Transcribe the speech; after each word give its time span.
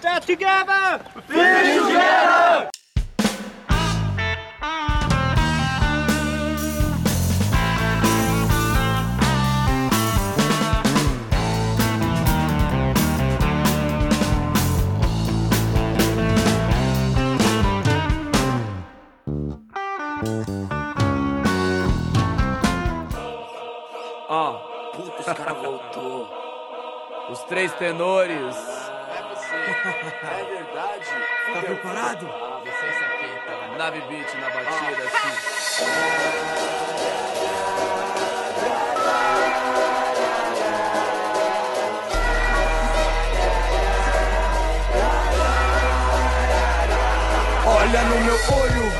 Stand 0.00 0.24
together! 0.24 1.04
Finish 1.28 1.76
together! 1.76 2.70
Ó, 24.30 24.52
puta, 24.94 25.20
os 25.20 25.26
caras 25.26 25.58
voltou. 25.58 26.26
Os 27.30 27.40
três 27.40 27.70
tenores. 27.74 28.79
É 29.82 30.44
verdade. 30.44 31.06
Tá 31.54 31.60
preparado? 31.62 32.26
Ah, 32.28 32.60
você 32.62 32.86
é 32.86 32.92
saqueta. 32.92 33.78
Nave 33.78 34.00
beat 34.02 34.34
na 34.34 34.50
batida, 34.50 35.02
assim. 35.04 36.30
Olha 47.66 48.02
no 48.02 48.20
meu 48.24 48.34
olho, 48.34 48.92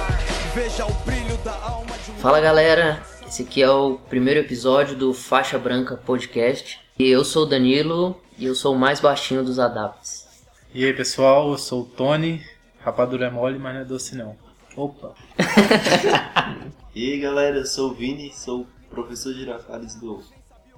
veja 0.55 0.87
o 0.87 0.93
brilho 1.05 1.37
da 1.45 1.53
alma 1.53 1.93
de 2.05 2.11
um 2.11 2.15
Fala 2.15 2.41
galera, 2.41 3.03
esse 3.27 3.43
aqui 3.43 3.63
é 3.63 3.71
o 3.71 3.99
primeiro 4.09 4.41
episódio 4.41 4.97
do 4.97 5.13
Faixa 5.13 5.59
Branca 5.59 5.97
Podcast. 5.97 6.81
E 6.99 7.07
eu 7.07 7.23
sou 7.23 7.43
o 7.43 7.47
Danilo 7.47 8.19
e 8.39 8.47
eu 8.47 8.55
sou 8.55 8.75
o 8.75 8.79
mais 8.79 8.99
baixinho 8.99 9.45
dos 9.45 9.59
adapts. 9.59 10.30
E 10.73 10.85
aí 10.85 10.93
pessoal, 10.93 11.51
eu 11.51 11.59
sou 11.59 11.83
o 11.83 11.85
Tony. 11.85 12.45
Rapadura 12.79 13.27
é 13.27 13.31
mole, 13.31 13.59
mas 13.59 13.75
não 13.75 13.81
é 13.81 13.85
doce 13.85 14.15
não. 14.15 14.37
Opa! 14.77 15.15
E 16.93 17.13
aí 17.13 17.21
galera, 17.21 17.59
eu 17.59 17.67
sou 17.67 17.93
o 17.93 17.95
Vini, 17.95 18.33
sou 18.33 18.67
professor 18.91 19.33
Girafales 19.33 19.95
do 19.95 20.21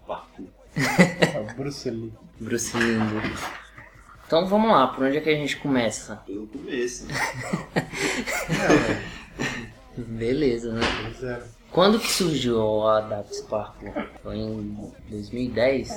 parkour. 0.06 0.46
É 0.76 1.54
Bruce 1.54 1.88
Lee. 1.88 2.12
Bruce 2.38 2.76
Lindo. 2.76 3.22
Então 4.26 4.46
vamos 4.46 4.70
lá, 4.70 4.88
por 4.88 5.06
onde 5.06 5.16
é 5.16 5.20
que 5.22 5.30
a 5.30 5.34
gente 5.34 5.56
começa? 5.56 6.16
Pelo 6.26 6.46
começo. 6.46 7.06
Beleza, 9.96 10.72
né? 10.74 10.82
Pois 11.02 11.24
é. 11.24 11.42
Quando 11.70 11.98
que 11.98 12.08
surgiu 12.12 12.58
o 12.58 12.86
Adapts 12.86 13.40
Parkour? 13.40 13.92
Foi 14.22 14.36
em 14.36 14.92
2010? 15.08 15.90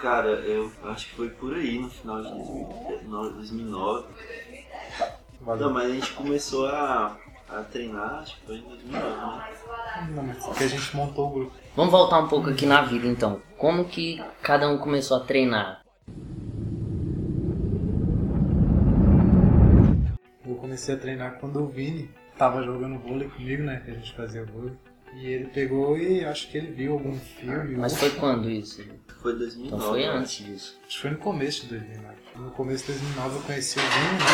Cara, 0.00 0.28
eu 0.28 0.70
acho 0.84 1.08
que 1.08 1.14
foi 1.16 1.28
por 1.28 1.54
aí, 1.54 1.78
no 1.78 1.90
final 1.90 2.22
de 2.22 2.30
2009. 2.30 3.34
2009. 3.34 4.06
Valeu. 5.40 5.66
Não, 5.66 5.74
mas 5.74 5.90
a 5.90 5.94
gente 5.94 6.12
começou 6.12 6.66
a, 6.66 7.16
a 7.48 7.62
treinar, 7.64 8.20
acho 8.20 8.36
que 8.36 8.46
foi 8.46 8.56
em 8.58 8.62
2009, 8.62 9.06
né? 9.06 10.10
Não, 10.10 10.22
mas 10.22 10.44
porque 10.44 10.64
a 10.64 10.68
gente 10.68 10.96
montou 10.96 11.28
o 11.28 11.30
grupo. 11.30 11.52
Vamos 11.74 11.90
voltar 11.90 12.18
um 12.20 12.28
pouco 12.28 12.50
aqui 12.50 12.64
na 12.64 12.82
vida 12.82 13.06
então. 13.06 13.42
Como 13.56 13.84
que 13.86 14.22
cada 14.42 14.68
um 14.68 14.78
começou 14.78 15.16
a 15.16 15.20
treinar? 15.20 15.82
Eu 20.46 20.54
comecei 20.56 20.94
a 20.94 20.98
treinar 20.98 21.38
quando 21.40 21.60
o 21.60 21.66
Vini 21.66 22.08
tava 22.36 22.62
jogando 22.62 22.98
vôlei 23.00 23.28
comigo, 23.28 23.64
né? 23.64 23.82
Que 23.84 23.90
a 23.90 23.94
gente 23.94 24.14
fazia 24.14 24.44
vôlei. 24.44 24.74
E 25.20 25.26
ele 25.26 25.46
pegou 25.46 25.98
e 25.98 26.24
acho 26.24 26.48
que 26.48 26.58
ele 26.58 26.70
viu 26.70 26.92
algum 26.92 27.18
filme. 27.18 27.76
Mas 27.76 27.96
foi 27.96 28.10
quando 28.10 28.48
isso? 28.48 28.84
Foi 29.20 29.36
2009. 29.36 29.66
Então 29.66 29.80
foi 29.80 30.04
antes 30.04 30.44
disso. 30.44 30.78
Acho 30.86 30.94
que 30.96 31.02
foi 31.02 31.10
no 31.10 31.18
começo 31.18 31.62
de 31.62 31.70
2009. 31.70 32.16
No 32.36 32.52
começo 32.52 32.86
de 32.86 32.92
2009 32.92 33.34
eu 33.36 33.42
conheci 33.42 33.80
o 33.80 33.82
Vini, 33.82 34.18
né? 34.18 34.24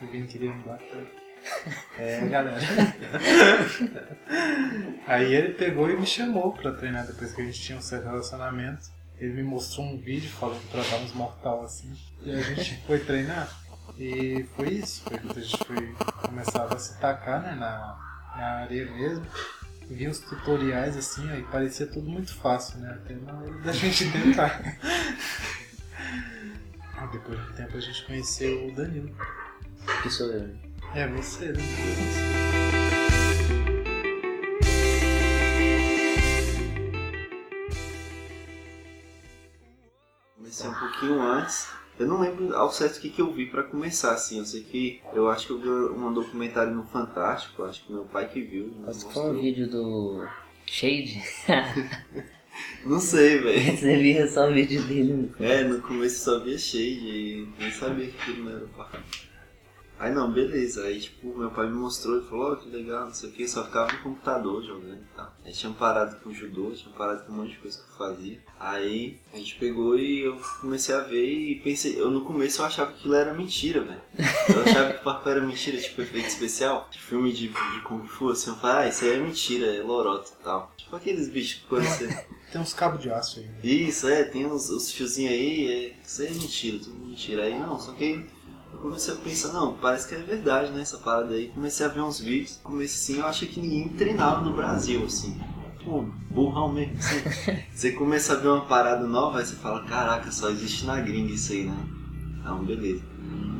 O 0.00 0.06
Vini 0.06 0.26
queria 0.26 0.54
me 0.54 0.62
bater. 0.62 1.06
É, 1.96 2.26
galera. 2.26 2.58
Aí 5.06 5.32
ele 5.32 5.54
pegou 5.54 5.88
e 5.88 5.96
me 5.96 6.04
chamou 6.04 6.52
pra 6.52 6.72
treinar 6.72 7.06
depois 7.06 7.32
que 7.32 7.40
a 7.40 7.44
gente 7.44 7.60
tinha 7.60 7.78
um 7.78 7.80
certo 7.80 8.06
relacionamento. 8.06 8.88
Ele 9.18 9.34
me 9.34 9.44
mostrou 9.44 9.86
um 9.86 9.96
vídeo 9.96 10.28
falando 10.28 10.68
pra 10.70 10.82
dar 10.82 10.96
uns 10.96 11.12
mortal 11.12 11.62
assim. 11.62 11.92
E 12.22 12.32
a 12.32 12.40
gente 12.40 12.82
foi 12.84 12.98
treinar. 12.98 13.48
E 13.96 14.44
foi 14.56 14.70
isso. 14.70 15.02
Foi 15.02 15.18
quando 15.18 15.38
a 15.38 15.40
gente 15.40 15.64
foi 15.64 15.94
começava 16.22 16.74
a 16.74 16.78
se 16.78 16.98
tacar 16.98 17.40
né, 17.42 17.54
na, 17.54 17.96
na 18.36 18.46
areia 18.62 18.90
mesmo. 18.90 19.24
Vi 19.88 20.08
os 20.08 20.18
tutoriais 20.18 20.96
assim, 20.96 21.30
aí 21.30 21.42
parecia 21.44 21.86
tudo 21.86 22.08
muito 22.10 22.34
fácil, 22.34 22.78
né? 22.80 22.90
Até 22.90 23.14
na 23.14 23.34
hora 23.34 23.58
da 23.58 23.72
gente 23.72 24.10
tentar. 24.10 24.60
Ah, 26.98 27.04
Depois 27.12 27.38
de 27.38 27.50
um 27.50 27.52
tempo 27.52 27.76
a 27.76 27.80
gente 27.80 28.06
conheceu 28.06 28.68
o 28.68 28.74
Danilo. 28.74 29.14
Que 30.02 30.08
sou 30.08 30.32
eu. 30.32 30.56
É 30.94 31.06
você, 31.06 31.52
né? 31.52 31.62
Comecei 40.36 40.68
um 40.68 40.74
pouquinho 40.74 41.20
antes. 41.20 41.68
Eu 41.98 42.06
não 42.06 42.20
lembro 42.20 42.54
ao 42.54 42.70
certo 42.70 42.96
o 42.96 43.00
que, 43.00 43.08
que 43.08 43.22
eu 43.22 43.32
vi 43.32 43.46
pra 43.46 43.62
começar, 43.62 44.12
assim. 44.12 44.38
Eu 44.38 44.44
sei 44.44 44.62
que 44.62 45.00
eu 45.14 45.30
acho 45.30 45.46
que 45.46 45.52
eu 45.52 45.58
vi 45.58 45.68
um 45.68 46.12
documentário 46.12 46.74
no 46.74 46.84
Fantástico, 46.84 47.64
acho 47.64 47.84
que 47.84 47.92
meu 47.92 48.04
pai 48.04 48.28
que 48.28 48.40
viu. 48.40 48.64
me 48.64 48.88
Acho 48.88 49.06
que 49.06 49.12
foi 49.14 49.30
um 49.30 49.40
vídeo 49.40 49.70
do 49.70 50.26
Shade. 50.66 51.22
Não 52.84 53.00
sei, 53.00 53.38
velho. 53.38 53.76
Você 53.76 53.96
via 53.98 54.26
só 54.28 54.48
o 54.48 54.54
vídeo 54.54 54.82
dele. 54.82 55.30
É, 55.40 55.64
no 55.64 55.80
começo 55.80 56.24
só 56.24 56.38
via 56.40 56.58
shade 56.58 57.06
e 57.06 57.48
nem 57.58 57.70
sabia 57.70 58.06
que 58.06 58.18
aquilo 58.18 58.44
não 58.44 58.52
era 58.52 58.66
parkour. 58.68 59.00
Aí 59.98 60.12
não, 60.12 60.30
beleza. 60.30 60.84
Aí 60.84 61.00
tipo, 61.00 61.36
meu 61.36 61.50
pai 61.50 61.66
me 61.66 61.74
mostrou 61.74 62.18
e 62.20 62.24
falou, 62.24 62.52
ó, 62.52 62.56
que 62.56 62.68
legal, 62.68 63.06
não 63.06 63.14
sei 63.14 63.30
o 63.30 63.32
que, 63.32 63.48
só 63.48 63.64
ficava 63.64 63.92
no 63.92 63.98
computador 64.00 64.62
jogando 64.62 65.00
e 65.02 65.16
tal. 65.16 65.32
Aí 65.44 65.52
tinha 65.52 65.72
parado 65.72 66.16
com 66.16 66.32
judô, 66.32 66.70
tinha 66.72 66.92
parado 66.94 67.24
com 67.24 67.32
um 67.32 67.36
monte 67.36 67.52
de 67.52 67.58
coisa 67.58 67.78
que 67.78 67.90
eu 67.90 67.96
fazia. 67.96 68.38
Aí 68.58 69.18
a 69.32 69.36
gente 69.38 69.56
pegou 69.56 69.98
e 69.98 70.20
eu 70.20 70.36
comecei 70.60 70.94
a 70.94 71.00
ver 71.00 71.24
e 71.24 71.60
pensei, 71.60 72.00
eu 72.00 72.10
no 72.10 72.22
começo 72.22 72.60
eu 72.60 72.66
achava 72.66 72.92
que 72.92 72.98
aquilo 73.00 73.14
era 73.14 73.32
mentira, 73.34 73.82
velho. 73.82 74.00
Eu 74.54 74.62
achava 74.62 74.92
que 74.92 75.00
o 75.00 75.04
parkour 75.04 75.32
era 75.32 75.40
mentira, 75.40 75.78
tipo 75.78 76.02
efeito 76.02 76.28
especial, 76.28 76.88
de 76.90 77.00
filme 77.00 77.32
de, 77.32 77.48
de 77.48 77.80
Kung 77.84 78.06
Fu, 78.06 78.30
assim, 78.30 78.50
eu 78.50 78.56
falei, 78.56 78.86
ah, 78.86 78.88
isso 78.88 79.04
aí 79.04 79.12
é 79.12 79.18
mentira, 79.18 79.66
é 79.74 79.82
lorota 79.82 80.30
e 80.38 80.44
tal. 80.44 80.72
Tipo 80.76 80.96
aqueles 80.96 81.28
bichos 81.28 81.62
que 81.62 81.68
você. 81.70 82.26
Tem 82.52 82.60
uns 82.60 82.72
cabos 82.72 83.00
de 83.00 83.10
aço 83.10 83.40
aí. 83.40 83.46
né? 83.46 83.58
Isso, 83.62 84.08
é, 84.08 84.22
tem 84.24 84.46
os, 84.46 84.70
os 84.70 84.90
fiozinhos 84.92 85.32
aí, 85.32 85.68
é, 85.68 85.96
isso 86.06 86.22
aí 86.22 86.28
é 86.28 86.30
mentira, 86.30 86.78
tudo 86.78 86.94
mentira. 87.06 87.42
Aí 87.42 87.58
não, 87.58 87.78
só 87.78 87.92
que 87.92 88.24
eu 88.76 88.82
comecei 88.82 89.14
a 89.14 89.16
pensar, 89.16 89.52
não, 89.52 89.74
parece 89.74 90.06
que 90.06 90.14
é 90.14 90.18
verdade, 90.18 90.70
né, 90.70 90.82
essa 90.82 90.98
parada 90.98 91.34
aí. 91.34 91.48
Comecei 91.48 91.86
a 91.86 91.88
ver 91.88 92.02
uns 92.02 92.20
vídeos, 92.20 92.60
comecei 92.62 93.14
assim, 93.14 93.22
eu 93.22 93.26
achei 93.26 93.48
que 93.48 93.60
ninguém 93.60 93.88
treinava 93.88 94.42
no 94.42 94.54
Brasil, 94.54 95.04
assim. 95.04 95.40
Pô, 95.82 96.04
burrão 96.30 96.72
mesmo, 96.72 96.96
assim. 96.98 97.22
Você 97.72 97.92
começa 97.92 98.34
a 98.34 98.36
ver 98.36 98.48
uma 98.48 98.66
parada 98.66 99.06
nova, 99.06 99.38
aí 99.38 99.46
você 99.46 99.56
fala, 99.56 99.84
caraca, 99.84 100.30
só 100.30 100.50
existe 100.50 100.84
na 100.84 101.00
gringa 101.00 101.32
isso 101.32 101.52
aí, 101.52 101.64
né? 101.64 101.76
Não, 102.46 102.64
beleza. 102.64 103.02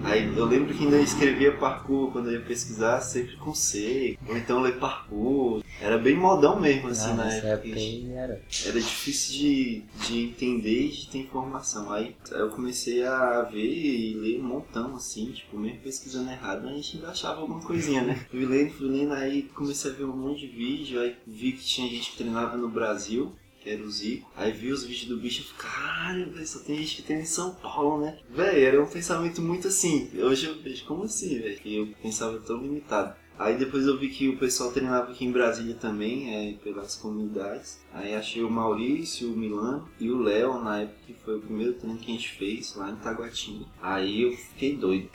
Aí 0.04 0.32
eu 0.36 0.44
lembro 0.44 0.72
que 0.72 0.84
ainda 0.84 1.00
escrevia 1.00 1.56
parkour 1.56 2.12
quando 2.12 2.26
eu 2.30 2.34
ia 2.34 2.40
pesquisar, 2.46 3.00
sempre 3.00 3.34
com 3.36 3.52
C, 3.52 4.16
ou 4.28 4.36
então 4.36 4.60
ler 4.62 4.78
parkour. 4.78 5.64
Era 5.80 5.98
bem 5.98 6.14
modão 6.16 6.60
mesmo, 6.60 6.88
assim, 6.88 7.10
Ah, 7.10 7.14
na 7.14 7.24
nessa 7.24 7.46
época. 7.48 7.68
era. 8.14 8.40
Era 8.64 8.80
difícil 8.80 9.32
de, 9.34 9.82
de 10.06 10.20
entender 10.22 10.84
e 10.86 10.88
de 10.92 11.08
ter 11.08 11.18
informação. 11.18 11.90
Aí 11.90 12.14
eu 12.30 12.48
comecei 12.50 13.04
a 13.04 13.42
ver 13.42 13.58
e 13.66 14.14
ler 14.14 14.40
um 14.40 14.44
montão, 14.44 14.94
assim, 14.94 15.32
tipo, 15.32 15.58
mesmo 15.58 15.80
pesquisando 15.80 16.30
errado, 16.30 16.68
a 16.68 16.72
gente 16.72 16.96
ainda 16.96 17.08
achava 17.08 17.40
alguma 17.40 17.60
coisinha, 17.60 18.02
né? 18.02 18.14
Fui 18.30 18.46
lendo, 18.46 18.70
fui 18.74 18.88
lendo, 18.88 19.12
aí 19.14 19.42
comecei 19.54 19.90
a 19.90 19.94
ver 19.94 20.04
um 20.04 20.16
monte 20.16 20.42
de 20.42 20.46
vídeo, 20.48 21.00
aí 21.00 21.16
vi 21.26 21.52
que 21.52 21.64
tinha 21.64 21.88
gente 21.90 22.12
que 22.12 22.18
treinava 22.18 22.56
no 22.56 22.68
Brasil. 22.68 23.32
Que 23.66 23.72
era 23.72 23.82
o 23.82 23.90
Zico. 23.90 24.30
Aí 24.36 24.52
vi 24.52 24.70
os 24.70 24.84
vídeos 24.84 25.08
do 25.08 25.16
bicho 25.16 25.40
e 25.40 25.44
falei, 25.44 25.72
caralho, 25.74 26.30
velho, 26.30 26.46
só 26.46 26.60
tem 26.60 26.76
gente 26.76 26.96
que 26.96 27.02
treina 27.02 27.24
em 27.24 27.26
São 27.26 27.52
Paulo, 27.52 28.00
né? 28.00 28.16
Véi, 28.30 28.62
era 28.62 28.80
um 28.80 28.86
pensamento 28.86 29.42
muito 29.42 29.66
assim. 29.66 30.08
Hoje 30.14 30.46
eu 30.46 30.62
vejo 30.62 30.84
como 30.84 31.02
assim, 31.02 31.36
velho? 31.40 31.58
Que 31.58 31.76
eu 31.76 31.88
pensava 32.00 32.38
tão 32.38 32.58
limitado. 32.58 33.16
Aí 33.36 33.58
depois 33.58 33.84
eu 33.84 33.98
vi 33.98 34.08
que 34.08 34.28
o 34.28 34.38
pessoal 34.38 34.70
treinava 34.70 35.10
aqui 35.10 35.24
em 35.24 35.32
Brasília 35.32 35.74
também, 35.74 36.32
é, 36.32 36.52
pelas 36.62 36.94
comunidades. 36.94 37.80
Aí 37.92 38.14
achei 38.14 38.44
o 38.44 38.48
Maurício, 38.48 39.32
o 39.32 39.36
Milano 39.36 39.88
e 39.98 40.12
o 40.12 40.22
Léo 40.22 40.62
na 40.62 40.82
época 40.82 40.98
que 41.04 41.14
foi 41.14 41.36
o 41.36 41.40
primeiro 41.40 41.74
treino 41.74 41.98
que 41.98 42.12
a 42.12 42.14
gente 42.14 42.30
fez 42.38 42.76
lá 42.76 42.92
em 42.92 42.96
Taguatinga. 42.96 43.66
Aí 43.82 44.22
eu 44.22 44.32
fiquei 44.32 44.76
doido. 44.76 45.10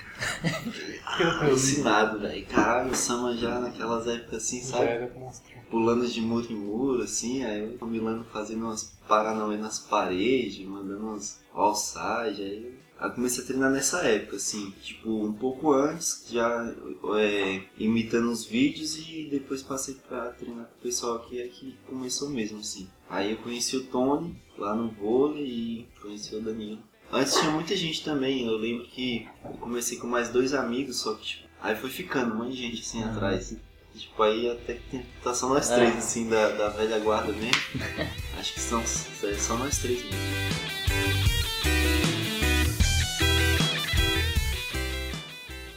Alucinado, 1.41 2.19
velho. 2.19 2.45
Caralho, 2.47 2.91
o 2.91 2.95
Sama 2.95 3.33
já 3.37 3.61
naquelas 3.61 4.05
épocas 4.05 4.43
assim, 4.43 4.59
Já 4.59 4.65
sabe? 4.65 4.85
era 4.87 5.13
monstro. 5.17 5.60
Pulando 5.71 6.07
de 6.07 6.21
muro 6.21 6.51
em 6.51 6.55
muro, 6.55 7.01
assim, 7.01 7.43
aí 7.43 7.77
o 7.81 7.85
Milano 7.85 8.25
fazendo 8.31 8.65
umas 8.65 8.93
paranauê 9.07 9.57
nas 9.57 9.79
paredes, 9.79 10.67
mandando 10.67 11.07
umas 11.07 11.41
offside, 11.53 12.43
aí 12.43 12.81
Aí 13.01 13.09
eu 13.09 13.13
comecei 13.13 13.43
a 13.43 13.47
treinar 13.47 13.71
nessa 13.71 14.03
época, 14.03 14.35
assim, 14.35 14.71
tipo, 14.83 15.09
um 15.09 15.33
pouco 15.33 15.73
antes, 15.73 16.23
já 16.29 16.71
é, 17.17 17.63
imitando 17.79 18.29
os 18.29 18.45
vídeos 18.45 18.95
e 18.95 19.27
depois 19.29 19.63
passei 19.63 19.95
pra 20.07 20.29
treinar 20.33 20.65
com 20.65 20.77
o 20.77 20.83
pessoal 20.83 21.15
aqui, 21.15 21.41
é 21.41 21.47
que 21.47 21.75
começou 21.89 22.29
mesmo, 22.29 22.59
assim. 22.59 22.87
Aí 23.09 23.31
eu 23.31 23.37
conheci 23.37 23.75
o 23.75 23.85
Tony 23.85 24.39
lá 24.55 24.75
no 24.75 24.89
vôlei 24.89 25.43
e 25.43 25.87
conheci 25.99 26.35
o 26.35 26.41
Danilo. 26.41 26.77
Antes 27.11 27.33
tinha 27.33 27.49
muita 27.49 27.75
gente 27.75 28.03
também, 28.03 28.45
eu 28.45 28.55
lembro 28.55 28.85
que 28.85 29.27
eu 29.43 29.53
comecei 29.53 29.97
com 29.97 30.05
mais 30.05 30.29
dois 30.29 30.53
amigos, 30.53 30.97
só 30.97 31.15
que 31.15 31.25
tipo, 31.25 31.47
aí 31.59 31.75
foi 31.75 31.89
ficando 31.89 32.35
um 32.35 32.37
monte 32.37 32.51
de 32.51 32.61
gente 32.61 32.81
assim 32.83 33.03
atrás. 33.03 33.57
E, 33.93 33.99
tipo, 33.99 34.23
aí 34.23 34.49
até 34.49 34.73
que 34.75 34.81
tem- 34.89 35.05
tá 35.23 35.33
só 35.33 35.47
nós 35.49 35.69
três, 35.69 35.95
assim, 35.97 36.29
da, 36.29 36.49
da 36.49 36.69
velha 36.69 36.99
guarda 36.99 37.31
mesmo. 37.33 37.51
Acho 38.39 38.53
que 38.53 38.59
são 38.59 38.81
é 38.81 39.33
só 39.35 39.57
nós 39.57 39.77
três 39.79 40.03
mesmo. 40.03 41.21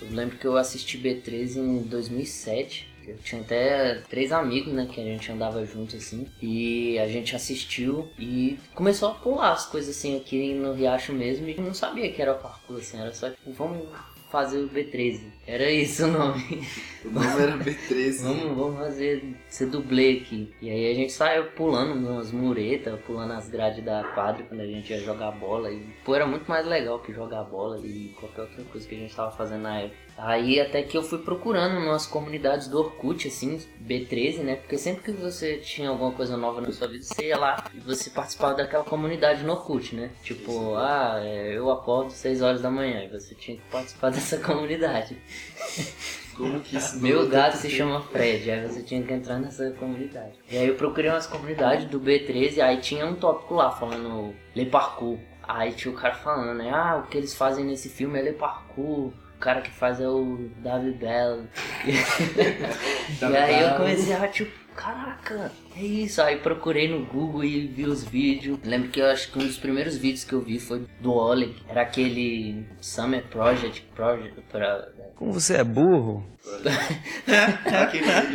Eu 0.01 0.09
lembro 0.17 0.39
que 0.39 0.47
eu 0.47 0.57
assisti 0.57 0.99
B13 0.99 1.57
em 1.57 1.79
2007. 1.83 2.93
Eu 3.07 3.19
tinha 3.19 3.43
até 3.43 3.97
três 4.09 4.33
amigos, 4.33 4.73
né, 4.73 4.89
que 4.91 4.99
a 5.01 5.05
gente 5.05 5.31
andava 5.31 5.65
junto 5.67 5.97
assim. 5.97 6.27
E 6.41 6.99
a 6.99 7.07
gente 7.09 7.37
assistiu 7.37 8.09
e 8.19 8.59
começou 8.75 9.11
a 9.11 9.15
pular 9.15 9.53
as 9.53 9.67
coisas 9.67 9.95
assim 9.97 10.17
aqui 10.17 10.55
no 10.55 10.73
Riacho 10.73 11.13
mesmo. 11.13 11.49
E 11.49 11.61
não 11.61 11.75
sabia 11.75 12.11
que 12.11 12.23
era 12.23 12.33
parkour, 12.35 12.79
assim, 12.79 12.99
era 12.99 13.13
só 13.13 13.29
tipo, 13.29 13.53
vamos 13.53 13.87
fazer 14.35 14.59
o 14.59 14.69
B13. 14.69 15.21
Era 15.47 15.71
isso 15.71 16.07
o 16.07 16.09
nome. 16.09 16.67
O 17.05 17.11
nome 17.11 17.41
era 17.41 17.57
B13. 17.57 18.23
Vamos, 18.25 18.57
vamos 18.57 18.79
fazer 18.79 19.23
ser 19.49 19.67
dublê 19.67 20.19
aqui. 20.19 20.53
E 20.61 20.69
aí 20.69 20.91
a 20.91 20.95
gente 20.95 21.13
saiu 21.13 21.45
pulando 21.53 21.95
umas 21.95 22.33
muretas, 22.33 22.99
pulando 23.03 23.35
as 23.35 23.49
grades 23.49 23.85
da 23.85 24.03
quadra 24.03 24.43
quando 24.43 24.61
a 24.61 24.67
gente 24.67 24.93
ia 24.93 24.99
jogar 24.99 25.31
bola. 25.31 25.71
E 25.71 25.87
pô, 26.05 26.17
era 26.17 26.27
muito 26.27 26.47
mais 26.49 26.67
legal 26.67 26.99
que 26.99 27.13
jogar 27.13 27.45
bola 27.45 27.79
e 27.79 28.13
qualquer 28.19 28.41
outra 28.41 28.65
coisa 28.65 28.89
que 28.89 28.95
a 28.97 28.99
gente 28.99 29.15
tava 29.15 29.31
fazendo 29.31 29.63
na 29.63 29.83
época. 29.83 30.04
Aí 30.17 30.61
até 30.61 30.83
que 30.83 30.97
eu 30.97 31.03
fui 31.03 31.19
procurando 31.19 31.81
nas 31.81 32.07
comunidades 32.07 32.69
do 32.69 32.79
Orkut, 32.79 33.27
assim, 33.27 33.59
B13, 33.83 34.39
né? 34.39 34.57
Porque 34.57 34.79
sempre 34.79 35.03
que 35.03 35.13
você 35.13 35.59
tinha 35.59 35.89
alguma 35.89 36.13
coisa 36.13 36.37
nova 36.37 36.61
na 36.61 36.71
sua 36.73 36.87
vida, 36.87 37.03
você 37.03 37.29
ia 37.29 37.37
lá 37.37 37.65
e 37.75 37.81
você 37.81 38.11
participava 38.11 38.55
daquela 38.55 38.85
comunidade 38.85 39.43
no 39.43 39.53
Orkut, 39.53 39.95
né? 39.95 40.11
Tipo, 40.23 40.77
ah, 40.77 41.21
é, 41.21 41.57
eu 41.57 41.71
acordo 41.71 42.13
6 42.13 42.43
horas 42.43 42.63
da 42.63 42.71
manhã 42.71 43.05
e 43.05 43.09
você 43.09 43.35
tinha 43.35 43.57
que 43.57 43.63
participar 43.65 44.11
dessa 44.13 44.39
comunidade. 44.39 45.17
Como 46.37 46.61
que 46.61 46.77
isso 46.77 47.01
Meu 47.01 47.29
gato 47.29 47.57
se 47.57 47.71
chama 47.71 48.01
Fred, 48.01 48.51
aí 48.51 48.67
você 48.67 48.83
tinha 48.83 49.03
que 49.03 49.13
entrar 49.13 49.39
nessa 49.39 49.71
comunidade. 49.73 50.33
E 50.51 50.57
aí 50.57 50.69
eu 50.69 50.75
procurei 50.75 51.11
umas 51.11 51.27
comunidades 51.27 51.87
do 51.87 52.01
B13, 52.01 52.61
aí 52.61 52.79
tinha 52.79 53.07
um 53.07 53.15
tópico 53.15 53.55
lá 53.55 53.71
falando 53.71 54.35
Le 54.55 54.67
Parkour. 54.67 55.19
Aí 55.43 55.73
tinha 55.73 55.93
o 55.93 55.97
cara 55.97 56.15
falando, 56.15 56.57
né? 56.57 56.71
Ah, 56.71 57.03
o 57.05 57.09
que 57.09 57.19
eles 57.19 57.35
fazem 57.35 57.65
nesse 57.65 57.89
filme 57.89 58.19
é 58.19 58.23
Le 58.23 58.33
Parkour. 58.33 59.13
Cara 59.44 59.61
que 59.61 59.70
faz 59.70 60.00
é 60.00 60.08
o 60.08 60.49
David 60.56 60.96
Bell. 60.96 61.44
e 61.85 63.37
aí 63.37 63.62
eu 63.62 63.75
comecei 63.76 64.14
a 64.14 64.26
tipo, 64.26 64.50
caraca, 64.76 65.53
é 65.76 65.82
isso. 65.82 66.21
Aí 66.23 66.38
procurei 66.38 66.88
no 66.88 67.05
Google 67.06 67.44
e 67.44 67.67
vi 67.67 67.85
os 67.85 68.05
vídeos. 68.05 68.59
Lembro 68.65 68.91
que 68.91 69.00
eu 69.00 69.06
acho 69.06 69.31
que 69.31 69.38
um 69.38 69.47
dos 69.47 69.56
primeiros 69.59 69.97
vídeos 69.97 70.25
que 70.25 70.32
eu 70.32 70.41
vi 70.41 70.59
foi 70.59 70.87
do 71.00 71.12
Oleg. 71.12 71.55
Era 71.69 71.82
aquele 71.82 72.67
Summer 72.81 73.25
Project, 73.29 73.82
Project 73.94 74.41
pra, 74.50 74.88
Como 75.17 75.32
você 75.32 75.56
é 75.56 75.65
burro? 75.65 76.25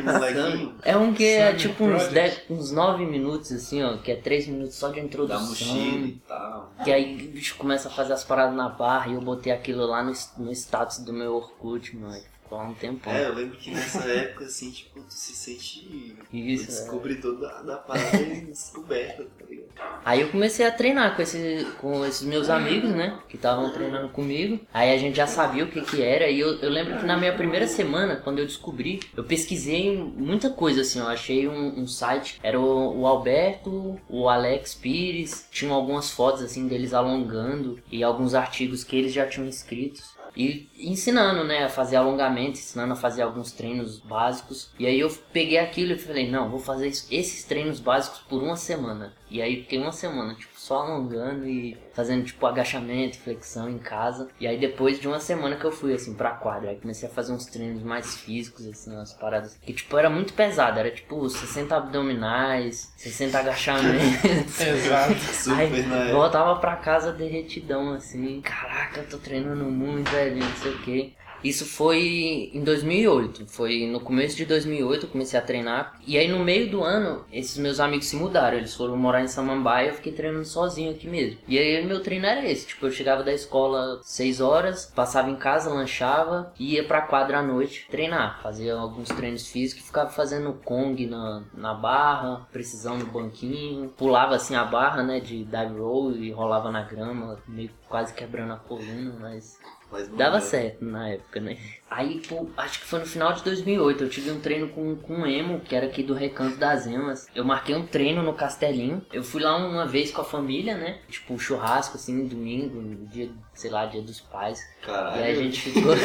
Molequinho 0.03 0.75
É 0.83 0.97
um 0.97 1.13
que 1.13 1.24
é 1.25 1.47
Summer 1.47 1.57
tipo 1.57 1.83
uns. 1.86 2.07
10, 2.07 2.42
uns 2.50 2.71
9 2.71 3.06
minutos, 3.06 3.51
assim, 3.51 3.83
ó, 3.83 3.97
que 3.97 4.12
é 4.12 4.15
3 4.15 4.47
minutos 4.47 4.75
só 4.75 4.89
de 4.89 4.95
da 4.95 5.01
introdução. 5.01 5.45
mochila 5.47 6.07
e 6.07 6.21
tal. 6.27 6.74
Que 6.83 6.92
aí 6.92 7.15
o 7.27 7.31
bicho 7.31 7.56
começa 7.57 7.88
a 7.88 7.92
fazer 7.92 8.13
as 8.13 8.24
paradas 8.24 8.56
na 8.56 8.69
barra 8.69 9.12
e 9.12 9.13
eu 9.13 9.21
botei 9.21 9.51
aquilo 9.51 9.85
lá 9.85 10.03
no, 10.03 10.13
no 10.38 10.51
status 10.51 11.00
do 11.00 11.13
meu 11.13 11.35
Orkut, 11.35 11.95
mano. 11.95 12.19
Lá 12.51 12.63
um 12.63 12.74
tempão. 12.74 13.13
É, 13.13 13.28
eu 13.28 13.36
lembro 13.36 13.57
que 13.57 13.72
nessa 13.72 14.04
época, 14.10 14.46
assim, 14.46 14.72
tipo, 14.72 15.00
tu 15.01 15.13
se 15.13 15.34
sente 15.34 16.18
Isso, 16.34 16.66
descobridor 16.66 17.40
da, 17.40 17.62
da 17.62 17.78
parada 17.78 18.18
descoberta, 18.18 19.24
tá 19.38 19.46
ligado? 19.48 19.69
Aí 20.04 20.22
eu 20.22 20.30
comecei 20.30 20.66
a 20.66 20.72
treinar 20.72 21.16
com, 21.16 21.22
esse, 21.22 21.68
com 21.80 22.06
esses 22.06 22.24
meus 22.24 22.50
amigos, 22.50 22.90
né? 22.90 23.19
Que 23.28 23.36
estavam 23.36 23.72
treinando 23.72 24.10
comigo. 24.10 24.60
Aí 24.74 24.94
a 24.94 24.98
gente 24.98 25.16
já 25.16 25.28
sabia 25.28 25.63
o 25.63 25.68
que 25.68 25.81
que 25.81 26.01
era. 26.01 26.30
E 26.30 26.40
eu, 26.40 26.57
eu 26.60 26.69
lembro 26.69 26.98
que 26.98 27.06
na 27.06 27.18
minha 27.18 27.34
primeira 27.34 27.68
semana, 27.68 28.16
quando 28.16 28.40
eu 28.40 28.46
descobri, 28.46 29.00
eu 29.16 29.24
pesquisei 29.24 29.95
muita 29.98 30.50
coisa, 30.50 30.81
assim. 30.81 31.00
Eu 31.00 31.07
achei 31.07 31.48
um, 31.48 31.81
um 31.81 31.88
site. 31.88 32.40
Era 32.42 32.60
o, 32.60 33.02
o 33.02 33.07
Alberto, 33.07 34.00
o 34.10 34.30
Alex 34.30 34.74
Pires. 34.74 35.48
Tinham 35.52 35.74
algumas 35.74 36.10
fotos, 36.10 36.42
assim, 36.42 36.68
deles 36.68 36.94
alongando. 36.94 37.80
E 37.92 38.04
alguns 38.04 38.34
artigos 38.34 38.84
que 38.84 38.95
eles 38.95 39.13
já 39.13 39.28
tinham 39.28 39.48
escritos. 39.48 40.18
E 40.36 40.70
ensinando, 40.78 41.44
né, 41.44 41.66
a 41.66 41.70
fazer 41.70 41.96
alongamento, 41.96 42.60
ensinando 42.60 42.94
a 42.94 42.96
fazer 42.96 43.22
alguns 43.22 43.52
treinos 43.52 44.00
básicos. 44.00 44.70
E 44.78 44.86
aí 44.86 45.00
eu 45.00 45.10
peguei 45.34 45.58
aquilo 45.58 45.94
e 45.94 45.98
falei, 45.98 46.30
não, 46.30 46.50
vou 46.50 46.60
fazer 46.60 46.88
esses 46.88 47.44
treinos 47.44 47.80
básicos 47.80 48.20
por 48.20 48.42
uma 48.42 48.56
semana. 48.56 49.14
E 49.30 49.42
aí 49.42 49.62
fiquei 49.62 49.80
uma 49.80 49.92
semana, 49.92 50.34
tipo, 50.36 50.49
só 50.69 50.83
alongando 50.83 51.48
e 51.48 51.75
fazendo, 51.94 52.24
tipo, 52.24 52.45
agachamento, 52.45 53.18
flexão 53.18 53.68
em 53.68 53.80
casa. 53.80 54.27
E 54.39 54.45
aí 54.45 54.60
depois 54.60 55.00
de 55.00 55.07
uma 55.07 55.19
semana 55.19 55.56
que 55.56 55.66
eu 55.66 55.71
fui, 55.71 55.95
assim, 55.95 56.13
pra 56.13 56.30
quadra, 56.30 56.69
aí 56.69 56.75
comecei 56.75 57.10
a 57.10 57.12
fazer 57.12 57.33
uns 57.33 57.48
treinos 57.48 57.81
mais 57.81 58.18
físicos, 58.18 58.68
assim, 58.68 58.94
umas 58.94 59.12
paradas 59.12 59.57
que, 59.60 59.74
tipo, 59.74 59.98
era 59.98 60.12
muito 60.12 60.33
pesado. 60.33 60.77
Era, 60.80 60.92
tipo, 60.92 61.27
60 61.27 61.75
abdominais, 61.75 62.94
60 62.98 63.39
agachamentos. 63.39 64.62
Exato. 64.62 65.16
Super 65.33 65.57
Aí 65.57 65.80
época. 65.80 66.13
voltava 66.13 66.60
pra 66.60 66.75
casa 66.75 67.12
derretidão, 67.12 67.94
assim. 67.94 68.39
Caraca, 68.42 69.00
eu 69.00 69.10
tô 69.10 69.18
treinando 69.18 69.66
muito, 69.66 70.12
velho, 70.12 70.38
não 70.38 70.56
sei 70.57 70.71
o 70.71 70.80
que. 70.83 71.16
Isso 71.44 71.65
foi 71.65 72.51
em 72.53 72.63
2008. 72.63 73.45
Foi 73.47 73.88
no 73.88 74.00
começo 74.00 74.36
de 74.36 74.45
2008 74.45 75.06
eu 75.06 75.09
comecei 75.09 75.39
a 75.39 75.41
treinar. 75.41 76.00
E 76.06 76.18
aí 76.18 76.27
no 76.27 76.39
meio 76.39 76.69
do 76.69 76.83
ano, 76.83 77.25
esses 77.31 77.57
meus 77.57 77.80
amigos 77.80 78.07
se 78.07 78.15
mudaram. 78.15 78.57
Eles 78.57 78.75
foram 78.75 78.97
morar 78.97 79.21
em 79.21 79.27
Samambaia 79.27 79.89
eu 79.89 79.94
fiquei 79.94 80.12
treinando 80.12 80.45
sozinho 80.45 80.91
aqui 80.91 81.07
mesmo. 81.07 81.39
E 81.47 81.57
aí 81.57 81.86
meu 81.86 82.01
treino 82.01 82.25
era 82.25 82.45
esse. 82.50 82.68
Tipo, 82.68 82.88
eu 82.88 82.91
chegava 82.91 83.24
da 83.24 83.33
escola 83.33 84.00
6 84.03 84.41
horas, 84.41 84.86
passava 84.86 85.30
em 85.30 85.36
casa, 85.36 85.69
lanchava 85.69 86.51
ia 86.59 86.83
pra 86.83 87.01
quadra 87.01 87.39
à 87.39 87.44
noite 87.44 87.88
treinar. 87.89 88.42
Fazia 88.42 88.75
alguns 88.75 89.09
treinos 89.09 89.47
físicos, 89.47 89.85
ficava 89.85 90.09
fazendo 90.09 90.53
Kong 90.63 91.06
na, 91.06 91.44
na 91.53 91.74
barra, 91.74 92.47
precisão 92.51 92.97
no 92.97 93.06
banquinho. 93.06 93.89
Pulava 93.97 94.35
assim 94.35 94.56
a 94.56 94.65
barra, 94.65 95.03
né, 95.03 95.19
de 95.19 95.44
dive 95.44 95.80
roll 95.80 96.12
e 96.12 96.31
rolava 96.31 96.71
na 96.71 96.83
grama, 96.83 97.39
meio 97.47 97.69
quase 97.88 98.13
quebrando 98.13 98.53
a 98.53 98.57
coluna, 98.57 99.15
mas 99.19 99.57
Mas 99.91 100.07
não 100.07 100.15
Dava 100.18 100.39
deu. 100.39 100.47
certo 100.47 100.86
na 100.86 101.09
época, 101.09 101.39
né? 101.39 101.57
Aí, 101.89 102.21
pô, 102.27 102.47
acho 102.56 102.80
que 102.80 102.86
foi 102.86 103.00
no 103.00 103.06
final 103.06 103.33
de 103.33 103.44
2008. 103.44 104.03
Eu 104.03 104.09
tive 104.09 104.30
um 104.30 104.39
treino 104.39 104.69
com, 104.69 104.95
com 104.97 105.13
um 105.15 105.25
emo, 105.25 105.59
que 105.62 105.75
era 105.75 105.88
aqui 105.88 106.03
do 106.03 106.13
Recanto 106.13 106.57
das 106.57 106.86
Emas. 106.86 107.27
Eu 107.33 107.44
marquei 107.44 107.75
um 107.75 107.86
treino 107.88 108.21
no 108.21 108.33
Castelinho. 108.33 109.03
Eu 109.12 109.24
fui 109.24 109.41
lá 109.41 109.57
uma 109.57 109.88
vez 109.88 110.12
com 110.12 110.21
a 110.21 110.25
família, 110.25 110.77
né? 110.77 111.00
Tipo, 111.09 111.33
um 111.33 111.39
churrasco, 111.39 111.97
assim, 111.97 112.27
domingo, 112.27 113.07
dia, 113.07 113.30
sei 113.56 113.71
lá, 113.71 113.86
dia 113.88 114.01
dos 114.03 114.19
pais. 114.21 114.59
Caralho. 114.86 115.19
E 115.19 115.24
aí 115.24 115.31
a 115.31 115.36
gente 115.44 115.59
ficou. 115.71 115.95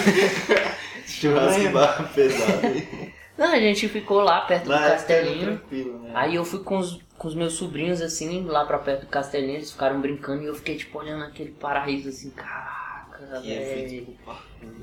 Churrasco 1.06 1.68
barra 1.70 2.04
pesado 2.04 2.66
aí. 2.66 3.12
Não, 3.37 3.52
a 3.52 3.59
gente 3.59 3.88
ficou 3.88 4.20
lá 4.20 4.42
perto 4.42 4.68
Na 4.68 4.76
do 4.78 4.90
Castelinho. 4.92 5.61
né? 5.70 6.12
Aí 6.14 6.37
eu 6.37 6.44
fui 6.44 6.61
com 6.62 6.78
os, 6.78 7.00
com 7.18 7.26
os 7.26 7.35
meus 7.35 7.54
sobrinhos, 7.54 8.00
assim, 8.00 8.44
lá 8.44 8.64
pra 8.64 8.78
perto 8.78 9.00
do 9.00 9.06
Castelinho. 9.09 9.54
Eles 9.56 9.73
ficaram 9.73 10.00
brincando 10.00 10.44
e 10.44 10.47
eu 10.47 10.54
fiquei, 10.54 10.76
tipo, 10.76 10.97
olhando 11.00 11.25
aquele 11.25 11.50
paraíso, 11.50 12.09
assim, 12.11 12.30
caraca, 12.30 12.84
Velho. 13.18 14.16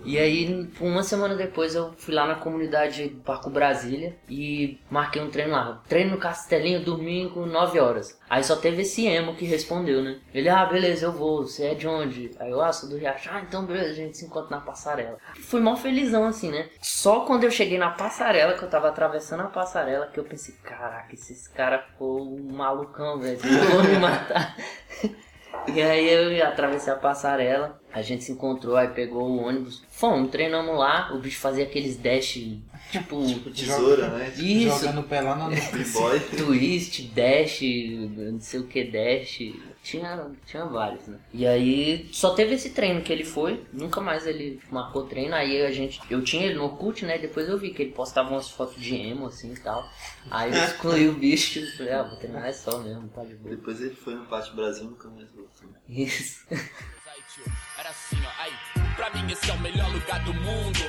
E 0.04 0.18
aí, 0.18 0.70
uma 0.80 1.04
semana 1.04 1.36
depois, 1.36 1.76
eu 1.76 1.94
fui 1.98 2.14
lá 2.14 2.26
na 2.26 2.36
comunidade 2.36 3.10
do 3.10 3.22
Parco 3.22 3.50
Brasília 3.50 4.16
e 4.30 4.80
marquei 4.90 5.22
um 5.22 5.30
treino 5.30 5.52
lá. 5.52 5.82
Treino 5.88 6.12
no 6.12 6.18
Castelinho, 6.18 6.84
domingo, 6.84 7.46
9 7.46 7.80
horas. 7.80 8.20
Aí 8.30 8.44
só 8.44 8.56
teve 8.56 8.82
esse 8.82 9.06
emo 9.06 9.36
que 9.36 9.46
respondeu, 9.46 10.02
né? 10.02 10.20
Ele, 10.34 10.50
ah, 10.50 10.66
beleza, 10.66 11.06
eu 11.06 11.12
vou. 11.12 11.44
Você 11.44 11.66
é 11.66 11.76
de 11.76 11.88
onde? 11.88 12.32
Aí 12.40 12.50
eu, 12.50 12.62
ah, 12.62 12.72
sou 12.72 12.90
do 12.90 12.98
Riacho. 12.98 13.30
Ah, 13.32 13.42
então 13.42 13.66
beleza, 13.66 13.92
a 13.92 13.94
gente 13.94 14.18
se 14.18 14.26
encontra 14.26 14.56
na 14.58 14.62
passarela. 14.62 15.18
Fui 15.36 15.60
mó 15.60 15.76
felizão, 15.76 16.26
assim, 16.26 16.52
né? 16.52 16.70
Só 16.82 17.22
quando 17.22 17.44
eu 17.44 17.52
cheguei 17.52 17.78
na 17.78 17.92
passarela, 17.92 18.54
que 18.54 18.64
eu 18.64 18.70
tava 18.70 18.88
atravessando 18.88 19.42
a 19.42 19.48
passarela, 19.48 20.08
que 20.08 20.20
eu 20.20 20.24
pensei, 20.24 20.56
caraca, 20.64 21.14
esse 21.14 21.50
cara 21.52 21.80
ficou 21.80 22.22
um 22.22 22.54
malucão, 22.54 23.20
velho. 23.20 23.40
Vou 23.40 23.84
me 23.84 23.98
matar. 24.00 24.56
E 25.68 25.82
aí 25.82 26.10
eu 26.10 26.46
atravessei 26.46 26.92
a 26.92 26.96
passarela, 26.96 27.80
a 27.94 28.02
gente 28.02 28.24
se 28.24 28.32
encontrou, 28.32 28.76
aí 28.76 28.88
pegou 28.88 29.24
o 29.24 29.44
ônibus, 29.44 29.84
fomos, 29.90 30.32
treinamos 30.32 30.78
lá, 30.78 31.12
o 31.14 31.20
bicho 31.20 31.40
fazia 31.40 31.64
aqueles 31.64 31.98
dash, 31.98 32.40
tipo, 32.92 33.26
Tesoura, 33.52 34.08
né? 34.10 34.34
isso, 34.38 34.80
Jogando 34.80 35.04
pelana 35.04 35.46
no 35.46 35.50
B-boy. 35.72 36.20
twist, 36.38 37.02
dash, 37.14 37.62
não 37.62 38.40
sei 38.40 38.60
o 38.60 38.68
que, 38.68 38.84
dash, 38.84 39.40
tinha, 39.84 40.30
tinha 40.46 40.66
vários, 40.66 41.08
né? 41.08 41.18
E 41.34 41.48
aí 41.48 42.10
só 42.12 42.34
teve 42.34 42.56
esse 42.56 42.72
treino 42.72 43.02
que 43.02 43.12
ele 43.12 43.24
foi, 43.24 43.64
nunca 43.72 44.02
mais 44.02 44.28
ele 44.28 44.60
marcou 44.70 45.06
treino, 45.08 45.34
aí 45.34 45.62
a 45.66 45.72
gente, 45.72 46.00
eu 46.10 46.24
tinha 46.24 46.46
ele 46.46 46.56
no 46.56 46.66
Orkut, 46.66 47.06
né, 47.06 47.18
depois 47.18 47.48
eu 47.48 47.58
vi 47.58 47.72
que 47.72 47.82
ele 47.84 47.92
postava 47.92 48.30
umas 48.30 48.50
fotos 48.50 48.82
de 48.82 48.96
emo, 48.96 49.28
assim, 49.28 49.54
e 49.54 49.60
tal, 49.60 49.90
aí 50.30 50.52
eu 50.52 50.64
excluí 50.64 51.08
o 51.10 51.14
bicho, 51.14 51.60
e 51.60 51.72
falei, 51.78 51.94
ah, 51.94 52.04
vou 52.04 52.18
treinar 52.18 52.46
é 52.46 52.54
só 52.54 52.78
mesmo, 52.80 53.08
tá 53.10 53.24
de 53.24 53.36
boa. 53.36 53.56
Depois 53.56 53.82
ele 53.82 53.96
foi 53.96 54.16
no 54.16 54.26
Pátio 54.26 54.56
Brasil 54.56 54.84
nunca 54.86 55.10
mais 55.10 55.30
voltou. 55.32 55.70
Isso. 55.88 56.46
Era 57.78 57.90
assim, 57.90 58.18
ó, 58.26 58.42
aí. 58.44 58.52
Pra 58.96 59.10
mim 59.12 59.32
esse 59.32 59.50
é 59.50 59.54
o 59.54 59.60
melhor 59.62 59.92
lugar 59.92 60.24
do 60.24 60.34
mundo. 60.34 60.80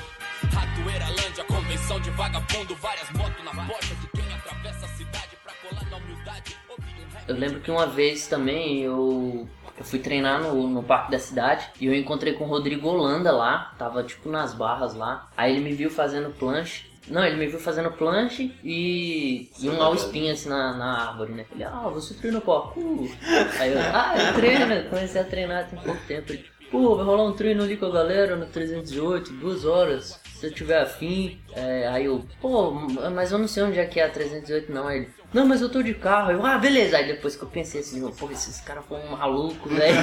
Convenção 1.92 2.00
de 2.00 2.10
vagabundo. 2.10 2.74
Várias 2.76 3.10
motos 3.10 3.44
na 3.44 3.50
porta 3.50 3.86
de 3.86 4.06
quem 4.08 4.34
atravessa 4.34 4.86
a 4.86 4.88
cidade 4.88 5.28
pra 5.42 5.52
colar 5.54 5.90
na 5.90 5.96
humildade. 5.96 6.56
Um 6.70 7.28
Eu 7.28 7.36
lembro 7.36 7.60
que 7.60 7.70
uma 7.70 7.86
vez 7.86 8.26
também 8.26 8.80
eu, 8.82 9.48
eu 9.78 9.84
fui 9.84 9.98
treinar 9.98 10.40
no, 10.42 10.68
no 10.68 10.82
parque 10.82 11.10
da 11.10 11.18
cidade 11.18 11.68
e 11.80 11.86
eu 11.86 11.94
encontrei 11.94 12.34
com 12.34 12.44
o 12.44 12.46
Rodrigo 12.46 12.88
Holanda 12.88 13.30
lá, 13.32 13.74
tava 13.78 14.02
tipo 14.02 14.28
nas 14.28 14.54
barras 14.54 14.94
lá. 14.94 15.28
Aí 15.36 15.52
ele 15.52 15.64
me 15.64 15.72
viu 15.72 15.90
fazendo 15.90 16.30
planche. 16.30 16.90
Não, 17.08 17.24
ele 17.24 17.36
me 17.36 17.46
viu 17.46 17.58
fazendo 17.58 17.90
planche 17.90 18.54
e, 18.62 19.50
e 19.60 19.68
um 19.68 19.82
all 19.82 19.94
spin 19.94 20.30
assim 20.30 20.48
na, 20.48 20.72
na 20.74 21.08
árvore, 21.08 21.32
né? 21.32 21.46
Ele, 21.52 21.64
ah, 21.64 21.88
você 21.92 22.14
treina 22.14 22.40
parkour? 22.40 23.10
Aí 23.58 23.72
eu, 23.72 23.78
ah, 23.80 24.14
eu 24.16 24.34
treino, 24.34 24.88
comecei 24.88 25.20
a 25.20 25.24
treinar 25.24 25.68
tem 25.68 25.78
pouco 25.80 26.00
tempo. 26.06 26.32
Ele, 26.32 26.44
pô, 26.70 26.94
vai 26.96 27.04
rolar 27.04 27.24
um 27.24 27.32
treino 27.32 27.64
ali 27.64 27.76
com 27.76 27.86
a 27.86 27.90
galera 27.90 28.36
no 28.36 28.46
308, 28.46 29.32
duas 29.32 29.64
horas, 29.64 30.21
se 30.42 30.46
eu 30.48 30.52
tiver 30.52 30.80
afim. 30.80 31.38
É, 31.54 31.86
aí 31.86 32.06
eu, 32.06 32.24
pô, 32.40 32.72
mas 32.72 33.30
eu 33.30 33.38
não 33.38 33.46
sei 33.46 33.62
onde 33.62 33.78
é 33.78 33.86
que 33.86 34.00
é 34.00 34.04
a 34.04 34.10
308 34.10 34.72
não. 34.72 34.88
Aí 34.88 34.98
ele, 34.98 35.08
não, 35.32 35.46
mas 35.46 35.62
eu 35.62 35.70
tô 35.70 35.80
de 35.80 35.94
carro. 35.94 36.32
Eu, 36.32 36.44
ah, 36.44 36.58
beleza. 36.58 36.96
Aí 36.96 37.06
depois 37.06 37.36
que 37.36 37.44
eu 37.44 37.48
pensei 37.48 37.80
assim, 37.80 38.00
pô, 38.10 38.28
esses 38.28 38.60
caras 38.60 38.84
foram 38.86 39.06
malucos, 39.16 39.70
velho. 39.72 39.96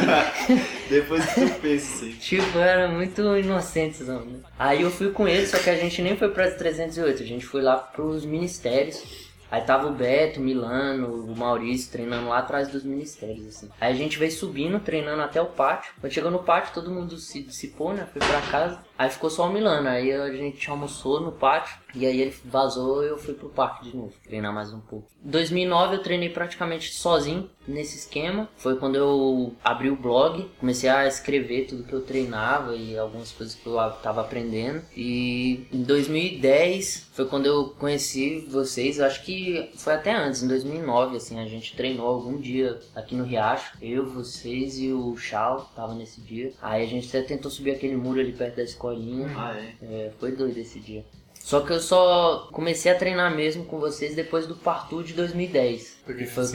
Depois 0.89 1.25
que 1.33 1.41
eu 1.41 1.49
pensei. 1.49 2.13
tipo, 2.13 2.57
era 2.57 2.87
muito 2.87 3.21
inocentes, 3.37 4.07
não, 4.07 4.23
né? 4.23 4.39
Aí 4.57 4.81
eu 4.81 4.89
fui 4.89 5.11
com 5.11 5.27
eles, 5.27 5.49
só 5.49 5.59
que 5.59 5.69
a 5.69 5.75
gente 5.75 6.01
nem 6.01 6.15
foi 6.15 6.29
pra 6.29 6.49
308, 6.49 7.21
a 7.21 7.25
gente 7.25 7.45
foi 7.45 7.61
lá 7.61 7.75
pros 7.75 8.23
ministérios. 8.23 9.28
Aí 9.51 9.61
tava 9.61 9.87
o 9.87 9.93
Beto, 9.93 10.39
o 10.39 10.43
Milano, 10.43 11.25
o 11.25 11.35
Maurício 11.35 11.91
treinando 11.91 12.27
lá 12.27 12.39
atrás 12.39 12.67
dos 12.67 12.83
ministérios, 12.83 13.47
assim. 13.47 13.69
Aí 13.81 13.91
a 13.91 13.95
gente 13.95 14.17
veio 14.19 14.31
subindo, 14.31 14.79
treinando 14.79 15.21
até 15.21 15.41
o 15.41 15.47
pátio. 15.47 15.93
Quando 15.99 16.13
chegou 16.13 16.29
no 16.29 16.43
pátio, 16.43 16.73
todo 16.73 16.91
mundo 16.91 17.17
se 17.17 17.41
dissipou, 17.41 17.93
né? 17.93 18.07
Foi 18.11 18.21
pra 18.21 18.41
casa. 18.41 18.79
Aí 18.97 19.09
ficou 19.09 19.29
só 19.29 19.47
o 19.47 19.53
Milano. 19.53 19.87
Aí 19.87 20.11
a 20.11 20.31
gente 20.31 20.69
almoçou 20.69 21.19
no 21.19 21.31
pátio. 21.31 21.77
E 21.93 22.05
aí 22.05 22.21
ele 22.21 22.35
vazou 22.45 23.03
e 23.03 23.07
eu 23.07 23.17
fui 23.17 23.33
pro 23.33 23.49
parque 23.49 23.89
de 23.89 23.97
novo, 23.97 24.13
treinar 24.23 24.53
mais 24.53 24.71
um 24.73 24.79
pouco. 24.79 25.07
Em 25.23 25.29
2009 25.29 25.95
eu 25.95 26.03
treinei 26.03 26.29
praticamente 26.29 26.93
sozinho 26.93 27.49
nesse 27.67 27.97
esquema. 27.97 28.49
Foi 28.57 28.77
quando 28.77 28.95
eu 28.95 29.53
abri 29.63 29.89
o 29.89 29.95
blog, 29.95 30.49
comecei 30.59 30.89
a 30.89 31.07
escrever 31.07 31.65
tudo 31.67 31.83
que 31.83 31.93
eu 31.93 32.01
treinava 32.01 32.75
e 32.75 32.97
algumas 32.97 33.31
coisas 33.31 33.55
que 33.55 33.65
eu 33.65 33.75
tava 34.03 34.21
aprendendo. 34.21 34.81
E 34.95 35.67
em 35.71 35.83
2010 35.83 37.09
foi 37.13 37.25
quando 37.25 37.45
eu 37.45 37.69
conheci 37.77 38.45
vocês, 38.49 38.99
acho 38.99 39.23
que 39.23 39.71
foi 39.75 39.93
até 39.93 40.13
antes, 40.13 40.43
em 40.43 40.47
2009, 40.47 41.17
assim, 41.17 41.39
a 41.39 41.45
gente 41.45 41.75
treinou 41.75 42.07
algum 42.07 42.37
dia 42.37 42.79
aqui 42.95 43.15
no 43.15 43.23
Riacho. 43.23 43.77
Eu, 43.81 44.09
vocês 44.09 44.79
e 44.79 44.91
o 44.91 45.17
Chal 45.17 45.69
tava 45.75 45.93
nesse 45.93 46.21
dia. 46.21 46.53
Aí 46.61 46.83
a 46.83 46.87
gente 46.87 47.07
até 47.07 47.21
tentou 47.21 47.51
subir 47.51 47.71
aquele 47.71 47.95
muro 47.95 48.19
ali 48.19 48.31
perto 48.31 48.57
da 48.57 48.63
escolinha. 48.63 49.27
Ah, 49.35 49.57
é? 49.57 49.73
É, 49.81 50.11
foi 50.19 50.31
doido 50.31 50.57
esse 50.57 50.79
dia. 50.79 51.03
Só 51.39 51.61
que 51.61 51.73
eu 51.73 51.79
só 51.79 52.47
comecei 52.51 52.91
a 52.91 52.95
treinar 52.95 53.35
mesmo 53.35 53.65
com 53.65 53.79
vocês 53.79 54.15
depois 54.15 54.45
do 54.45 54.55
Partout 54.55 55.07
de 55.07 55.13
2010. 55.13 55.99
Porque 56.05 56.25
Que 56.25 56.29
foi, 56.29 56.45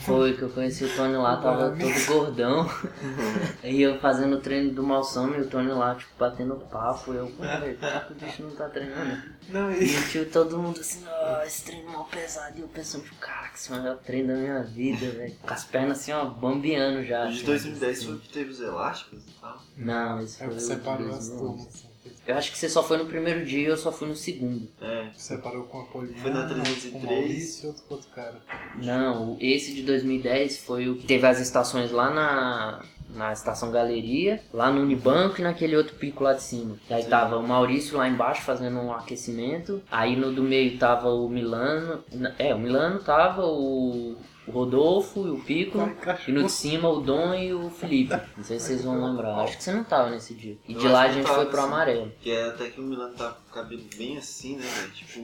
foi 0.00 0.36
que 0.36 0.42
eu 0.42 0.50
conheci 0.50 0.84
o 0.84 0.96
Tony 0.96 1.16
lá, 1.16 1.36
tava 1.36 1.70
todo 1.70 2.06
gordão. 2.06 2.68
e 3.64 3.82
eu 3.82 3.98
fazendo 3.98 4.36
o 4.36 4.40
treino 4.40 4.72
do 4.72 4.82
Malsama 4.82 5.36
e 5.36 5.40
o 5.40 5.48
Tony 5.48 5.70
lá, 5.70 5.94
tipo, 5.94 6.10
batendo 6.18 6.56
papo. 6.56 7.12
Eu, 7.12 7.26
pô, 7.28 7.42
velho, 7.42 7.78
que 7.78 8.12
o 8.12 8.16
bicho 8.16 8.42
não 8.42 8.50
tá 8.50 8.68
treinando? 8.68 9.22
Não, 9.48 9.72
E 9.72 9.84
e 9.84 10.08
tio, 10.08 10.28
todo 10.30 10.58
mundo 10.58 10.80
assim, 10.80 11.04
ó, 11.08 11.42
esse 11.42 11.64
treino 11.64 11.90
mal 11.90 12.04
pesado. 12.04 12.58
E 12.58 12.60
eu 12.60 12.68
pensando, 12.68 13.04
tipo, 13.04 13.16
caraca, 13.16 13.54
esse 13.54 13.72
é 13.72 13.74
o 13.74 13.78
melhor 13.78 13.96
treino 13.98 14.28
da 14.28 14.34
minha 14.34 14.62
vida, 14.62 15.10
velho. 15.10 15.34
Com 15.42 15.54
as 15.54 15.64
pernas 15.64 15.98
assim, 15.98 16.12
ó, 16.12 16.24
bambeando 16.26 17.02
já. 17.04 17.26
De 17.26 17.36
assim, 17.36 17.44
2010 17.46 17.98
assim. 17.98 18.06
foi 18.06 18.18
que 18.18 18.28
teve 18.28 18.50
os 18.50 18.60
elásticos 18.60 19.22
e 19.26 19.40
tal. 19.40 19.62
Não, 19.76 20.20
esse 20.20 20.42
é 20.42 20.46
foi 20.46 20.54
de 20.56 20.62
separou 20.62 21.08
as 21.08 21.28
2011. 21.28 21.38
turmas. 21.38 21.87
Eu 22.28 22.36
acho 22.36 22.52
que 22.52 22.58
você 22.58 22.68
só 22.68 22.82
foi 22.82 22.98
no 22.98 23.06
primeiro 23.06 23.42
dia 23.42 23.60
e 23.60 23.70
eu 23.70 23.76
só 23.78 23.90
fui 23.90 24.06
no 24.06 24.14
segundo. 24.14 24.68
É. 24.82 25.08
Separou 25.16 25.64
com 25.64 25.80
a 25.80 25.84
Poliana, 25.84 26.18
Foi 26.20 26.30
na 26.30 26.40
outro 26.42 26.56
com 26.56 26.62
303. 26.62 27.02
o 27.02 27.06
Maurício 27.06 27.64
e 27.64 27.66
outro 27.68 27.82
com 27.84 27.94
outro 27.94 28.10
cara. 28.10 28.34
Não, 28.76 29.38
esse 29.40 29.72
de 29.72 29.82
2010 29.82 30.58
foi 30.58 30.90
o 30.90 30.96
que 30.96 31.06
teve 31.06 31.26
as 31.26 31.40
estações 31.40 31.90
lá 31.90 32.10
na, 32.10 32.82
na 33.14 33.32
estação 33.32 33.70
Galeria, 33.70 34.42
lá 34.52 34.70
no 34.70 34.82
Unibanco 34.82 35.40
e 35.40 35.42
naquele 35.42 35.74
outro 35.74 35.96
pico 35.96 36.22
lá 36.22 36.34
de 36.34 36.42
cima. 36.42 36.76
E 36.90 36.92
aí 36.92 37.04
tava 37.06 37.38
o 37.38 37.48
Maurício 37.48 37.96
lá 37.96 38.06
embaixo 38.06 38.42
fazendo 38.42 38.78
um 38.78 38.92
aquecimento. 38.92 39.82
Aí 39.90 40.14
no 40.14 40.30
do 40.30 40.42
meio 40.42 40.76
tava 40.76 41.08
o 41.08 41.30
Milano. 41.30 42.04
É, 42.38 42.54
o 42.54 42.58
Milano 42.58 42.98
tava, 43.00 43.46
o, 43.46 44.16
o 44.48 44.50
Rodolfo 44.52 45.26
e 45.26 45.30
o 45.30 45.38
Pico. 45.40 45.78
E 46.26 46.32
no 46.32 46.44
de 46.44 46.52
cima 46.52 46.88
o 46.88 47.00
Dom 47.00 47.34
e 47.34 47.52
o 47.52 47.70
Felipe. 47.70 48.16
Não 48.36 48.44
sei 48.44 48.58
se 48.58 48.66
vocês 48.66 48.84
vão 48.84 49.04
lembrar. 49.04 49.40
Acho 49.40 49.56
que 49.56 49.64
você 49.64 49.72
não 49.72 49.84
tava 49.84 50.10
nesse 50.10 50.34
dia. 50.34 50.56
E 50.66 50.72
Eu 50.72 50.80
de 50.80 50.88
lá 50.88 51.02
a 51.02 51.12
gente 51.12 51.28
foi 51.28 51.46
pro 51.46 51.60
sim. 51.60 51.66
amarelo. 51.66 52.12
Que 52.20 52.30
é 52.30 52.46
até 52.48 52.68
que 52.70 52.80
o 52.80 52.84
Milan 52.84 53.12
tava 53.12 53.34
com 53.34 53.50
o 53.50 53.54
cabelo 53.54 53.82
bem 53.96 54.18
assim, 54.18 54.56
né, 54.56 54.64
velho? 54.66 54.90
Tipo. 54.92 55.20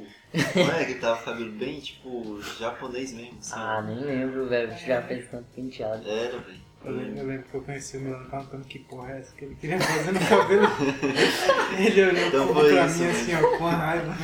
Não 0.57 0.73
é 0.76 0.85
que 0.85 0.95
tava 0.95 1.16
com 1.16 1.23
o 1.23 1.25
cabelo 1.33 1.52
bem, 1.52 1.81
tipo, 1.81 2.40
japonês 2.59 3.12
mesmo, 3.12 3.38
assim. 3.38 3.54
Ah, 3.57 3.83
nem 3.87 4.00
lembro, 4.04 4.47
velho. 4.49 4.73
Já 4.87 5.00
fez 5.02 5.28
tanto 5.31 5.47
penteado. 5.54 6.09
Era, 6.09 6.38
velho. 6.38 6.64
Eu 6.85 6.93
lembro, 6.95 7.19
eu 7.19 7.26
lembro 7.26 7.45
que 7.45 7.54
eu 7.57 7.62
conheci 7.62 7.97
o 7.97 8.00
Milano 8.02 8.28
cantando 8.28 8.64
que 8.66 8.78
porra 8.81 9.12
é 9.12 9.21
essa 9.21 9.35
que 9.35 9.47
ele 9.47 9.54
queria 9.54 9.81
fazer 9.81 10.12
no 10.12 10.21
cabelo. 10.21 10.66
ele 11.78 12.02
olhou 12.04 12.26
Então 12.28 12.47
pra 12.49 12.54
foi 12.57 12.73
mim 12.73 12.87
isso, 12.87 13.04
assim, 13.04 13.33
né? 13.33 13.43
ó, 13.43 13.57
com 13.57 13.66
a 13.66 13.71
raiva. 13.71 14.14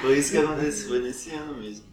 Foi 0.00 0.18
isso 0.18 0.32
que 0.32 0.38
aconteceu, 0.38 0.88
foi 0.88 0.98
nesse 1.02 1.30
ano 1.34 1.54
mesmo. 1.56 1.84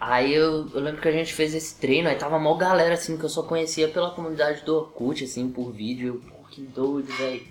Aí 0.00 0.34
eu, 0.34 0.68
eu 0.74 0.80
lembro 0.80 1.00
que 1.00 1.08
a 1.08 1.12
gente 1.12 1.32
fez 1.32 1.54
esse 1.54 1.76
treino, 1.76 2.08
aí 2.08 2.16
tava 2.16 2.38
mó 2.38 2.54
galera 2.54 2.94
assim 2.94 3.16
que 3.16 3.24
eu 3.24 3.28
só 3.28 3.42
conhecia 3.42 3.88
pela 3.88 4.10
comunidade 4.10 4.62
do 4.64 4.74
Orkut, 4.76 5.24
assim, 5.24 5.48
por 5.50 5.72
vídeo. 5.72 6.20
Eu, 6.24 6.30
pô, 6.30 6.36
que 6.50 6.60
doido, 6.62 7.10
velho. 7.14 7.42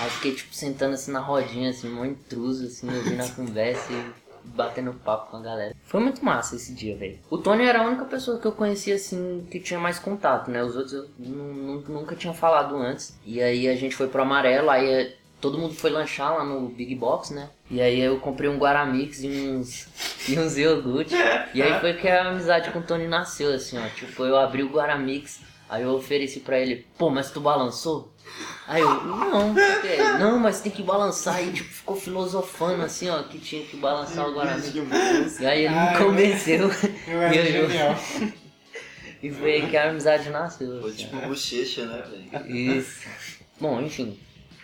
Aí 0.00 0.10
fiquei 0.10 0.34
tipo 0.34 0.54
sentando 0.54 0.94
assim 0.94 1.10
na 1.12 1.20
rodinha, 1.20 1.70
assim, 1.70 1.88
mó 1.88 2.04
intruso, 2.04 2.66
assim, 2.66 2.88
ouvindo 2.94 3.22
a 3.22 3.28
conversa 3.34 3.90
e 3.92 4.24
batendo 4.46 4.92
papo 4.92 5.30
com 5.30 5.38
a 5.38 5.40
galera. 5.40 5.74
Foi 5.84 6.00
muito 6.00 6.22
massa 6.22 6.56
esse 6.56 6.74
dia, 6.74 6.94
velho. 6.96 7.18
O 7.30 7.38
Tony 7.38 7.64
era 7.64 7.80
a 7.82 7.86
única 7.86 8.04
pessoa 8.04 8.38
que 8.38 8.46
eu 8.46 8.52
conhecia 8.52 8.94
assim 8.96 9.46
que 9.50 9.58
tinha 9.58 9.80
mais 9.80 9.98
contato, 9.98 10.50
né? 10.50 10.62
Os 10.62 10.76
outros 10.76 10.92
eu 10.92 11.08
nu- 11.18 11.54
nu- 11.54 11.84
nunca 11.88 12.14
tinha 12.14 12.34
falado 12.34 12.76
antes. 12.76 13.18
E 13.24 13.40
aí 13.40 13.66
a 13.66 13.74
gente 13.74 13.96
foi 13.96 14.06
pro 14.08 14.20
amarelo, 14.20 14.68
aí 14.68 14.86
eh, 14.86 15.16
todo 15.40 15.56
mundo 15.58 15.72
foi 15.74 15.90
lanchar 15.90 16.34
lá 16.36 16.44
no 16.44 16.68
Big 16.68 16.94
Box, 16.94 17.32
né? 17.32 17.48
E 17.70 17.80
aí 17.80 17.98
eu 17.98 18.20
comprei 18.20 18.50
um 18.50 18.58
Guaramix 18.58 19.22
e 19.24 19.28
uns, 19.28 19.88
e 20.28 20.38
uns 20.38 20.56
iogurte. 20.56 21.14
E 21.54 21.62
aí 21.62 21.80
foi 21.80 21.94
que 21.94 22.08
a 22.08 22.28
amizade 22.28 22.70
com 22.70 22.78
o 22.78 22.82
Tony 22.82 23.06
nasceu, 23.06 23.52
assim, 23.54 23.78
ó. 23.78 23.88
Tipo, 23.88 24.24
eu 24.24 24.36
abri 24.36 24.62
o 24.62 24.68
Guaramix, 24.68 25.40
aí 25.68 25.82
eu 25.82 25.90
ofereci 25.94 26.40
pra 26.40 26.58
ele, 26.58 26.86
pô, 26.98 27.10
mas 27.10 27.30
tu 27.30 27.40
balançou? 27.40 28.12
Aí 28.66 28.80
eu, 28.80 28.88
não, 29.04 29.54
por 29.54 29.80
quê? 29.82 29.96
não, 30.18 30.38
mas 30.38 30.60
tem 30.60 30.72
que 30.72 30.82
balançar. 30.82 31.42
E 31.46 31.52
tipo, 31.52 31.68
ficou 31.68 31.94
filosofando 31.96 32.82
assim, 32.82 33.10
ó, 33.10 33.22
que 33.22 33.38
tinha 33.38 33.62
que 33.64 33.76
balançar 33.76 34.26
o 34.26 34.34
Guaramix. 34.34 35.38
E 35.40 35.46
aí 35.46 35.66
ele 35.66 35.74
me 35.74 35.98
convenceu. 35.98 36.70
Eu 37.06 37.20
era 37.22 37.34
E 37.36 37.54
eu- 37.56 37.68
genial. 37.70 37.94
E 39.22 39.30
foi 39.30 39.54
aí 39.54 39.70
que 39.70 39.76
a 39.76 39.88
amizade 39.88 40.28
nasceu. 40.28 40.82
Foi 40.82 40.90
assim. 40.90 40.98
tipo 41.04 41.16
bochecha, 41.16 41.86
né, 41.86 42.02
velho? 42.10 42.46
Isso. 42.78 43.06
Bom, 43.58 43.80
enfim, 43.80 44.18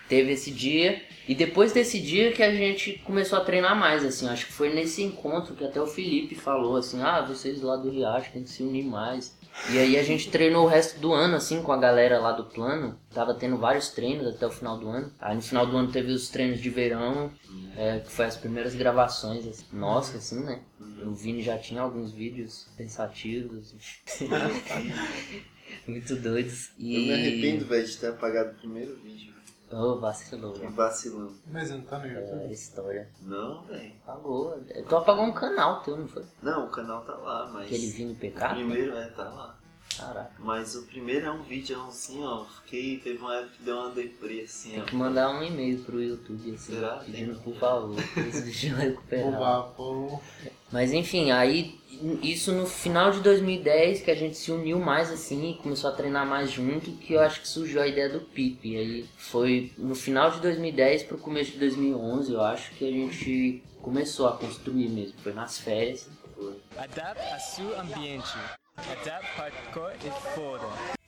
teve 0.07 0.33
esse 0.33 0.51
dia. 0.51 1.03
E 1.31 1.35
depois 1.37 1.73
desse 1.73 2.01
dia 2.01 2.33
que 2.33 2.43
a 2.43 2.53
gente 2.53 2.95
começou 3.05 3.39
a 3.39 3.45
treinar 3.45 3.79
mais, 3.79 4.05
assim. 4.05 4.29
Acho 4.29 4.47
que 4.47 4.53
foi 4.53 4.75
nesse 4.75 5.01
encontro 5.01 5.55
que 5.55 5.65
até 5.65 5.81
o 5.81 5.87
Felipe 5.87 6.35
falou, 6.35 6.75
assim, 6.75 7.01
ah, 7.01 7.23
vocês 7.23 7.63
lá 7.63 7.77
do 7.77 7.89
Riacho 7.89 8.33
tem 8.33 8.43
que 8.43 8.51
se 8.51 8.65
unir 8.65 8.85
mais. 8.85 9.39
E 9.73 9.79
aí 9.79 9.97
a 9.97 10.03
gente 10.03 10.29
treinou 10.29 10.65
o 10.65 10.69
resto 10.69 10.99
do 10.99 11.13
ano, 11.13 11.37
assim, 11.37 11.63
com 11.63 11.71
a 11.71 11.77
galera 11.77 12.19
lá 12.19 12.33
do 12.33 12.47
plano. 12.47 12.99
Tava 13.15 13.33
tendo 13.33 13.57
vários 13.57 13.91
treinos 13.91 14.27
até 14.27 14.45
o 14.45 14.51
final 14.51 14.77
do 14.77 14.89
ano. 14.89 15.13
Aí 15.21 15.37
no 15.37 15.41
final 15.41 15.65
do 15.65 15.77
ano 15.77 15.93
teve 15.93 16.11
os 16.11 16.29
treinos 16.31 16.59
de 16.59 16.69
verão, 16.69 17.31
é, 17.77 18.01
que 18.01 18.11
foi 18.11 18.25
as 18.25 18.37
primeiras 18.37 18.75
gravações, 18.75 19.47
assim, 19.47 19.67
nossa, 19.73 20.17
assim, 20.17 20.43
né? 20.43 20.63
O 21.07 21.13
Vini 21.13 21.43
já 21.43 21.57
tinha 21.57 21.81
alguns 21.81 22.11
vídeos 22.11 22.67
pensativos. 22.77 23.73
Muito 25.87 26.17
doidos. 26.17 26.73
E... 26.77 26.97
Eu 26.97 27.03
me 27.03 27.13
arrependo, 27.13 27.67
velho, 27.67 27.87
de 27.87 27.97
ter 27.97 28.09
apagado 28.09 28.51
o 28.51 28.55
primeiro 28.55 28.97
vídeo. 28.97 29.30
Oh, 29.73 29.97
vacilou, 30.01 30.53
Que 30.53 30.61
velho. 30.61 30.73
vacilão. 30.73 31.33
Mas 31.47 31.71
não 31.71 31.81
tá 31.83 31.99
no 31.99 32.07
É, 32.07 32.13
YouTube. 32.21 32.53
história. 32.53 33.09
Não, 33.23 33.63
velho. 33.63 33.93
Apagou. 34.05 34.59
Tu 34.89 34.97
apagou 34.97 35.25
um 35.25 35.33
canal 35.33 35.81
teu, 35.83 35.97
não 35.97 36.09
foi? 36.09 36.25
Não, 36.43 36.67
o 36.67 36.71
canal 36.71 37.03
tá 37.05 37.15
lá, 37.15 37.49
mas. 37.53 37.67
Aquele 37.67 37.87
Vini 37.87 38.13
O 38.13 38.17
PK? 38.17 38.49
primeiro 38.55 38.97
é, 38.97 39.07
tá 39.09 39.25
lá. 39.29 39.57
Caraca. 39.97 40.31
Mas 40.39 40.75
o 40.77 40.83
primeiro 40.87 41.27
é 41.27 41.31
um 41.31 41.43
vídeo 41.43 41.81
assim, 41.87 42.23
ó. 42.25 42.45
Fiquei. 42.45 42.99
Teve 43.01 43.19
uma 43.19 43.35
época 43.37 43.53
que 43.57 43.63
deu 43.65 43.77
uma 43.77 43.91
deprê 43.91 44.41
assim, 44.43 44.71
Tem 44.71 44.83
ó. 44.83 44.85
que 44.87 44.97
mandar 44.97 45.31
um 45.31 45.43
e-mail 45.43 45.83
pro 45.85 46.01
YouTube, 46.03 46.55
assim, 46.55 46.75
Será? 46.75 46.97
pedindo 46.99 47.35
Tem. 47.35 47.43
por 47.43 47.55
favor, 47.57 47.97
esse 48.29 48.41
vídeo 48.43 48.77
recuperar. 48.77 49.29
Oba, 49.35 49.63
pô. 49.77 50.21
Mas 50.73 50.93
enfim, 50.93 51.31
aí 51.31 51.79
isso 52.23 52.53
no 52.53 52.67
final 52.67 53.11
de 53.11 53.21
2010 53.21 54.03
que 54.03 54.11
a 54.11 54.15
gente 54.15 54.37
se 54.37 54.51
uniu 54.51 54.79
mais 54.79 55.11
assim 55.11 55.51
e 55.51 55.55
começou 55.55 55.91
a 55.91 55.93
treinar 55.93 56.27
mais 56.27 56.51
junto, 56.51 56.93
que 56.93 57.15
eu 57.15 57.21
acho 57.21 57.41
que 57.41 57.49
surgiu 57.49 57.83
a 57.83 57.87
ideia 57.87 58.09
do 58.09 58.21
Pipe. 58.21 58.77
Aí 58.77 59.09
foi 59.19 59.73
no 59.77 59.95
final 59.95 60.31
de 60.31 60.41
2010 60.41 61.05
pro 61.05 61.19
começo 61.19 61.53
de 61.53 61.59
2011, 61.59 62.33
eu 62.33 62.43
acho 62.43 62.71
que 62.73 62.89
a 62.89 62.91
gente 62.91 63.63
começou 63.83 64.29
a 64.29 64.37
construir 64.37 64.89
mesmo. 64.89 65.19
Foi 65.23 65.33
nas 65.33 65.59
férias. 65.59 66.09
Adapte 66.77 67.35
a 67.35 67.39
seu 67.39 67.79
ambiente. 67.79 68.33
Adapte 68.77 69.31
hardcore 69.37 69.95
e 70.07 70.35
foda. 70.35 71.00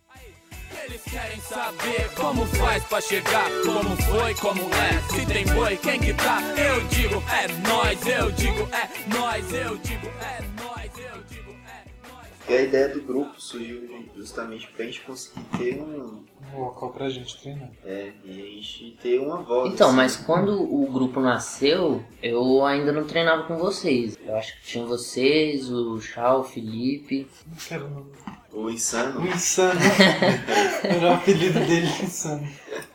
Eles 0.84 1.02
querem 1.04 1.40
saber 1.40 2.10
como 2.16 2.44
faz 2.46 2.82
pra 2.84 3.00
chegar, 3.00 3.48
como 3.64 3.96
foi, 4.02 4.34
como 4.34 4.62
é. 4.74 5.00
Se 5.14 5.24
tem 5.26 5.46
boi, 5.54 5.76
quem 5.76 6.00
que 6.00 6.12
tá? 6.14 6.40
Eu 6.58 6.80
digo 6.88 7.22
é 7.30 7.68
nós, 7.68 8.06
eu 8.06 8.32
digo 8.32 8.68
é 8.72 9.16
nós, 9.16 9.52
eu 9.52 9.76
digo 9.78 10.06
é 10.06 10.42
nós, 10.60 10.98
eu 10.98 11.22
digo 11.28 11.50
é 11.52 11.84
nós. 12.10 12.26
E 12.48 12.52
a 12.52 12.62
ideia 12.62 12.88
do 12.88 13.00
grupo 13.00 13.40
surgiu 13.40 14.08
justamente 14.16 14.66
pra 14.68 14.84
gente 14.84 15.02
conseguir 15.02 15.44
ter 15.56 15.80
um. 15.80 16.24
Um 16.52 16.58
local 16.58 16.90
pra 16.90 17.08
gente 17.08 17.40
treinar. 17.40 17.70
É, 17.84 18.12
e 18.24 18.42
a 18.42 18.46
gente 18.46 18.98
ter 19.00 19.20
uma 19.20 19.38
voz. 19.38 19.72
Então, 19.72 19.88
assim. 19.88 19.96
mas 19.96 20.16
quando 20.16 20.60
o 20.62 20.86
grupo 20.90 21.20
nasceu, 21.20 22.04
eu 22.20 22.66
ainda 22.66 22.90
não 22.90 23.04
treinava 23.04 23.44
com 23.44 23.56
vocês. 23.56 24.18
Eu 24.26 24.36
acho 24.36 24.58
que 24.58 24.66
tinha 24.66 24.84
vocês, 24.84 25.70
o 25.70 26.00
Chá, 26.00 26.36
o 26.36 26.42
Felipe. 26.42 27.28
Não 27.46 27.56
quero 27.56 27.88
não. 27.88 28.41
O 28.52 28.68
insano. 28.68 29.20
O 29.20 29.26
Insano. 29.26 29.80
Era 30.84 31.06
o 31.08 31.12
apelido 31.14 31.58
dele, 31.60 31.86
Insano. 32.02 32.46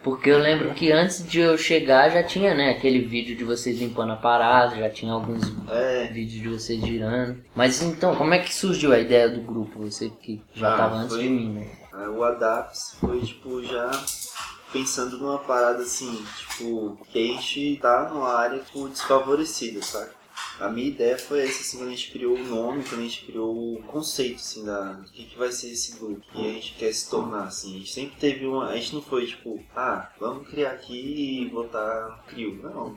Porque 0.04 0.30
eu 0.30 0.38
lembro 0.38 0.74
que 0.74 0.92
antes 0.92 1.28
de 1.28 1.40
eu 1.40 1.58
chegar 1.58 2.10
já 2.10 2.24
tinha, 2.24 2.54
né, 2.54 2.70
aquele 2.72 3.00
vídeo 3.02 3.36
de 3.36 3.44
vocês 3.44 3.80
limpando 3.80 4.14
a 4.14 4.18
parada, 4.18 4.76
já 4.76 4.90
tinha 4.90 5.12
alguns 5.12 5.44
É, 5.70 6.08
vídeos 6.14 6.42
de 6.42 6.48
vocês 6.50 6.80
girando. 6.82 7.44
Mas 7.56 7.82
então, 7.82 8.16
como 8.16 8.34
é 8.34 8.40
que 8.40 8.54
surgiu 8.54 8.94
a 8.94 9.00
ideia 9.00 9.28
do 9.30 9.42
grupo? 9.42 9.80
Você 9.82 10.10
que 10.10 10.42
já 10.54 10.74
Ah, 10.74 10.78
tava 10.78 10.96
antes 10.98 11.16
foi- 11.16 11.24
de 11.24 11.30
mim, 11.30 11.54
né? 11.54 11.68
Aí 11.92 12.08
o 12.08 12.24
Adaps 12.24 12.96
foi, 13.00 13.20
tipo, 13.22 13.64
já 13.64 13.90
pensando 14.72 15.18
numa 15.18 15.40
parada 15.40 15.82
assim, 15.82 16.24
tipo, 16.38 16.98
que 17.12 17.18
a 17.18 17.34
gente 17.34 17.80
tá 17.82 18.10
numa 18.14 18.32
área, 18.34 18.60
tipo, 18.60 18.88
desfavorecida, 18.88 19.82
sabe? 19.82 20.12
A 20.60 20.70
minha 20.70 20.88
ideia 20.88 21.18
foi 21.18 21.42
essa, 21.44 21.62
assim, 21.62 21.78
quando 21.78 21.90
a 21.90 21.92
gente 21.92 22.12
criou 22.12 22.36
o 22.36 22.44
nome, 22.44 22.84
quando 22.84 23.02
a 23.02 23.04
gente 23.04 23.26
criou 23.26 23.76
o 23.76 23.82
conceito, 23.84 24.36
assim, 24.38 24.66
da, 24.66 24.94
do 24.94 25.12
que, 25.12 25.24
que 25.26 25.38
vai 25.38 25.52
ser 25.52 25.68
esse 25.72 25.98
grupo, 25.98 26.22
que 26.34 26.40
a 26.40 26.54
gente 26.54 26.74
quer 26.74 26.92
se 26.94 27.10
tornar, 27.10 27.44
assim. 27.44 27.76
A 27.76 27.78
gente 27.80 27.92
sempre 27.94 28.16
teve 28.20 28.46
uma, 28.46 28.68
a 28.70 28.76
gente 28.76 28.96
não 28.96 29.02
foi, 29.02 29.26
tipo, 29.26 29.60
ah, 29.76 30.10
vamos 30.20 30.48
criar 30.48 30.72
aqui 30.72 31.42
e 31.44 31.50
botar 31.50 32.24
crio. 32.28 32.60
Não. 32.64 32.96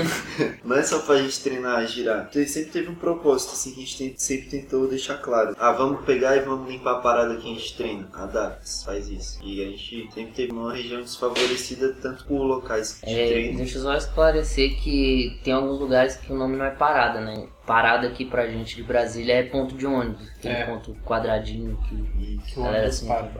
não 0.64 0.76
é 0.76 0.82
só 0.82 0.98
pra 1.00 1.18
gente 1.18 1.40
treinar, 1.40 1.86
girar. 1.86 2.28
Então, 2.30 2.44
sempre 2.46 2.70
teve 2.70 2.88
um 2.90 2.94
propósito, 2.94 3.52
assim, 3.52 3.72
que 3.74 3.82
a 3.82 3.86
gente 3.86 4.22
sempre 4.22 4.48
tentou 4.48 4.86
deixar 4.88 5.18
claro. 5.18 5.54
Ah, 5.58 5.72
vamos 5.72 6.04
pegar 6.04 6.36
e 6.36 6.40
vamos 6.40 6.68
limpar 6.70 6.92
a 6.92 7.00
parada 7.00 7.36
que 7.36 7.50
a 7.50 7.54
gente 7.54 7.76
treina. 7.76 8.08
A 8.12 8.26
Dax 8.26 8.82
faz 8.84 9.08
isso. 9.08 9.40
E 9.42 9.62
a 9.62 9.66
gente 9.70 10.08
sempre 10.12 10.32
teve 10.32 10.52
uma 10.52 10.72
região 10.72 11.00
desfavorecida, 11.00 11.94
tanto 12.00 12.24
por 12.24 12.42
locais 12.42 13.00
de 13.02 13.10
É, 13.10 13.26
treino. 13.28 13.58
deixa 13.58 13.78
eu 13.78 13.82
só 13.82 13.94
esclarecer 13.94 14.80
que 14.80 15.38
tem 15.42 15.52
alguns 15.52 15.78
lugares 15.80 16.16
que 16.16 16.32
o 16.32 16.36
nome 16.36 16.56
não 16.56 16.64
é 16.64 16.70
parada, 16.94 17.20
né? 17.20 17.48
Parada 17.66 18.06
aqui 18.06 18.24
pra 18.24 18.46
gente 18.46 18.76
de 18.76 18.82
Brasília 18.82 19.34
é 19.34 19.42
ponto 19.42 19.74
de 19.76 19.86
ônibus. 19.86 20.28
Tem 20.40 20.52
É. 20.52 20.64
ponto 20.66 20.94
quadradinho 21.04 21.76
que. 21.88 21.94
E 21.94 22.38
Que 22.46 22.60
Galera, 22.60 22.86
assim, 22.86 23.06
para. 23.08 23.30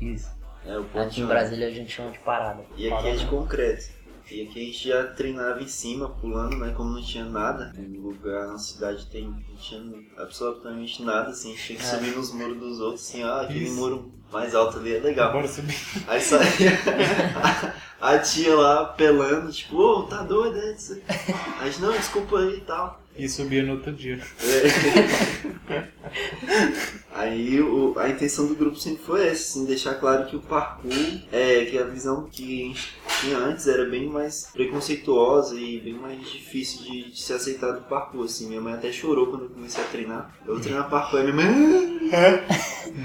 Isso. 0.00 0.28
é 0.66 0.76
o 0.76 0.84
ponto 0.84 0.98
Aqui 1.04 1.14
de 1.14 1.20
em 1.20 1.24
ônibus. 1.24 1.28
Brasília 1.28 1.68
a 1.68 1.70
gente 1.70 1.92
chama 1.92 2.10
de 2.10 2.18
parada. 2.20 2.62
E 2.76 2.92
aqui 2.92 3.08
é 3.08 3.14
de 3.14 3.26
concreto. 3.26 3.94
E 4.30 4.42
aqui 4.42 4.58
a 4.58 4.64
gente 4.64 4.88
já 4.88 5.04
treinava 5.08 5.62
em 5.62 5.66
cima, 5.68 6.08
pulando, 6.08 6.56
né? 6.56 6.72
Como 6.74 6.90
não 6.90 7.02
tinha 7.02 7.24
nada. 7.26 7.72
No 7.76 8.08
lugar, 8.08 8.48
na 8.48 8.58
cidade 8.58 9.06
tem, 9.06 9.24
não 9.28 9.56
tinha 9.56 9.82
absolutamente 10.16 11.02
nada, 11.02 11.28
assim. 11.28 11.52
A 11.52 11.56
gente 11.56 11.66
tinha 11.66 11.78
que 11.78 11.84
É. 11.84 11.88
subir 11.88 12.16
nos 12.16 12.32
muros 12.32 12.58
dos 12.58 12.80
outros, 12.80 13.02
assim, 13.08 13.22
ah, 13.22 13.42
aquele 13.42 13.64
Isso. 13.66 13.74
muro 13.76 14.10
mais 14.32 14.54
alto 14.54 14.78
ali 14.78 14.96
é 14.96 14.98
legal. 14.98 15.30
Bora 15.30 15.46
subir. 15.46 15.76
Aí 16.08 16.20
saía 16.20 16.72
a, 18.00 18.10
a 18.12 18.18
tia 18.18 18.54
lá 18.56 18.80
apelando, 18.80 19.52
tipo, 19.52 19.76
ô, 19.76 20.02
tá 20.04 20.22
doido, 20.22 20.58
é 20.58 20.72
isso? 20.72 21.00
A 21.60 21.66
gente, 21.66 21.82
não, 21.82 21.92
desculpa 21.92 22.38
aí 22.38 22.56
e 22.56 22.60
tal. 22.62 23.03
E 23.16 23.28
subia 23.28 23.62
no 23.62 23.74
outro 23.74 23.92
dia. 23.92 24.18
É. 24.42 25.84
Aí 27.14 27.60
o- 27.60 27.94
a 27.96 28.08
intenção 28.10 28.46
do 28.48 28.56
grupo 28.56 28.76
sempre 28.76 29.04
foi 29.04 29.22
essa, 29.28 29.42
assim, 29.58 29.64
deixar 29.66 29.94
claro 29.94 30.26
que 30.26 30.34
o 30.34 30.40
parkour, 30.40 30.92
é, 31.32 31.64
que 31.64 31.78
a 31.78 31.84
visão 31.84 32.28
que 32.30 32.42
a 32.64 32.66
gente 32.66 32.92
tinha 33.20 33.38
antes 33.38 33.68
era 33.68 33.84
bem 33.88 34.08
mais 34.08 34.48
preconceituosa 34.52 35.54
e 35.58 35.80
bem 35.80 35.94
mais 35.94 36.20
difícil 36.28 36.82
de, 36.82 37.10
de 37.12 37.20
ser 37.22 37.34
aceitar 37.34 37.70
do 37.72 37.82
parkour, 37.82 38.24
assim. 38.24 38.48
Minha 38.48 38.60
mãe 38.60 38.74
até 38.74 38.90
chorou 38.90 39.28
quando 39.28 39.44
eu 39.44 39.50
comecei 39.50 39.82
a 39.82 39.86
treinar. 39.86 40.34
Eu 40.44 40.60
treinar 40.60 40.90
parkour, 40.90 41.20
aí 41.20 41.32
minha 41.32 41.36
mãe... 41.50 42.10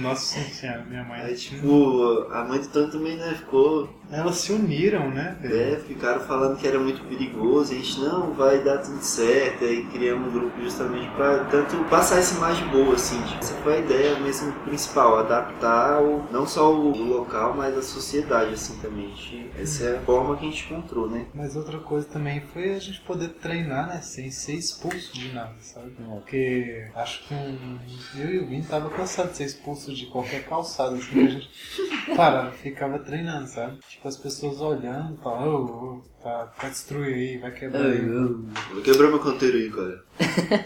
Nossa 0.02 0.40
senhora, 0.42 0.84
minha 0.90 1.04
mãe. 1.04 1.22
Aí, 1.22 1.36
tipo, 1.36 2.26
a 2.32 2.44
mãe 2.46 2.60
do 2.60 2.68
Tony 2.68 2.92
também, 2.92 3.16
né, 3.16 3.36
ficou 3.38 3.88
Elas 4.12 4.38
se 4.38 4.52
uniram, 4.52 5.10
né? 5.10 5.38
É, 5.44 5.80
ficaram 5.88 6.22
falando 6.22 6.58
que 6.58 6.68
era 6.68 6.80
muito 6.80 7.02
perigoso, 7.04 7.74
e 7.74 7.78
a 7.78 7.80
gente 7.80 8.00
não 8.00 8.34
vai 8.34 8.64
dar 8.64 8.80
tudo 8.80 9.02
certo, 9.02 9.64
aí 9.64 9.86
criamos 9.86 10.30
um 10.30 10.32
grupo 10.32 10.62
justamente 10.62 11.10
pra 11.12 11.46
tanto 11.46 11.78
passar 11.90 12.18
essa 12.18 12.36
imagem 12.36 12.68
boa, 12.70 12.96
assim, 12.96 13.22
tipo, 13.24 13.40
essa 13.40 13.54
foi 13.56 13.76
a 13.76 13.80
ideia 13.80 14.20
mesmo 14.20 14.52
principal, 14.62 15.20
adaptar 15.20 16.02
o, 16.02 16.26
não 16.32 16.46
só 16.48 16.74
o, 16.74 16.92
o 16.92 17.04
local, 17.04 17.54
mas 17.56 17.78
a 17.78 17.82
sociedade, 17.82 18.54
assim, 18.54 18.78
também. 18.80 19.10
Essa 19.58 19.86
é 19.86 19.98
a 19.98 20.02
forma 20.02 20.38
que 20.38 20.46
a 20.46 20.50
gente 20.50 20.66
encontrou, 20.66 21.10
né? 21.10 21.26
Mas 21.34 21.56
outra 21.56 21.80
coisa 21.80 22.08
também 22.08 22.42
foi 22.42 22.74
a 22.74 22.80
gente 22.80 23.02
poder 23.02 23.30
treinar, 23.30 23.88
né? 23.88 24.02
Sem 24.02 24.32
ser 24.32 24.54
expulso 24.54 25.14
de 25.14 25.32
nada, 25.34 25.56
sabe? 25.60 25.92
Porque 25.98 26.88
acho 26.96 27.28
que 27.28 27.34
um, 27.34 27.80
eu 28.16 28.34
e 28.34 28.40
o 28.40 28.48
Vini 28.48 28.64
tava 28.64 28.90
cansado 28.90 29.32
de 29.32 29.38
ser 29.38 29.46
expulso 29.46 29.94
de 29.94 30.06
qualquer 30.08 30.46
calçada, 30.46 30.96
assim, 30.96 31.26
a 31.26 31.30
gente 31.30 31.50
parava, 32.16 32.52
ficava 32.52 33.00
treinando, 33.00 33.48
sabe? 33.48 33.80
Tipo, 34.00 34.08
as 34.08 34.16
pessoas 34.16 34.62
olhando 34.62 35.16
e 35.16 35.22
falando, 35.22 35.66
ô, 35.70 36.02
tá, 36.24 36.50
vai 36.58 36.70
destruir 36.70 37.14
aí, 37.14 37.38
vai 37.38 37.52
quebrar 37.52 37.82
aí. 37.86 38.00
Vou 38.00 38.82
quebrar 38.82 39.10
meu 39.10 39.20
canteiro 39.20 39.58
aí, 39.58 39.70
cara. 39.70 40.04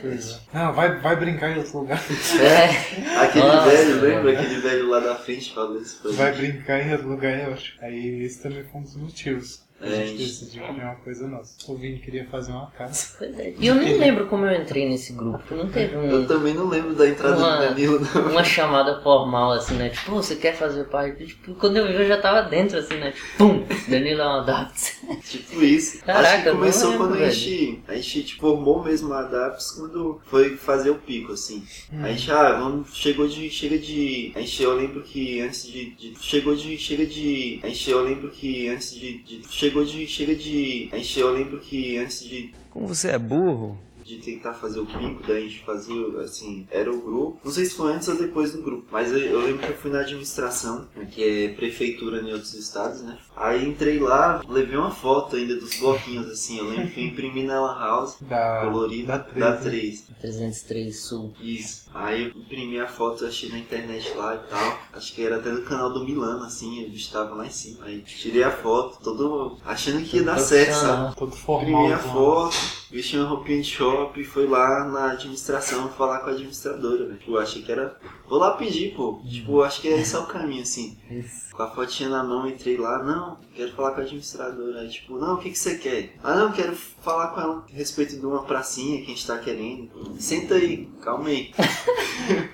Pois 0.01 0.31
é. 0.33 0.39
Não, 0.53 0.71
vai, 0.71 0.99
vai 0.99 1.15
brincar 1.15 1.49
em 1.49 1.57
outro 1.57 1.79
lugar. 1.79 1.99
É, 2.39 3.17
Aquele 3.25 3.47
Nossa, 3.47 3.69
velho, 3.71 4.01
lembra? 4.01 4.31
Aquele 4.33 4.61
velho 4.61 4.87
lá 4.87 4.99
da 4.99 5.15
frente 5.15 5.51
falou 5.51 5.81
isso 5.81 5.99
pra 6.03 6.11
Vai 6.11 6.33
gente. 6.35 6.51
brincar 6.51 6.79
em 6.87 6.91
outro 6.91 7.09
lugar, 7.09 7.47
eu 7.47 7.53
acho. 7.53 7.73
Aí 7.81 8.23
esse 8.23 8.39
também 8.43 8.63
foi 8.65 8.81
um 8.81 8.83
dos 8.83 8.95
motivos. 8.97 9.62
A 9.83 9.87
É, 9.87 10.05
gente 10.07 10.17
decidiu 10.19 10.63
criar 10.63 10.85
uma 10.85 10.95
coisa 10.95 11.27
nossa. 11.27 11.55
O 11.71 11.75
Vini 11.75 11.99
queria 11.99 12.25
fazer 12.27 12.51
uma 12.53 12.67
casa. 12.71 13.15
pois 13.17 13.37
é. 13.39 13.53
E 13.59 13.67
eu 13.67 13.75
nem 13.75 13.97
lembro 13.97 14.27
como 14.27 14.45
eu 14.45 14.61
entrei 14.61 14.87
nesse 14.87 15.11
grupo. 15.13 15.53
Não 15.53 15.69
teve 15.69 15.93
Eu 15.95 16.21
um, 16.21 16.25
também 16.25 16.53
não 16.53 16.67
lembro 16.69 16.93
da 16.95 17.07
entrada 17.07 17.35
Uma- 17.37 17.57
do 17.57 17.61
Danilo, 17.67 17.99
não. 17.99 18.31
uma 18.31 18.43
chamada 18.43 19.01
formal 19.01 19.51
assim, 19.51 19.73
né? 19.75 19.89
Tipo, 19.89 20.11
"Pô, 20.11 20.15
você 20.23 20.35
quer 20.37 20.55
fazer 20.55 20.85
parte? 20.85 21.25
Tipo, 21.25 21.53
quando 21.55 21.77
eu 21.77 21.87
vi 21.87 21.93
eu 21.95 22.07
já 22.07 22.21
tava 22.21 22.43
dentro 22.49 22.77
assim, 22.79 22.95
né? 22.95 23.11
Tipo, 23.11 23.27
pum! 23.37 23.65
Danilo 23.89 24.21
é 24.21 24.25
uma 24.25 24.41
Daps. 24.43 25.01
Tipo 25.29 25.63
isso. 25.63 26.03
Caraca, 26.03 26.27
Acho 26.29 26.43
que 26.43 26.49
eu 26.49 26.55
começou 26.55 26.91
lembro, 26.91 27.07
quando 27.09 27.23
a 27.23 27.29
gente, 27.29 27.83
a 27.87 27.95
gente 27.95 28.23
tipo, 28.23 28.41
formou 28.41 28.83
mesmo 28.83 29.11
a 29.13 29.19
Adaps 29.19 29.71
quando 29.71 30.21
foi 30.25 30.55
fazer 30.55 30.89
o 30.91 30.95
pico, 30.95 31.33
assim. 31.33 31.63
Hum. 31.91 32.03
A 32.03 32.09
gente, 32.09 32.31
ah, 32.31 32.53
vamos, 32.59 32.95
chegou 32.95 33.27
de, 33.27 33.49
chega 33.49 33.77
de, 33.77 34.31
a 34.35 34.39
gente, 34.39 34.61
eu 34.63 34.75
lembro 34.75 35.01
que 35.01 35.41
antes 35.41 35.65
de, 35.65 35.91
de- 35.91 36.13
chegou 36.21 36.55
de, 36.55 36.77
chega 36.77 37.05
de, 37.05 37.59
a 37.63 37.67
gente, 37.67 37.89
eu 37.89 38.01
lembro 38.03 38.29
que 38.29 38.67
antes 38.69 38.93
de, 38.93 39.17
de 39.23 39.41
chegou 39.49 39.72
de, 39.83 40.05
chega 40.05 40.35
de, 40.35 40.89
a 40.91 40.97
gente, 40.97 41.19
eu 41.19 41.31
lembro 41.31 41.59
que 41.59 41.97
antes 41.97 42.23
de, 42.23 42.53
Como 42.69 42.87
você 42.87 43.09
é 43.09 43.17
burro? 43.17 43.77
de 44.03 44.17
tentar 44.17 44.53
fazer 44.53 44.81
o 44.81 44.85
pico, 44.85 45.23
daí 45.25 45.37
a 45.37 45.47
gente 45.47 45.63
fazia, 45.63 45.95
assim, 46.19 46.67
era 46.69 46.91
o 46.91 46.99
grupo. 47.01 47.39
Não 47.41 47.51
sei 47.53 47.63
se 47.63 47.73
foi 47.75 47.93
antes 47.93 48.05
ou 48.09 48.17
depois 48.17 48.51
do 48.51 48.61
grupo, 48.61 48.85
mas 48.91 49.09
eu, 49.09 49.17
eu 49.17 49.39
lembro 49.39 49.65
que 49.65 49.71
eu 49.71 49.77
fui 49.77 49.89
na 49.91 50.01
administração, 50.01 50.89
que 51.09 51.23
é 51.23 51.47
prefeitura 51.53 52.19
em 52.19 52.33
outros 52.33 52.53
estados, 52.53 53.01
né? 53.01 53.17
Aí 53.33 53.65
entrei 53.65 53.99
lá, 53.99 54.41
levei 54.45 54.75
uma 54.75 54.91
foto 54.91 55.37
ainda 55.37 55.55
dos 55.55 55.79
bloquinhos, 55.79 56.27
assim, 56.29 56.57
eu 56.57 56.69
lembro 56.69 56.91
que 56.91 56.99
eu 56.99 57.05
imprimi 57.05 57.43
na 57.43 57.61
Lan 57.61 57.79
House, 57.79 58.17
Da, 58.19 58.63
colorida, 58.65 59.25
da 59.37 59.51
da 59.51 59.57
3. 59.57 60.01
3. 60.01 60.17
303 60.19 60.99
Sul. 60.99 61.33
Isso. 61.41 61.82
Aí 61.93 62.23
eu 62.23 62.29
imprimi 62.29 62.79
a 62.79 62.87
foto, 62.87 63.25
achei 63.25 63.49
na 63.49 63.59
internet 63.59 64.13
lá 64.15 64.35
e 64.35 64.49
tal. 64.49 64.79
Acho 64.93 65.13
que 65.13 65.23
era 65.23 65.37
até 65.37 65.51
do 65.51 65.61
canal 65.63 65.91
do 65.93 66.03
Milano, 66.03 66.43
assim, 66.43 66.83
bicho 66.89 67.11
tava 67.11 67.35
lá 67.35 67.45
em 67.45 67.51
cima. 67.51 67.85
Aí 67.85 68.01
tirei 68.01 68.43
a 68.43 68.51
foto, 68.51 68.97
todo 69.03 69.57
achando 69.63 70.03
que 70.03 70.17
ia 70.17 70.23
dar 70.23 70.39
certo, 70.39 70.73
sabe? 70.73 71.15
Todo 71.15 71.35
formal. 71.35 71.83
Imprimi 71.83 71.93
a 71.93 71.99
foto, 71.99 72.55
vesti 72.89 73.17
uma 73.17 73.27
roupinha 73.27 73.61
de 73.61 73.69
shopping 73.69 74.21
e 74.21 74.25
fui 74.25 74.47
lá 74.47 74.85
na 74.85 75.11
administração 75.11 75.89
falar 75.89 76.19
com 76.19 76.29
a 76.29 76.33
administradora, 76.33 77.05
velho. 77.05 77.17
Tipo, 77.19 77.31
eu 77.31 77.39
achei 77.39 77.61
que 77.61 77.71
era. 77.71 77.95
Vou 78.33 78.41
lá 78.41 78.57
pedir, 78.57 78.95
pô. 78.95 79.21
Tipo, 79.29 79.59
eu 79.59 79.63
acho 79.63 79.79
que 79.79 79.87
esse 79.89 80.15
é 80.15 80.17
o 80.17 80.25
caminho, 80.25 80.63
assim. 80.63 80.97
Isso. 81.07 81.53
Com 81.53 81.61
a 81.61 81.69
fotinha 81.69 82.09
na 82.09 82.23
mão, 82.23 82.47
entrei 82.47 82.77
lá, 82.77 83.03
não, 83.03 83.37
quero 83.55 83.71
falar 83.73 83.91
com 83.91 84.01
a 84.01 84.03
administradora. 84.03 84.79
Aí, 84.79 84.89
tipo, 84.89 85.19
não, 85.19 85.35
o 85.35 85.37
que, 85.37 85.51
que 85.51 85.59
você 85.59 85.77
quer? 85.77 86.15
Ah, 86.23 86.33
não, 86.33 86.51
quero 86.51 86.75
falar 86.75 87.27
com 87.27 87.41
ela 87.41 87.63
a 87.71 87.77
respeito 87.77 88.17
de 88.17 88.25
uma 88.25 88.41
pracinha 88.41 88.97
que 88.97 89.03
a 89.03 89.13
gente 89.13 89.27
tá 89.27 89.37
querendo. 89.37 90.15
Senta 90.17 90.55
aí, 90.55 90.89
calma 90.99 91.29
aí. 91.29 91.51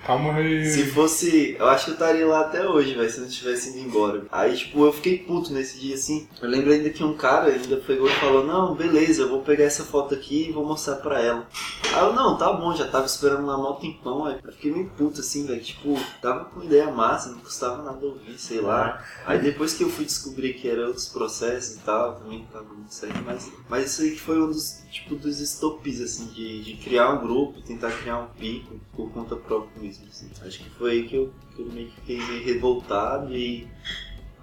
Calma 0.05 0.33
aí. 0.33 0.65
Se 0.65 0.85
fosse. 0.87 1.55
Eu 1.59 1.67
acho 1.67 1.85
que 1.85 1.91
eu 1.91 1.93
estaria 1.93 2.25
lá 2.25 2.41
até 2.41 2.67
hoje, 2.67 2.95
velho, 2.95 3.09
se 3.09 3.19
não 3.19 3.27
tivesse 3.27 3.69
ido 3.69 3.79
embora. 3.79 4.25
Aí, 4.31 4.57
tipo, 4.57 4.83
eu 4.83 4.91
fiquei 4.91 5.19
puto 5.19 5.53
nesse 5.53 5.79
dia 5.79 5.93
assim. 5.93 6.27
Eu 6.41 6.49
lembro 6.49 6.71
ainda 6.71 6.89
que 6.89 7.03
um 7.03 7.13
cara 7.13 7.51
ainda 7.51 7.77
pegou 7.77 8.09
e 8.09 8.13
falou: 8.13 8.43
Não, 8.43 8.73
beleza, 8.73 9.21
eu 9.21 9.29
vou 9.29 9.41
pegar 9.41 9.65
essa 9.65 9.83
foto 9.83 10.15
aqui 10.15 10.47
e 10.49 10.51
vou 10.51 10.65
mostrar 10.65 10.95
pra 10.95 11.21
ela. 11.21 11.47
Aí 11.93 12.03
eu, 12.03 12.13
não, 12.13 12.37
tá 12.37 12.51
bom, 12.51 12.73
já 12.75 12.87
tava 12.87 13.05
esperando 13.05 13.45
lá 13.45 13.57
mó 13.57 13.73
tempão. 13.73 14.25
Aí 14.25 14.37
eu 14.43 14.51
fiquei 14.51 14.71
meio 14.71 14.89
puto 14.97 15.19
assim, 15.19 15.45
velho. 15.45 15.61
Tipo, 15.69 15.95
tava 16.19 16.45
com 16.45 16.63
ideia 16.63 16.89
massa, 16.89 17.29
não 17.29 17.39
custava 17.39 17.83
nada 17.83 18.03
ouvir, 18.03 18.39
sei 18.39 18.59
lá. 18.59 19.05
Aí 19.23 19.39
depois 19.39 19.73
que 19.73 19.83
eu 19.83 19.89
fui 19.89 20.03
descobrir 20.03 20.53
que 20.53 20.67
era 20.67 20.87
outros 20.87 21.07
processos 21.07 21.75
e 21.75 21.79
tal, 21.79 22.15
também 22.15 22.43
tava 22.51 22.73
muito 22.73 22.91
certo. 22.91 23.21
Mas, 23.23 23.51
mas 23.69 23.85
isso 23.85 24.01
aí 24.01 24.11
que 24.11 24.19
foi 24.19 24.41
um 24.41 24.47
dos, 24.47 24.83
tipo, 24.91 25.15
dos 25.15 25.39
estopis, 25.39 26.01
assim, 26.01 26.25
de, 26.27 26.63
de 26.63 26.73
criar 26.77 27.11
um 27.11 27.21
grupo, 27.21 27.61
tentar 27.61 27.91
criar 27.91 28.17
um 28.17 28.27
pico 28.29 28.79
por 28.95 29.11
conta 29.11 29.35
própria 29.35 29.79
mesmo, 29.79 30.07
assim. 30.07 30.31
Acho 30.41 30.57
que 30.57 30.69
foi 30.71 30.91
aí 30.91 31.07
que 31.07 31.15
eu, 31.15 31.31
que 31.55 31.61
eu 31.61 31.67
meio 31.67 31.89
que 31.89 31.95
fiquei 31.95 32.17
meio 32.17 32.43
revoltado 32.43 33.35
e... 33.35 33.67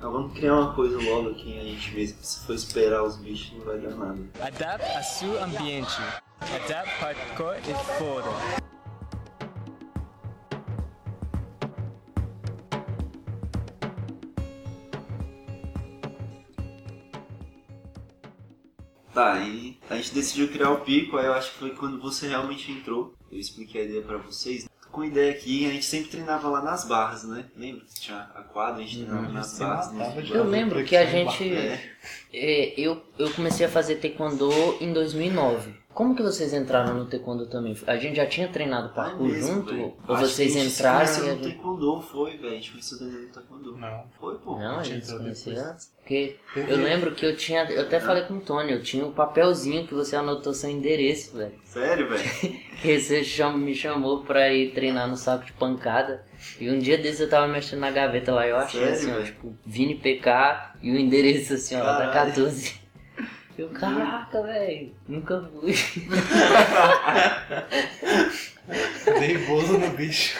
Ah, 0.00 0.10
vamos 0.10 0.38
criar 0.38 0.54
uma 0.54 0.74
coisa 0.74 0.96
logo 1.02 1.30
aqui 1.30 1.58
a 1.58 1.62
gente 1.62 1.92
mesmo. 1.92 2.18
Se 2.20 2.46
for 2.46 2.54
esperar 2.54 3.02
os 3.02 3.16
bichos, 3.16 3.52
não 3.56 3.64
vai 3.64 3.78
dar 3.78 3.96
nada. 3.96 4.18
Adapte 4.40 4.90
a 4.90 5.02
seu 5.02 5.42
ambiente. 5.42 5.96
Adapt 6.40 6.90
Hardcore 7.00 7.60
e 7.60 7.98
foda. 7.98 8.66
Tá, 19.16 19.38
e 19.38 19.78
a 19.88 19.96
gente 19.96 20.12
decidiu 20.12 20.46
criar 20.48 20.72
o 20.72 20.80
pico, 20.80 21.16
aí 21.16 21.24
eu 21.24 21.32
acho 21.32 21.52
que 21.52 21.58
foi 21.58 21.70
quando 21.70 21.98
você 21.98 22.28
realmente 22.28 22.70
entrou. 22.70 23.14
Eu 23.32 23.38
expliquei 23.38 23.80
a 23.80 23.84
ideia 23.86 24.02
pra 24.02 24.18
vocês. 24.18 24.68
Com 24.92 25.00
a 25.00 25.06
ideia 25.06 25.32
aqui, 25.32 25.64
a 25.66 25.72
gente 25.72 25.86
sempre 25.86 26.10
treinava 26.10 26.46
lá 26.50 26.60
nas 26.60 26.84
barras, 26.84 27.24
né? 27.24 27.46
Lembra? 27.56 27.82
Tinha 27.98 28.18
a 28.34 28.42
quadra, 28.42 28.82
a 28.82 28.86
gente 28.86 29.06
treinava 29.06 29.32
nas 29.32 29.46
se 29.46 29.60
barras. 29.60 29.90
né? 29.92 30.22
Eu 30.30 30.44
lembro 30.44 30.84
que 30.84 30.94
a 30.94 31.06
gente. 31.06 31.50
É. 31.50 31.80
é, 32.30 32.78
eu, 32.78 33.02
eu 33.18 33.30
comecei 33.32 33.64
a 33.64 33.70
fazer 33.70 33.96
taekwondo 33.96 34.50
em 34.82 34.92
2009. 34.92 35.85
Como 35.96 36.14
que 36.14 36.22
vocês 36.22 36.52
entraram 36.52 36.92
no 36.92 37.06
taekwondo 37.06 37.46
também? 37.46 37.74
A 37.86 37.96
gente 37.96 38.16
já 38.16 38.26
tinha 38.26 38.48
treinado 38.48 38.88
Ah, 38.88 38.90
parkour 38.90 39.26
mesmo, 39.28 39.54
junto? 39.54 39.72
velho. 39.74 39.94
Ou 40.06 40.14
Acho 40.14 40.24
que 40.26 40.30
vocês 40.30 40.54
a 40.54 40.58
gente 40.60 40.70
se 40.70 40.78
entraram 40.78 40.98
conheceu 40.98 41.24
e 41.24 41.30
a 41.30 41.32
no 41.32 41.42
gente... 41.42 41.52
taekwondo, 41.54 42.00
foi, 42.02 42.36
velho. 42.36 42.48
A 42.48 42.50
gente 42.60 42.98
Daniel 42.98 43.20
no 43.22 43.28
taekwondo. 43.28 43.76
Não. 43.78 44.04
Foi, 44.20 44.34
pô. 44.36 44.58
Não, 44.58 44.78
a 44.78 44.82
gente 44.82 45.06
se 45.06 45.16
conhecia 45.16 45.54
depois. 45.54 45.70
antes. 45.72 45.92
Porque 45.96 46.36
eu 46.54 46.76
lembro 46.76 47.14
que 47.14 47.24
eu 47.24 47.34
tinha. 47.34 47.64
Eu 47.70 47.80
até 47.80 47.98
falei 47.98 48.24
com 48.24 48.34
o 48.34 48.40
Tony, 48.40 48.72
eu 48.72 48.82
tinha 48.82 49.06
um 49.06 49.10
papelzinho 49.12 49.86
que 49.86 49.94
você 49.94 50.14
anotou 50.16 50.52
seu 50.52 50.68
endereço, 50.68 51.34
velho. 51.34 51.54
Sério, 51.64 52.10
velho? 52.10 52.22
Que 52.82 53.00
você 53.00 53.22
me 53.54 53.74
chamou 53.74 54.22
pra 54.22 54.52
ir 54.52 54.74
treinar 54.74 55.08
no 55.08 55.16
saco 55.16 55.46
de 55.46 55.52
pancada. 55.54 56.26
E 56.60 56.70
um 56.70 56.78
dia 56.78 56.98
desses 56.98 57.20
eu 57.22 57.30
tava 57.30 57.48
mexendo 57.48 57.80
na 57.80 57.90
gaveta 57.90 58.32
lá 58.34 58.46
e 58.46 58.50
eu 58.50 58.58
achei 58.58 58.80
Sério, 58.80 58.94
assim, 58.94 59.12
ó, 59.18 59.24
tipo, 59.24 59.56
Vini 59.64 59.94
PK 59.94 60.74
e 60.82 60.92
o 60.92 60.98
endereço 60.98 61.54
assim, 61.54 61.74
ó, 61.74 61.78
da 61.82 62.08
Caralho. 62.08 62.34
14. 62.34 62.85
Eu, 63.58 63.68
caraca, 63.70 64.42
velho, 64.42 64.92
nunca 65.08 65.42
fui. 65.60 65.74
Bolo 69.46 69.78
no 69.78 69.90
bicho. 69.90 70.36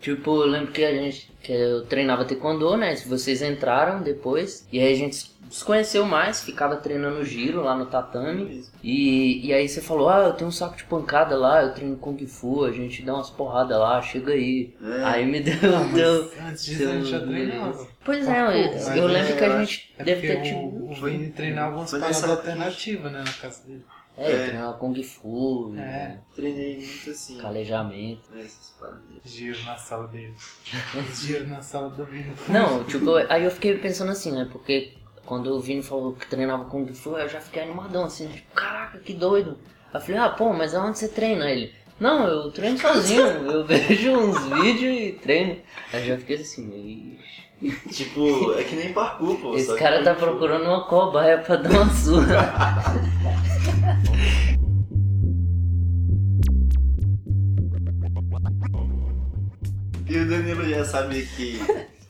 Tipo, 0.00 0.42
eu 0.42 0.46
lembro 0.46 0.72
que 0.72 0.84
a 0.84 0.92
gente. 0.94 1.30
que 1.42 1.52
eu 1.52 1.84
treinava 1.84 2.24
taekwondo, 2.24 2.76
né? 2.76 2.94
Vocês 2.96 3.42
entraram 3.42 4.02
depois. 4.02 4.66
E 4.72 4.78
aí 4.80 4.92
a 4.92 4.96
gente 4.96 5.32
se 5.50 5.64
conheceu 5.64 6.04
mais, 6.04 6.42
ficava 6.42 6.76
treinando 6.76 7.24
giro 7.24 7.62
lá 7.62 7.76
no 7.76 7.86
tatame. 7.86 8.64
E, 8.82 9.46
e 9.46 9.52
aí 9.52 9.68
você 9.68 9.80
falou, 9.80 10.08
ah, 10.08 10.24
eu 10.24 10.32
tenho 10.32 10.48
um 10.48 10.52
saco 10.52 10.76
de 10.76 10.84
pancada 10.84 11.36
lá, 11.36 11.62
eu 11.62 11.72
treino 11.74 11.96
Kung 11.96 12.16
Fu, 12.26 12.64
a 12.64 12.72
gente 12.72 13.02
dá 13.02 13.14
umas 13.14 13.30
porradas 13.30 13.78
lá, 13.78 14.00
chega 14.02 14.32
aí. 14.32 14.74
É. 14.82 15.04
Aí 15.04 15.26
me 15.26 15.40
deu. 15.42 15.54
deu 15.92 16.30
Antes 16.48 16.64
disso 16.64 16.88
a 16.88 16.92
gente 16.92 17.06
já 17.10 17.18
deu- 17.18 17.28
treinava. 17.28 17.86
Pois 18.04 18.28
é, 18.28 18.40
eu, 18.40 18.72
mas 18.72 18.96
eu 18.96 19.08
é, 19.08 19.12
lembro 19.12 19.36
que 19.36 19.44
eu 19.44 19.52
a 19.52 19.64
gente 19.64 19.94
É 19.98 20.04
deve 20.04 20.26
ter 20.26 20.42
tipo. 20.42 20.58
o, 20.58 20.90
o 20.90 20.94
Vini 20.94 21.30
treinava 21.30 21.76
umas 21.76 21.90
Foi 21.90 22.00
paradas 22.00 22.24
alternativas, 22.24 23.12
né, 23.12 23.18
na 23.24 23.32
casa 23.32 23.66
dele. 23.66 23.84
É, 24.16 24.30
É. 24.30 24.44
treinava 24.46 24.74
Kung 24.78 25.02
Fu, 25.02 25.74
É. 25.76 26.18
Treinei 26.36 26.76
muito 26.76 27.10
assim. 27.10 27.38
calejamento. 27.38 28.30
né, 28.32 28.42
Essas 28.42 28.70
paradas. 28.78 29.02
Giro 29.24 29.58
na 29.64 29.76
sala 29.76 30.06
dele. 30.08 30.34
Giro 31.14 31.48
na 31.48 31.62
sala 31.62 31.90
do 31.90 32.04
Vini. 32.04 32.32
Não, 32.48 32.84
tipo, 32.84 33.14
aí 33.28 33.44
eu 33.44 33.50
fiquei 33.50 33.76
pensando 33.78 34.12
assim, 34.12 34.32
né? 34.32 34.48
Porque 34.52 34.92
quando 35.24 35.46
o 35.54 35.60
Vini 35.60 35.82
falou 35.82 36.12
que 36.12 36.26
treinava 36.26 36.64
Kung 36.66 36.86
Fu, 36.94 37.16
eu 37.18 37.28
já 37.28 37.40
fiquei 37.40 37.62
animadão, 37.62 38.04
assim, 38.04 38.28
tipo, 38.28 38.52
caraca, 38.54 38.98
que 38.98 39.14
doido. 39.14 39.58
Aí 39.92 40.00
eu 40.00 40.00
falei, 40.00 40.20
ah, 40.20 40.28
pô, 40.28 40.52
mas 40.52 40.74
aonde 40.74 40.98
você 40.98 41.08
treina 41.08 41.50
ele? 41.50 41.72
Não, 41.98 42.26
eu 42.26 42.50
treino 42.50 42.76
sozinho, 42.76 43.20
eu 43.22 43.64
vejo 43.66 44.12
uns 44.12 44.44
vídeos 44.62 45.00
e 45.00 45.12
treino. 45.22 45.56
Aí 45.92 46.00
eu 46.02 46.06
já 46.06 46.18
fiquei 46.18 46.36
assim, 46.36 47.16
"Ixi, 47.20 47.43
Tipo, 47.90 48.52
é 48.58 48.64
que 48.64 48.76
nem 48.76 48.92
parkour, 48.92 49.36
pô. 49.38 49.54
esse 49.56 49.74
cara 49.76 50.02
tá 50.02 50.14
Fu. 50.14 50.20
procurando 50.22 50.64
uma 50.64 50.84
cobaia 50.84 51.38
pra 51.38 51.56
dar 51.56 51.70
uma 51.70 51.88
surra. 51.94 52.82
E 60.06 60.18
o 60.18 60.28
Danilo 60.28 60.68
já 60.68 60.84
sabia 60.84 61.24
que 61.24 61.58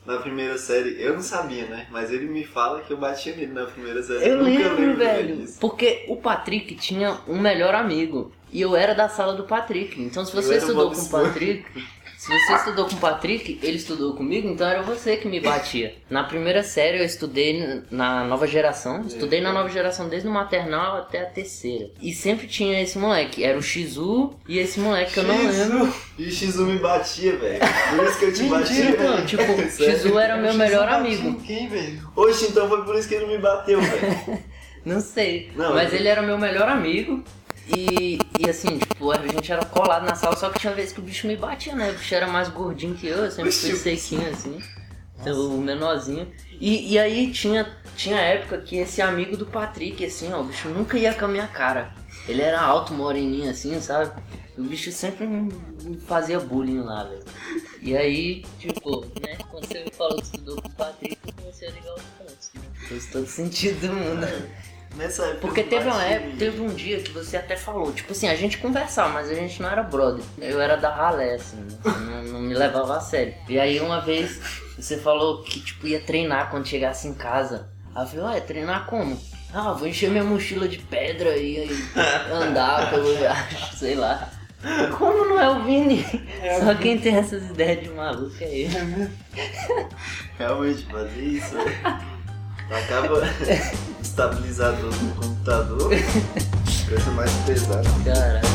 na 0.05 0.17
primeira 0.17 0.57
série, 0.57 1.01
eu 1.01 1.13
não 1.13 1.21
sabia, 1.21 1.65
né? 1.65 1.87
Mas 1.89 2.11
ele 2.11 2.25
me 2.27 2.43
fala 2.43 2.81
que 2.81 2.91
eu 2.91 2.97
batia 2.97 3.35
nele 3.35 3.53
na 3.53 3.65
primeira 3.65 4.03
série. 4.03 4.29
Eu 4.29 4.37
nunca 4.37 4.49
lembro, 4.49 4.75
lembro 4.79 4.97
velho. 4.97 5.35
disso. 5.37 5.57
Porque 5.59 6.05
o 6.07 6.17
Patrick 6.17 6.75
tinha 6.75 7.17
um 7.27 7.39
melhor 7.39 7.73
amigo. 7.73 8.31
E 8.51 8.61
eu 8.61 8.75
era 8.75 8.93
da 8.93 9.09
sala 9.09 9.33
do 9.33 9.43
Patrick. 9.45 9.99
Então 10.01 10.23
se 10.25 10.35
Eu 10.35 10.41
você 10.43 10.57
estudou 10.57 10.91
com 10.91 11.01
o. 11.01 11.09
Patrick. 11.09 11.65
Se 12.25 12.31
você 12.39 12.53
estudou 12.55 12.85
com 12.87 12.95
o 12.95 12.97
Patrick, 12.99 13.59
ele 13.61 13.77
estudou 13.77 14.15
comigo, 14.15 14.47
então 14.49 14.67
era 14.67 14.81
você 14.81 15.15
que 15.15 15.27
me 15.27 15.39
batia. 15.39 15.93
Na 16.09 16.23
primeira 16.23 16.63
série 16.63 16.97
eu 16.97 17.05
estudei 17.05 17.83
na 17.91 18.23
nova 18.23 18.47
geração. 18.47 19.01
Estudei 19.05 19.41
na 19.41 19.53
nova 19.53 19.69
geração 19.69 20.09
desde 20.09 20.27
o 20.27 20.31
maternal 20.31 20.97
até 20.97 21.21
a 21.21 21.25
terceira. 21.25 21.91
E 22.01 22.11
sempre 22.13 22.47
tinha 22.47 22.81
esse 22.81 22.97
moleque. 22.97 23.43
Era 23.43 23.55
o 23.57 23.61
Shizu 23.61 24.33
e 24.47 24.57
esse 24.57 24.79
moleque 24.79 25.13
que 25.13 25.19
eu 25.19 25.23
não 25.23 25.37
lembro. 25.37 25.93
E 26.17 26.23
o 26.25 26.29
X1 26.29 26.65
me 26.65 26.79
batia, 26.79 27.37
velho. 27.37 27.59
Por 27.95 28.05
isso 28.07 28.17
que 28.19 28.25
eu 28.25 28.33
te 28.33 28.43
bati, 28.45 28.73
Mentira, 28.73 28.97
velho. 28.97 29.09
mano. 29.11 29.25
Tipo, 29.27 29.43
o? 29.61 29.69
Shizu 29.69 30.17
era 30.19 30.37
meu 30.37 30.53
melhor 30.55 30.87
Batia 30.87 30.97
amigo. 30.97 31.27
em 31.29 31.33
Quem, 31.41 31.67
velho? 31.69 32.09
Oxe, 32.15 32.45
então 32.47 32.67
foi 32.67 32.83
por 32.83 32.95
isso 32.95 33.07
que 33.07 33.13
ele 33.13 33.27
me 33.27 33.37
bateu, 33.37 33.79
velho. 33.79 34.39
Não 34.83 34.99
sei. 34.99 35.51
Não, 35.55 35.75
mas 35.75 35.93
eu- 35.93 35.99
ele 35.99 36.07
era 36.07 36.21
o 36.21 36.25
meu 36.25 36.39
melhor 36.39 36.69
amigo. 36.69 37.23
E, 37.67 38.19
e 38.39 38.47
assim, 38.49 38.79
tipo, 38.95 39.11
a 39.11 39.27
gente 39.27 39.51
era 39.51 39.65
colado 39.65 40.05
na 40.05 40.15
sala, 40.15 40.35
só 40.35 40.49
que 40.49 40.59
tinha 40.59 40.73
vezes 40.73 40.93
que 40.93 40.99
o 40.99 41.03
bicho 41.03 41.27
me 41.27 41.35
batia, 41.35 41.75
né? 41.75 41.91
O 41.91 41.93
bicho 41.93 42.15
era 42.15 42.27
mais 42.27 42.49
gordinho 42.49 42.95
que 42.95 43.07
eu, 43.07 43.25
eu 43.25 43.31
sempre 43.31 43.51
fui 43.51 43.75
sequinho 43.75 44.29
assim. 44.29 44.59
O 45.25 45.57
menorzinho. 45.57 46.31
E, 46.59 46.93
e 46.93 46.99
aí 46.99 47.31
tinha, 47.31 47.69
tinha 47.95 48.17
época 48.17 48.57
que 48.59 48.77
esse 48.77 49.01
amigo 49.01 49.35
do 49.37 49.45
Patrick, 49.45 50.03
assim, 50.05 50.31
ó, 50.33 50.41
o 50.41 50.43
bicho 50.43 50.69
nunca 50.69 50.97
ia 50.97 51.13
com 51.13 51.25
a 51.25 51.27
minha 51.27 51.47
cara. 51.47 51.93
Ele 52.27 52.41
era 52.41 52.61
alto, 52.61 52.93
moreninho 52.93 53.49
assim, 53.49 53.79
sabe? 53.79 54.11
O 54.57 54.63
bicho 54.63 54.91
sempre 54.91 55.27
me 55.27 55.51
me 55.85 55.97
fazia 55.97 56.39
bullying 56.39 56.81
lá, 56.81 57.03
velho. 57.03 57.23
E 57.81 57.95
aí, 57.95 58.43
tipo, 58.59 59.05
né, 59.21 59.37
quando 59.49 59.67
você 59.67 59.83
me 59.83 59.91
falou 59.91 60.17
que 60.17 60.23
estudou 60.23 60.61
com 60.61 60.67
o 60.67 60.71
Patrick, 60.71 61.17
eu 61.27 61.33
comecei 61.33 61.67
a 61.67 61.71
ligar 61.71 61.93
os 61.93 62.01
pontos. 62.01 62.51
né? 62.55 62.61
Fez 62.87 63.05
todo 63.11 63.27
sentido 63.27 63.87
do 63.87 63.93
mundo. 63.93 64.27
Nessa 64.95 65.23
época. 65.25 65.41
Porque 65.41 65.63
teve 65.63 65.87
uma 65.87 66.03
época, 66.03 66.37
teve 66.37 66.61
um 66.61 66.73
dia 66.73 66.99
que 66.99 67.11
você 67.11 67.37
até 67.37 67.55
falou, 67.55 67.91
tipo 67.91 68.11
assim, 68.13 68.27
a 68.27 68.35
gente 68.35 68.57
conversava, 68.57 69.13
mas 69.13 69.29
a 69.29 69.33
gente 69.33 69.61
não 69.61 69.69
era 69.69 69.83
brother. 69.83 70.23
Eu 70.39 70.61
era 70.61 70.77
da 70.77 70.89
ralé, 70.89 71.35
assim, 71.35 71.57
né? 71.57 71.77
não, 71.83 72.23
não 72.23 72.39
me 72.39 72.53
levava 72.53 72.97
a 72.97 73.01
sério. 73.01 73.33
E 73.49 73.59
aí 73.59 73.79
uma 73.79 73.99
vez 73.99 74.39
você 74.77 74.97
falou 74.97 75.43
que 75.43 75.59
tipo 75.59 75.87
ia 75.87 75.99
treinar 75.99 76.49
quando 76.49 76.67
chegasse 76.67 77.07
em 77.07 77.13
casa. 77.13 77.69
Aí 77.93 78.03
eu 78.03 78.07
falei, 78.07 78.25
ué, 78.25 78.41
treinar 78.41 78.85
como? 78.85 79.19
Ah, 79.53 79.71
vou 79.71 79.87
encher 79.87 80.09
minha 80.09 80.23
mochila 80.23 80.67
de 80.67 80.79
pedra 80.79 81.37
e 81.37 81.59
aí 81.59 81.83
andar 82.31 82.89
pelo 82.89 83.15
riacho, 83.15 83.77
sei 83.77 83.95
lá. 83.95 84.29
Como 84.97 85.25
não 85.25 85.39
é 85.39 85.49
o 85.49 85.63
Vini? 85.63 86.03
Só 86.63 86.73
quem 86.75 86.97
tem 86.97 87.15
essas 87.15 87.49
ideias 87.51 87.83
de 87.83 87.89
maluco 87.89 88.35
é 88.41 88.51
ele. 88.51 89.09
Realmente, 90.37 90.83
fazer 90.85 91.21
isso, 91.21 91.55
velho. 91.55 92.05
Acaba 92.69 93.21
estabilizador 94.01 94.91
no 95.03 95.15
computador. 95.15 95.89
Coisa 96.87 97.11
mais 97.11 97.31
pesada. 97.45 97.83
Caralho. 98.03 98.45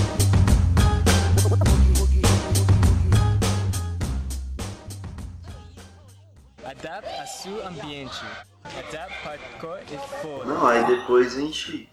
Adapte 6.64 7.09
a 7.20 7.27
seu 7.27 7.66
ambiente. 7.66 8.20
Adapte 8.64 9.14
parkour 9.25 9.79
e 9.90 10.20
for. 10.23 10.46
Não, 10.46 10.66
aí 10.66 10.87
depois 10.87 11.37
a 11.37 11.40
gente 11.40 11.88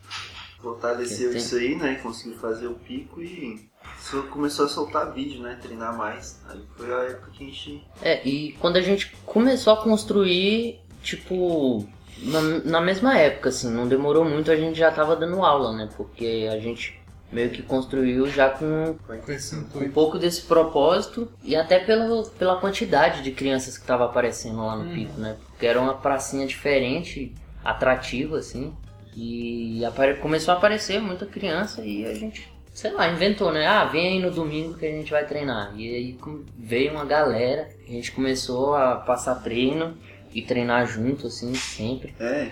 fortaleceu 0.61 1.29
Tem- 1.29 1.37
isso 1.37 1.55
aí, 1.55 1.75
né? 1.75 1.95
Conseguiu 1.95 2.37
fazer 2.39 2.67
o 2.67 2.75
pico 2.75 3.21
e 3.21 3.69
só 3.99 4.23
começou 4.23 4.65
a 4.65 4.69
soltar 4.69 5.13
vídeo, 5.13 5.41
né? 5.41 5.57
Treinar 5.61 5.95
mais. 5.97 6.39
Aí 6.49 6.61
foi 6.75 6.93
a 6.93 7.03
época 7.05 7.31
que 7.31 7.43
a 7.43 7.47
gente. 7.47 7.87
É, 8.01 8.27
e 8.27 8.53
quando 8.53 8.75
a 8.77 8.81
gente 8.81 9.15
começou 9.25 9.73
a 9.73 9.81
construir, 9.83 10.81
tipo, 11.01 11.87
na, 12.21 12.41
na 12.41 12.81
mesma 12.81 13.17
época, 13.17 13.49
assim, 13.49 13.69
não 13.71 13.87
demorou 13.87 14.25
muito, 14.25 14.51
a 14.51 14.55
gente 14.55 14.77
já 14.77 14.91
tava 14.91 15.15
dando 15.15 15.43
aula, 15.43 15.73
né? 15.75 15.89
Porque 15.95 16.47
a 16.51 16.59
gente 16.59 16.99
meio 17.31 17.49
que 17.49 17.61
construiu 17.61 18.27
já 18.29 18.49
com, 18.49 18.95
Com 19.71 19.79
um 19.79 19.91
pouco 19.91 20.17
desse 20.17 20.43
propósito 20.43 21.29
e 21.43 21.55
até 21.55 21.77
pela, 21.79 22.23
pela 22.39 22.55
quantidade 22.57 23.21
de 23.21 23.31
crianças 23.31 23.77
que 23.77 23.85
tava 23.85 24.05
aparecendo 24.05 24.57
lá 24.65 24.75
no 24.77 24.89
pico, 24.93 25.19
né? 25.19 25.35
Porque 25.49 25.65
era 25.65 25.79
uma 25.79 25.93
pracinha 25.95 26.47
diferente, 26.47 27.33
atrativa, 27.63 28.37
assim. 28.37 28.73
E 29.15 29.83
apare- 29.83 30.15
começou 30.15 30.53
a 30.53 30.57
aparecer 30.57 31.01
muita 31.01 31.25
criança 31.25 31.83
e 31.83 32.05
a 32.05 32.13
gente, 32.13 32.49
sei 32.73 32.91
lá, 32.91 33.09
inventou, 33.09 33.51
né? 33.51 33.65
Ah, 33.67 33.83
vem 33.85 34.07
aí 34.13 34.19
no 34.21 34.31
domingo 34.31 34.75
que 34.77 34.85
a 34.85 34.91
gente 34.91 35.11
vai 35.11 35.25
treinar. 35.25 35.73
E 35.75 35.95
aí 35.95 36.17
veio 36.57 36.91
uma 36.93 37.03
galera, 37.03 37.67
a 37.87 37.91
gente 37.91 38.11
começou 38.11 38.75
a 38.75 38.95
passar 38.95 39.35
treino 39.35 39.97
e 40.33 40.41
treinar 40.41 40.85
junto, 40.87 41.27
assim, 41.27 41.53
sempre. 41.55 42.13
É. 42.19 42.51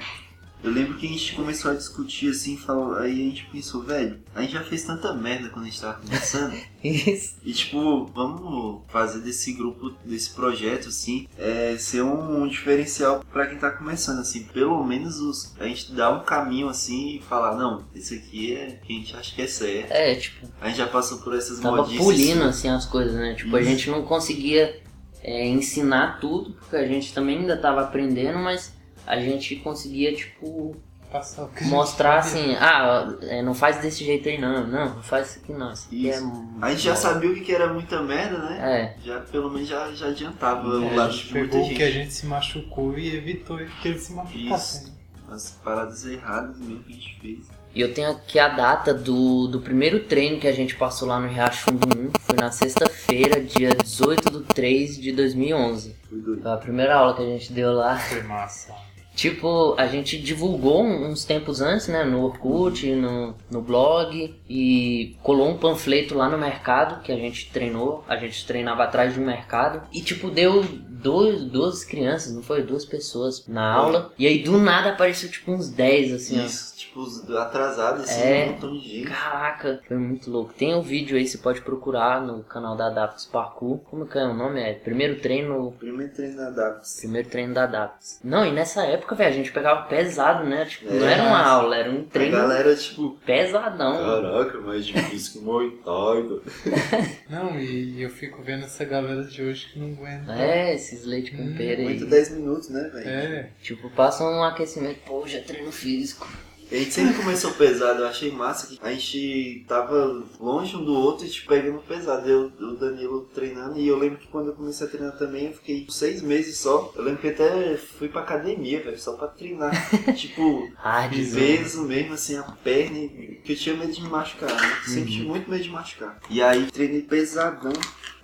Eu 0.65 0.71
lembro 0.71 0.95
que 0.95 1.05
a 1.05 1.09
gente 1.09 1.35
começou 1.35 1.69
a 1.69 1.75
discutir 1.75 2.31
assim, 2.31 2.57
falou, 2.57 2.95
aí 2.95 3.11
a 3.11 3.29
gente 3.29 3.45
pensou, 3.51 3.83
velho, 3.83 4.19
a 4.33 4.41
gente 4.41 4.53
já 4.53 4.63
fez 4.63 4.83
tanta 4.83 5.13
merda 5.13 5.49
quando 5.49 5.65
a 5.65 5.69
gente 5.69 5.79
tava 5.79 5.99
começando. 5.99 6.55
Isso. 6.83 7.35
E 7.43 7.53
tipo, 7.53 8.07
vamos 8.07 8.81
fazer 8.87 9.19
desse 9.19 9.53
grupo, 9.53 9.91
desse 10.03 10.31
projeto, 10.31 10.89
assim, 10.89 11.27
é, 11.37 11.75
ser 11.77 12.01
um, 12.01 12.47
diferencial 12.47 13.23
pra 13.31 13.45
quem 13.45 13.59
tá 13.59 13.69
começando, 13.69 14.19
assim. 14.21 14.43
Pelo 14.45 14.83
menos 14.83 15.19
os, 15.19 15.53
a 15.59 15.67
gente 15.67 15.91
dá 15.91 16.09
um 16.11 16.23
caminho 16.23 16.67
assim 16.67 17.17
e 17.17 17.21
falar, 17.21 17.55
não, 17.55 17.85
esse 17.95 18.15
aqui 18.15 18.55
é 18.55 18.79
que 18.83 18.91
a 18.91 18.97
gente 18.97 19.15
acha 19.15 19.35
que 19.35 19.41
é 19.43 19.47
certo. 19.47 19.91
É, 19.91 20.15
tipo, 20.15 20.47
A 20.59 20.67
gente 20.67 20.77
já 20.77 20.87
passou 20.87 21.19
por 21.19 21.35
essas 21.35 21.59
tava 21.59 21.77
modices. 21.77 21.99
pulindo 21.99 22.43
assim 22.43 22.69
as 22.69 22.87
coisas, 22.87 23.13
né? 23.13 23.35
Tipo, 23.35 23.55
a 23.55 23.61
Isso. 23.61 23.69
gente 23.69 23.89
não 23.91 24.01
conseguia 24.01 24.81
é, 25.27 25.47
ensinar 25.47 26.19
tudo, 26.19 26.51
porque 26.53 26.75
a 26.75 26.87
gente 26.87 27.11
também 27.13 27.39
ainda 27.39 27.57
tava 27.57 27.81
aprendendo, 27.81 28.37
mas 28.37 28.71
a 29.07 29.19
gente 29.19 29.55
conseguia, 29.57 30.13
tipo, 30.15 30.75
passar 31.11 31.45
o 31.45 31.47
que 31.49 31.59
a 31.59 31.63
gente 31.63 31.71
mostrar 31.71 32.19
assim, 32.19 32.55
ah, 32.59 33.11
é, 33.23 33.41
não 33.41 33.55
faz 33.55 33.77
desse 33.77 34.03
jeito 34.03 34.27
aí 34.29 34.39
não, 34.39 34.67
não, 34.67 34.95
não 34.95 35.01
faz 35.03 35.29
isso 35.31 35.39
aqui 35.39 35.53
não. 35.53 35.71
Isso 35.71 35.87
aqui 35.87 36.09
é 36.11 36.15
Isso. 36.17 36.45
A 36.61 36.69
gente 36.71 36.81
já 36.83 36.91
bom. 36.93 36.97
sabia 36.99 37.29
o 37.31 37.35
que 37.35 37.51
era 37.55 37.73
muita 37.73 38.01
merda, 38.03 38.37
né? 38.37 38.95
É, 38.99 39.03
Já, 39.03 39.19
pelo 39.21 39.49
menos 39.49 39.67
já, 39.67 39.91
já 39.93 40.07
adiantava 40.09 40.67
É, 40.67 40.77
o 40.77 40.89
a 40.91 40.95
lado 40.95 41.13
gente 41.13 41.27
de 41.27 41.33
muita 41.33 41.57
gente. 41.63 41.75
que 41.75 41.83
a 41.83 41.91
gente 41.91 42.13
se 42.13 42.25
machucou 42.27 42.97
e 42.97 43.15
evitou 43.15 43.57
que 43.81 43.87
ele 43.87 43.97
se 43.99 44.13
machucasse. 44.13 44.93
As 45.29 45.51
paradas 45.63 46.05
erradas 46.05 46.57
mesmo 46.59 46.83
que 46.83 46.91
a 46.93 46.95
gente 46.95 47.19
fez. 47.19 47.47
E 47.75 47.81
eu 47.81 47.93
tenho 47.93 48.09
aqui 48.09 48.39
a 48.39 48.47
data 48.47 48.93
do, 48.93 49.47
do 49.47 49.59
primeiro 49.59 49.99
treino 50.05 50.39
que 50.39 50.47
a 50.47 50.53
gente 50.53 50.77
passou 50.77 51.09
lá 51.09 51.19
no 51.19 51.27
Riachundo 51.27 51.85
1. 51.85 52.11
Foi 52.21 52.37
na 52.37 52.49
sexta-feira, 52.49 53.41
dia 53.41 53.75
18 53.75 54.31
de 54.31 54.43
3 54.45 54.97
de 54.97 55.11
2011. 55.11 55.93
Foi 56.07 56.17
doido. 56.19 56.41
Foi 56.41 56.51
a 56.53 56.57
primeira 56.57 56.95
aula 56.95 57.13
que 57.13 57.21
a 57.21 57.25
gente 57.25 57.51
deu 57.51 57.73
lá. 57.73 57.97
Foi 57.97 58.23
massa. 58.23 58.73
Tipo, 59.15 59.75
a 59.77 59.87
gente 59.87 60.17
divulgou 60.17 60.83
uns 60.83 61.23
tempos 61.23 61.61
antes, 61.61 61.87
né, 61.87 62.03
no 62.03 62.21
Orkut, 62.23 62.85
no, 62.93 63.33
no 63.49 63.61
blog, 63.61 64.35
e 64.49 65.15
colou 65.23 65.49
um 65.49 65.57
panfleto 65.57 66.15
lá 66.15 66.29
no 66.29 66.37
mercado 66.37 67.01
que 67.01 67.11
a 67.11 67.15
gente 67.15 67.49
treinou. 67.49 68.03
A 68.07 68.17
gente 68.17 68.45
treinava 68.45 68.83
atrás 68.83 69.13
de 69.13 69.19
um 69.19 69.25
mercado. 69.25 69.87
E, 69.93 70.01
tipo, 70.01 70.29
deu 70.29 70.63
dois, 70.63 71.43
duas 71.43 71.85
crianças, 71.85 72.33
não 72.33 72.43
foi? 72.43 72.61
Duas 72.61 72.83
pessoas 72.83 73.45
na 73.47 73.73
aula. 73.73 74.13
E 74.19 74.27
aí, 74.27 74.43
do 74.43 74.57
nada, 74.57 74.89
apareceu, 74.89 75.29
tipo, 75.29 75.51
uns 75.51 75.69
10, 75.69 76.13
assim, 76.13 76.43
ó. 76.43 76.74
Tipo, 76.85 76.99
os 77.01 77.29
atrasados, 77.35 78.03
assim, 78.03 78.21
É. 78.21 78.45
um 78.45 78.51
montão 78.53 78.73
de 78.77 78.79
gente. 78.89 79.07
Caraca, 79.09 79.81
foi 79.87 79.97
muito 79.97 80.29
louco. 80.29 80.53
Tem 80.53 80.73
um 80.75 80.81
vídeo 80.81 81.17
aí, 81.17 81.27
você 81.27 81.37
pode 81.37 81.61
procurar 81.61 82.21
no 82.21 82.43
canal 82.43 82.75
da 82.75 82.87
Adapts 82.87 83.25
Parkour. 83.25 83.79
Como 83.89 84.05
que 84.05 84.17
é 84.17 84.23
o 84.25 84.33
nome? 84.33 84.61
É 84.61 84.73
Primeiro 84.73 85.19
Treino 85.19 85.71
Primeiro 85.79 86.13
treino 86.13 86.37
da 86.37 86.49
Dax. 86.49 86.97
Primeiro 86.99 87.29
treino 87.29 87.53
da 87.53 87.63
Adapts. 87.63 88.19
Não, 88.23 88.45
e 88.45 88.51
nessa 88.51 88.83
época, 88.85 89.15
velho, 89.15 89.29
a 89.29 89.33
gente 89.33 89.51
pegava 89.51 89.83
pesado, 89.87 90.43
né? 90.45 90.65
Tipo, 90.65 90.93
não 90.93 91.07
É. 91.07 91.13
era 91.13 91.23
uma 91.23 91.41
aula, 91.45 91.75
era 91.75 91.91
um 91.91 92.01
A 92.01 92.03
treino 92.11 92.37
galera, 92.37 92.75
tipo, 92.75 93.17
pesadão. 93.25 93.97
caraca, 93.97 94.59
mais 94.61 94.85
difícil 94.85 95.33
que 95.33 95.37
o 95.39 95.41
Muay 95.41 95.69
Thai. 95.83 96.25
Não, 97.29 97.59
e 97.59 98.01
eu 98.01 98.09
fico 98.09 98.41
vendo 98.41 98.65
essa 98.65 98.85
galera 98.85 99.23
de 99.23 99.41
hoje 99.41 99.67
que 99.71 99.79
não 99.79 99.87
aguenta. 99.93 100.33
É, 100.33 100.73
esses 100.75 101.05
leite 101.05 101.31
com 101.31 101.53
pera 101.55 101.81
aí. 101.81 101.85
Muito 101.85 102.05
10 102.05 102.31
minutos, 102.31 102.69
né, 102.69 102.89
velho? 102.93 103.07
É, 103.09 103.49
Tipo, 103.61 103.89
passa 103.89 104.23
um 104.23 104.43
aquecimento, 104.43 104.99
pô, 105.05 105.25
já 105.27 105.41
treino 105.41 105.71
físico. 105.71 106.27
A 106.71 106.75
gente 106.75 106.93
sempre 106.93 107.13
começou 107.13 107.51
pesado, 107.51 108.01
eu 108.01 108.07
achei 108.07 108.31
massa 108.31 108.67
que 108.67 108.79
a 108.81 108.91
gente 108.91 109.65
tava 109.67 110.23
longe 110.39 110.75
um 110.75 110.83
do 110.83 110.93
outro 110.93 111.25
e 111.25 111.29
tipo, 111.29 111.47
pegando 111.47 111.79
pesado. 111.79 112.27
Eu, 112.27 112.51
o 112.59 112.75
Danilo 112.75 113.29
treinando 113.33 113.79
e 113.79 113.87
eu 113.87 113.97
lembro 113.97 114.17
que 114.17 114.27
quando 114.27 114.47
eu 114.47 114.53
comecei 114.53 114.85
a 114.85 114.89
treinar 114.89 115.17
também, 115.17 115.47
eu 115.47 115.53
fiquei 115.53 115.85
seis 115.89 116.21
meses 116.21 116.57
só. 116.57 116.91
Eu 116.95 117.03
lembro 117.03 117.21
que 117.21 117.27
até 117.29 117.77
fui 117.77 118.09
pra 118.09 118.21
academia, 118.21 118.81
velho, 118.81 118.99
só 118.99 119.13
pra 119.13 119.27
treinar. 119.27 119.73
tipo, 120.15 120.69
de 121.09 121.21
peso 121.35 121.83
mesmo, 121.83 122.13
assim, 122.13 122.35
a 122.35 122.43
perna, 122.43 123.07
que 123.43 123.53
eu 123.53 123.55
tinha 123.55 123.75
medo 123.75 123.91
de 123.91 124.01
me 124.01 124.09
machucar, 124.09 124.49
né? 124.49 124.77
Sempre 124.85 125.11
tive 125.11 125.25
muito 125.25 125.49
medo 125.49 125.63
de 125.63 125.69
machucar. 125.69 126.19
E 126.29 126.41
aí 126.41 126.69
treinei 126.71 127.01
pesadão. 127.01 127.73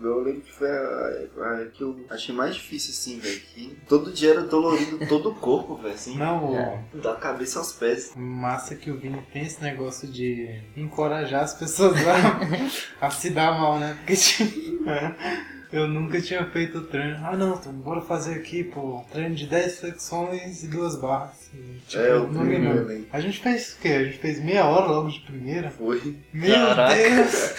Eu 0.03 0.21
lembro 0.23 0.41
que 0.41 0.51
foi 0.51 0.69
a, 0.69 1.61
a 1.61 1.65
que 1.71 1.81
eu 1.81 2.05
achei 2.09 2.33
mais 2.33 2.55
difícil, 2.55 2.91
assim, 2.91 3.19
velho. 3.19 3.39
Que 3.53 3.77
todo 3.87 4.11
dia 4.11 4.31
era 4.31 4.41
dolorido 4.41 4.99
todo 5.07 5.29
o 5.29 5.35
corpo, 5.35 5.75
velho, 5.75 5.93
assim. 5.93 6.17
não, 6.17 6.55
É. 6.57 6.97
Da 6.97 7.15
cabeça 7.15 7.59
aos 7.59 7.73
pés. 7.73 8.13
massa 8.15 8.75
que 8.75 8.89
o 8.91 8.97
Vini 8.97 9.21
tem 9.31 9.43
esse 9.43 9.61
negócio 9.61 10.07
de 10.07 10.61
encorajar 10.75 11.43
as 11.43 11.53
pessoas 11.53 11.95
a, 12.07 12.39
a 13.07 13.09
se 13.09 13.29
dar 13.29 13.59
mal, 13.59 13.79
né? 13.79 13.95
Porque 13.99 14.15
tipo, 14.15 14.51
eu 15.71 15.88
nunca 15.88 16.21
tinha 16.21 16.45
feito 16.45 16.81
treino. 16.81 17.17
Ah 17.25 17.36
não, 17.36 17.55
então 17.55 17.71
bora 17.73 18.01
fazer 18.01 18.36
aqui, 18.36 18.63
pô, 18.63 19.03
treino 19.12 19.36
de 19.36 19.47
10 19.47 19.79
flexões 19.79 20.63
e 20.63 20.67
duas 20.67 20.95
barras. 20.99 21.49
E, 21.53 21.79
tipo, 21.88 22.01
É, 22.03 22.15
o 22.15 22.27
primeiro, 22.27 22.86
né? 22.86 23.01
A 23.12 23.19
gente 23.19 23.39
fez 23.39 23.73
o 23.73 23.77
quê? 23.81 23.89
A 23.89 24.03
gente 24.03 24.17
fez 24.19 24.43
meia 24.43 24.65
hora 24.65 24.86
logo 24.88 25.10
de 25.10 25.19
primeira. 25.21 25.69
Foi. 25.71 26.15
Meu 26.34 26.53
Caraca. 26.55 26.95
Deus! 26.95 27.53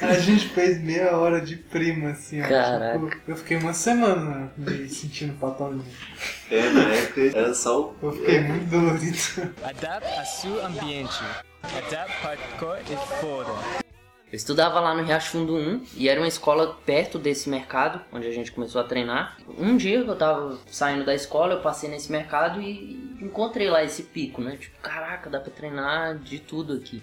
A 0.00 0.14
gente 0.14 0.48
fez 0.50 0.80
meia 0.82 1.16
hora 1.16 1.40
de 1.40 1.56
prima, 1.56 2.10
assim, 2.10 2.40
ó. 2.40 2.48
Caraca. 2.48 2.98
Tipo, 2.98 3.30
eu 3.30 3.36
fiquei 3.36 3.56
uma 3.56 3.72
semana 3.72 4.52
me 4.56 4.88
sentindo 4.88 5.36
fatalmente. 5.38 5.84
É, 6.50 6.70
na 6.70 6.82
época 6.94 7.20
era 7.38 7.54
só 7.54 7.80
o. 7.82 7.96
Eu 8.02 8.12
fiquei 8.12 8.40
muito 8.40 8.70
dolorido. 8.70 9.18
Adapte 9.62 10.12
a 10.18 10.24
seu 10.24 10.64
ambiente. 10.64 11.18
Adapt 11.62 12.22
Parkour 12.22 12.76
é 12.76 12.96
foda. 13.20 13.87
Eu 14.30 14.36
estudava 14.36 14.78
lá 14.78 14.94
no 14.94 15.02
Riachundo 15.02 15.56
1 15.56 15.86
e 15.96 16.08
era 16.08 16.20
uma 16.20 16.28
escola 16.28 16.76
perto 16.84 17.18
desse 17.18 17.48
mercado, 17.48 18.00
onde 18.12 18.26
a 18.26 18.30
gente 18.30 18.52
começou 18.52 18.78
a 18.78 18.84
treinar. 18.84 19.38
Um 19.56 19.74
dia 19.76 20.00
eu 20.00 20.16
tava 20.16 20.58
saindo 20.66 21.04
da 21.04 21.14
escola, 21.14 21.54
eu 21.54 21.60
passei 21.62 21.88
nesse 21.88 22.12
mercado 22.12 22.60
e 22.60 23.16
encontrei 23.22 23.70
lá 23.70 23.82
esse 23.82 24.02
pico, 24.02 24.42
né? 24.42 24.58
Tipo, 24.58 24.78
caraca, 24.80 25.30
dá 25.30 25.40
pra 25.40 25.50
treinar 25.50 26.18
de 26.18 26.38
tudo 26.38 26.74
aqui. 26.74 27.02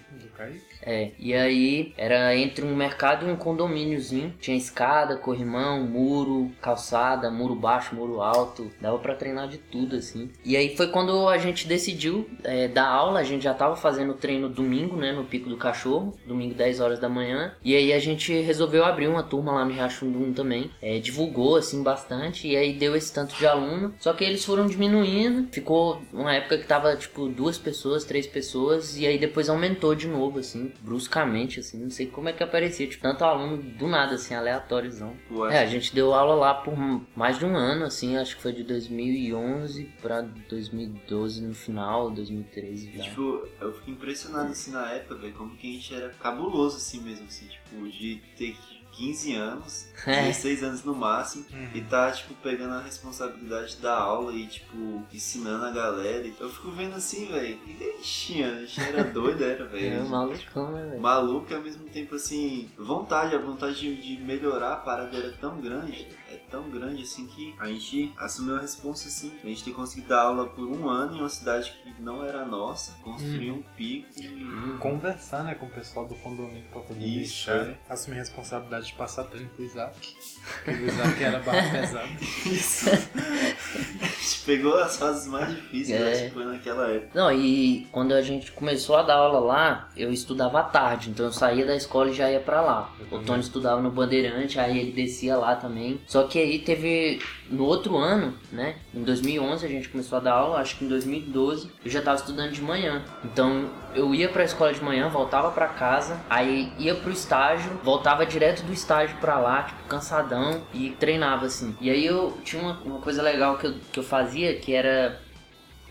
É, 0.86 1.12
e 1.18 1.34
aí 1.34 1.94
era 1.98 2.36
entre 2.36 2.64
um 2.64 2.76
mercado 2.76 3.28
e 3.28 3.32
um 3.32 3.36
condomíniozinho. 3.36 4.34
Tinha 4.40 4.56
escada, 4.56 5.18
corrimão, 5.18 5.82
muro, 5.82 6.52
calçada, 6.62 7.32
muro 7.32 7.56
baixo, 7.56 7.96
muro 7.96 8.22
alto. 8.22 8.72
Dava 8.80 9.00
pra 9.00 9.16
treinar 9.16 9.48
de 9.48 9.58
tudo, 9.58 9.96
assim. 9.96 10.30
E 10.44 10.56
aí 10.56 10.76
foi 10.76 10.88
quando 10.88 11.28
a 11.28 11.38
gente 11.38 11.68
decidiu 11.68 12.30
é, 12.44 12.68
dar 12.68 12.88
aula. 12.88 13.20
A 13.20 13.24
gente 13.24 13.44
já 13.44 13.54
tava 13.54 13.76
fazendo 13.76 14.14
treino 14.14 14.48
domingo, 14.48 14.96
né, 14.96 15.12
no 15.12 15.24
Pico 15.24 15.50
do 15.50 15.58
Cachorro. 15.58 16.14
Domingo, 16.26 16.54
10 16.54 16.80
horas 16.80 17.00
da 17.00 17.10
manhã. 17.10 17.54
E 17.64 17.76
aí 17.76 17.92
a 17.92 18.00
gente 18.00 18.40
resolveu 18.42 18.86
abrir 18.86 19.08
uma 19.08 19.24
turma 19.24 19.54
lá 19.54 19.66
no 19.66 19.72
Riachundo 19.72 20.20
1 20.20 20.34
também. 20.34 20.70
É, 20.82 21.00
divulgou, 21.00 21.56
assim, 21.56 21.82
bastante. 21.82 22.48
E 22.48 22.56
aí 22.56 22.74
deu 22.74 22.96
esse 22.96 23.12
tanto 23.12 23.36
de 23.36 23.48
aluno. 23.48 23.94
Só 24.00 24.14
que 24.14 24.24
eles 24.24 24.46
foram 24.46 24.68
diminuindo. 24.68 25.48
Ficou 25.52 26.02
uma 26.14 26.34
época 26.34 26.58
que 26.58 26.68
tava, 26.68 26.96
tipo, 26.96 27.28
duas 27.28 27.58
pessoas, 27.58 28.04
três 28.04 28.28
pessoas. 28.28 28.98
E 28.98 29.08
aí 29.08 29.18
depois 29.18 29.50
aumentou 29.50 29.96
de 29.96 30.08
novo, 30.08 30.40
assim, 30.40 30.72
bruscamente, 30.82 31.60
assim. 31.60 31.82
Não 31.82 31.90
sei 31.90 32.08
como 32.08 32.30
é 32.30 32.34
que 32.34 32.44
aparecia. 32.44 32.88
Tipo, 32.88 33.04
tanto 33.04 33.24
aluno 33.24 33.58
do 33.58 33.88
nada, 33.88 34.16
assim, 34.16 34.34
aleatóriozão. 34.34 35.16
É, 35.52 35.60
a 35.60 35.66
gente 35.66 35.94
deu 35.94 36.14
aula 36.14 36.36
lá 36.36 36.54
por 36.54 36.76
mais 37.16 37.38
de 37.38 37.46
um 37.46 37.56
ano, 37.56 37.86
assim. 37.86 38.18
Acho 38.18 38.36
que 38.36 38.42
foi 38.42 38.54
de 38.54 38.64
2011 38.64 39.86
pra 40.02 40.22
2012 40.22 41.42
no 41.42 41.54
final, 41.54 42.12
2013 42.12 42.92
já. 42.98 43.04
Tipo, 43.04 43.48
eu 43.60 43.74
fiquei 43.74 43.94
impressionado 43.94 44.52
assim 44.52 44.72
na 44.72 44.92
época, 44.92 45.16
velho, 45.16 45.34
como 45.34 45.56
que 45.56 45.70
a 45.70 45.74
gente 45.74 45.94
era 45.94 46.10
cabuloso 46.10 46.78
assim 46.78 47.02
mesmo, 47.02 47.26
assim, 47.26 47.48
tipo, 47.48 47.88
de 47.90 48.22
ter 48.38 48.56
15 48.96 49.36
anos, 49.36 49.86
É. 50.06 50.28
16 50.28 50.64
anos 50.64 50.84
no 50.84 50.94
máximo, 50.94 51.46
e 51.74 51.82
tá, 51.82 52.12
tipo, 52.12 52.34
pegando 52.36 52.74
a 52.76 52.82
responsabilidade 52.82 53.78
da 53.78 53.98
aula 53.98 54.32
e, 54.34 54.46
tipo, 54.46 55.04
ensinando 55.12 55.66
a 55.66 55.72
galera. 55.72 56.30
Eu 56.40 56.50
fico 56.50 56.70
vendo 56.72 56.96
assim, 56.96 57.26
velho, 57.28 57.58
que 57.58 58.44
a 58.44 58.56
gente 58.60 58.80
era 58.82 59.04
doido, 59.04 59.44
era, 59.44 59.64
É 59.66 59.68
velho. 59.68 60.08
malucão, 60.10 60.72
né, 60.72 60.86
velho? 60.90 61.02
Maluco 61.02 61.52
e 61.52 61.56
ao 61.56 61.62
mesmo 61.62 61.86
tempo 61.86 62.16
assim, 62.16 62.70
vontade, 62.78 63.34
a 63.36 63.40
vontade 63.40 63.76
de, 63.80 63.96
de 64.18 64.24
melhorar 64.24 64.74
a 64.74 64.78
parada 64.78 65.18
era 65.18 65.32
tão 65.34 65.60
grande, 65.60 66.08
é 66.36 66.42
tão 66.52 66.70
grande 66.70 67.04
assim 67.04 67.26
que 67.28 67.56
a 67.60 67.68
gente 67.68 68.14
assumiu 68.18 68.56
a 68.58 68.60
responsa 68.60 69.08
assim. 69.08 69.32
A 69.44 69.48
gente 69.48 69.64
ter 69.64 69.72
conseguido 69.72 70.10
dar 70.10 70.22
aula 70.24 70.46
por 70.48 70.66
um 70.68 70.88
ano 70.90 71.16
em 71.18 71.20
uma 71.20 71.30
cidade 71.30 71.74
que 71.84 72.02
não 72.02 72.24
era 72.24 72.46
nossa, 72.46 72.94
construir 73.04 73.52
um 73.52 73.62
pico 73.76 74.08
e. 74.18 74.78
Conversar, 74.80 75.44
né, 75.44 75.56
com 75.56 75.66
o 75.66 75.70
pessoal 75.70 76.06
do 76.08 76.16
condomínio 76.16 76.64
pra 76.72 76.82
poder 76.82 77.00
Isso, 77.06 77.48
deixar. 77.48 77.68
é. 77.70 77.78
Assumir 77.90 78.18
a 78.18 78.20
responsabilidade 78.20 78.88
de 78.88 78.94
passar 78.94 79.24
treino 79.26 79.50
pro 79.50 79.64
Isaac. 79.64 80.16
Porque 80.64 80.82
o 80.82 80.86
Isaac 80.88 81.24
era 81.24 81.40
barra 81.40 81.72
pesada. 81.80 82.08
Isso. 82.46 82.90
a 82.90 84.06
gente 84.06 84.40
pegou 84.46 84.76
as 84.78 84.98
fases 84.98 85.28
mais 85.28 85.50
difíceis, 85.56 86.02
É. 86.02 86.12
acho 86.12 86.24
que 86.26 86.30
foi 86.32 86.46
naquela 86.46 86.88
época. 86.90 87.12
Não, 87.14 87.32
e 87.32 87.88
quando 87.92 88.14
a 88.14 88.22
gente 88.22 88.52
começou 88.52 88.96
a 88.98 89.04
dar 89.04 89.16
aula 89.16 89.40
lá, 89.40 89.90
eu 89.96 90.12
estudava 90.12 90.60
à 90.60 90.64
tarde, 90.64 91.10
então 91.10 91.26
eu 91.26 91.32
saía 91.34 91.66
da 91.66 91.76
escola 91.76 92.10
e 92.10 92.14
já 92.14 92.30
ia 92.30 92.40
pra 92.40 92.62
lá. 92.62 92.94
O 93.12 93.20
Tony 93.20 93.42
estudava 93.42 93.82
no 93.82 93.92
Bandeirante, 93.92 94.60
aí 94.60 94.78
ele 94.80 94.92
descia 94.92 95.38
lá 95.38 95.56
também. 95.56 96.00
Só 96.08 96.25
que 96.28 96.40
aí 96.40 96.60
teve 96.60 97.22
no 97.50 97.64
outro 97.64 97.98
ano, 97.98 98.34
né? 98.52 98.76
Em 98.94 99.04
2011 99.04 99.66
a 99.66 99.70
gente 99.70 99.90
começou 99.90 100.18
a 100.18 100.22
dar 100.22 100.34
aula, 100.34 100.60
acho 100.60 100.78
que 100.78 100.86
em 100.86 100.88
2012 100.88 101.70
eu 101.84 101.92
já 101.92 102.02
tava 102.02 102.18
estudando 102.18 102.52
de 102.52 102.62
manhã. 102.62 103.04
Então 103.24 103.70
eu 103.94 104.14
ia 104.14 104.30
pra 104.30 104.44
escola 104.44 104.74
de 104.74 104.84
manhã, 104.84 105.10
voltava 105.10 105.52
pra 105.52 105.68
casa, 105.68 106.20
aí 106.30 106.72
ia 106.78 106.96
pro 106.96 107.12
estágio, 107.12 107.72
voltava 107.84 108.26
direto 108.26 108.64
do 108.64 108.74
estágio 108.74 109.18
pra 109.18 109.40
lá, 109.40 109.64
tipo, 109.64 109.84
cansadão 109.84 110.62
e 110.74 110.90
treinava 110.92 111.46
assim. 111.46 111.76
E 111.80 111.90
aí 111.90 112.06
eu 112.06 112.38
tinha 112.44 112.62
uma, 112.62 112.80
uma 112.84 113.00
coisa 113.00 113.22
legal 113.22 113.58
que 113.58 113.68
eu, 113.68 113.76
que 113.92 114.00
eu 114.00 114.04
fazia 114.04 114.56
que 114.56 114.74
era 114.74 115.22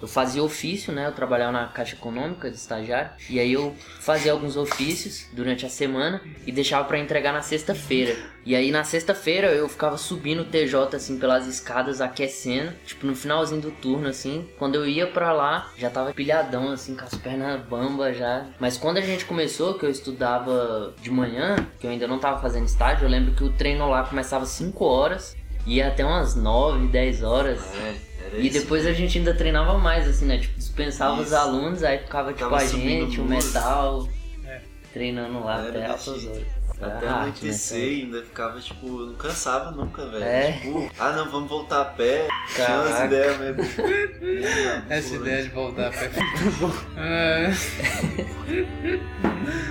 eu 0.04 0.08
fazia 0.08 0.42
ofício, 0.42 0.92
né? 0.92 1.06
Eu 1.06 1.12
trabalhava 1.12 1.50
na 1.50 1.66
Caixa 1.66 1.96
Econômica 1.96 2.50
de 2.50 2.56
estagiário. 2.56 3.10
E 3.28 3.40
aí 3.40 3.52
eu 3.52 3.74
fazia 4.00 4.32
alguns 4.32 4.54
ofícios 4.54 5.26
durante 5.32 5.64
a 5.64 5.68
semana 5.70 6.20
e 6.46 6.52
deixava 6.52 6.84
pra 6.86 6.98
entregar 6.98 7.32
na 7.32 7.40
sexta-feira. 7.40 8.14
E 8.44 8.54
aí 8.54 8.70
na 8.70 8.84
sexta-feira 8.84 9.48
eu 9.48 9.66
ficava 9.66 9.96
subindo 9.96 10.42
o 10.42 10.44
TJ 10.44 10.94
assim 10.94 11.18
pelas 11.18 11.46
escadas, 11.46 12.02
aquecendo. 12.02 12.72
Tipo 12.84 13.06
no 13.06 13.16
finalzinho 13.16 13.62
do 13.62 13.70
turno 13.70 14.08
assim. 14.08 14.46
Quando 14.58 14.74
eu 14.74 14.86
ia 14.86 15.06
pra 15.06 15.32
lá, 15.32 15.72
já 15.78 15.88
tava 15.88 16.12
pilhadão 16.12 16.70
assim, 16.70 16.94
com 16.94 17.04
as 17.04 17.14
pernas 17.14 17.62
bambas 17.62 18.18
já. 18.18 18.46
Mas 18.60 18.76
quando 18.76 18.98
a 18.98 19.02
gente 19.02 19.24
começou, 19.24 19.78
que 19.78 19.86
eu 19.86 19.90
estudava 19.90 20.94
de 21.00 21.10
manhã, 21.10 21.56
que 21.80 21.86
eu 21.86 21.90
ainda 21.90 22.06
não 22.06 22.18
tava 22.18 22.42
fazendo 22.42 22.66
estágio, 22.66 23.06
eu 23.06 23.10
lembro 23.10 23.34
que 23.34 23.42
o 23.42 23.50
treino 23.50 23.88
lá 23.88 24.04
começava 24.04 24.44
às 24.44 24.50
5 24.50 24.84
horas. 24.84 25.34
Ia 25.66 25.88
até 25.88 26.04
umas 26.04 26.34
9, 26.34 26.88
10 26.88 27.22
horas. 27.22 27.58
É, 27.76 27.94
E 28.38 28.50
depois 28.50 28.86
a 28.86 28.92
gente 28.92 29.18
ainda 29.18 29.34
treinava 29.34 29.78
mais, 29.78 30.08
assim, 30.08 30.26
né? 30.26 30.38
Tipo, 30.38 30.56
dispensava 30.58 31.20
os 31.20 31.26
Isso. 31.28 31.36
alunos, 31.36 31.82
aí 31.82 31.98
ficava 31.98 32.32
tipo 32.32 32.40
Tava 32.44 32.56
a 32.56 32.64
gente, 32.66 33.20
o 33.20 33.24
metal, 33.24 34.08
É. 34.46 34.60
treinando 34.92 35.44
lá 35.44 35.60
Era 35.60 35.68
até 35.68 35.86
altas 35.86 36.26
horas. 36.26 36.64
Até 36.80 37.06
né? 37.06 37.12
anoitecer 37.12 37.78
e 37.78 38.02
ainda 38.02 38.22
ficava, 38.22 38.60
tipo, 38.60 38.86
não 38.86 39.14
cansava 39.14 39.70
nunca, 39.70 40.04
velho. 40.06 40.24
É. 40.24 40.52
Tipo, 40.52 40.90
ah 40.98 41.12
não, 41.12 41.30
vamos 41.30 41.48
voltar 41.48 41.80
a 41.82 41.84
pé. 41.84 42.26
Tinha 42.54 42.80
umas 42.80 43.00
ideias 43.04 43.38
mesmo. 43.38 43.62
Essa 44.90 45.14
ideia 45.14 45.42
de 45.44 45.48
voltar 45.50 45.86
a 45.88 45.90
pé 45.90 46.10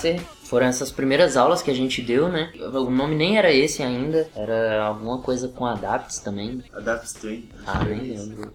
Tracer 0.00 0.20
foram 0.44 0.66
essas 0.66 0.90
primeiras 0.90 1.36
aulas 1.36 1.62
que 1.62 1.70
a 1.70 1.74
gente 1.74 2.02
deu, 2.02 2.28
né? 2.28 2.52
O 2.58 2.90
nome 2.90 3.14
nem 3.14 3.38
era 3.38 3.52
esse 3.52 3.82
ainda, 3.82 4.28
era 4.34 4.82
alguma 4.82 5.18
coisa 5.18 5.48
com 5.48 5.64
Adapts 5.64 6.18
também. 6.18 6.62
Adapt 6.72 7.14
Train. 7.14 7.48
Ah, 7.66 7.84
nem 7.84 8.00
lembro. 8.16 8.52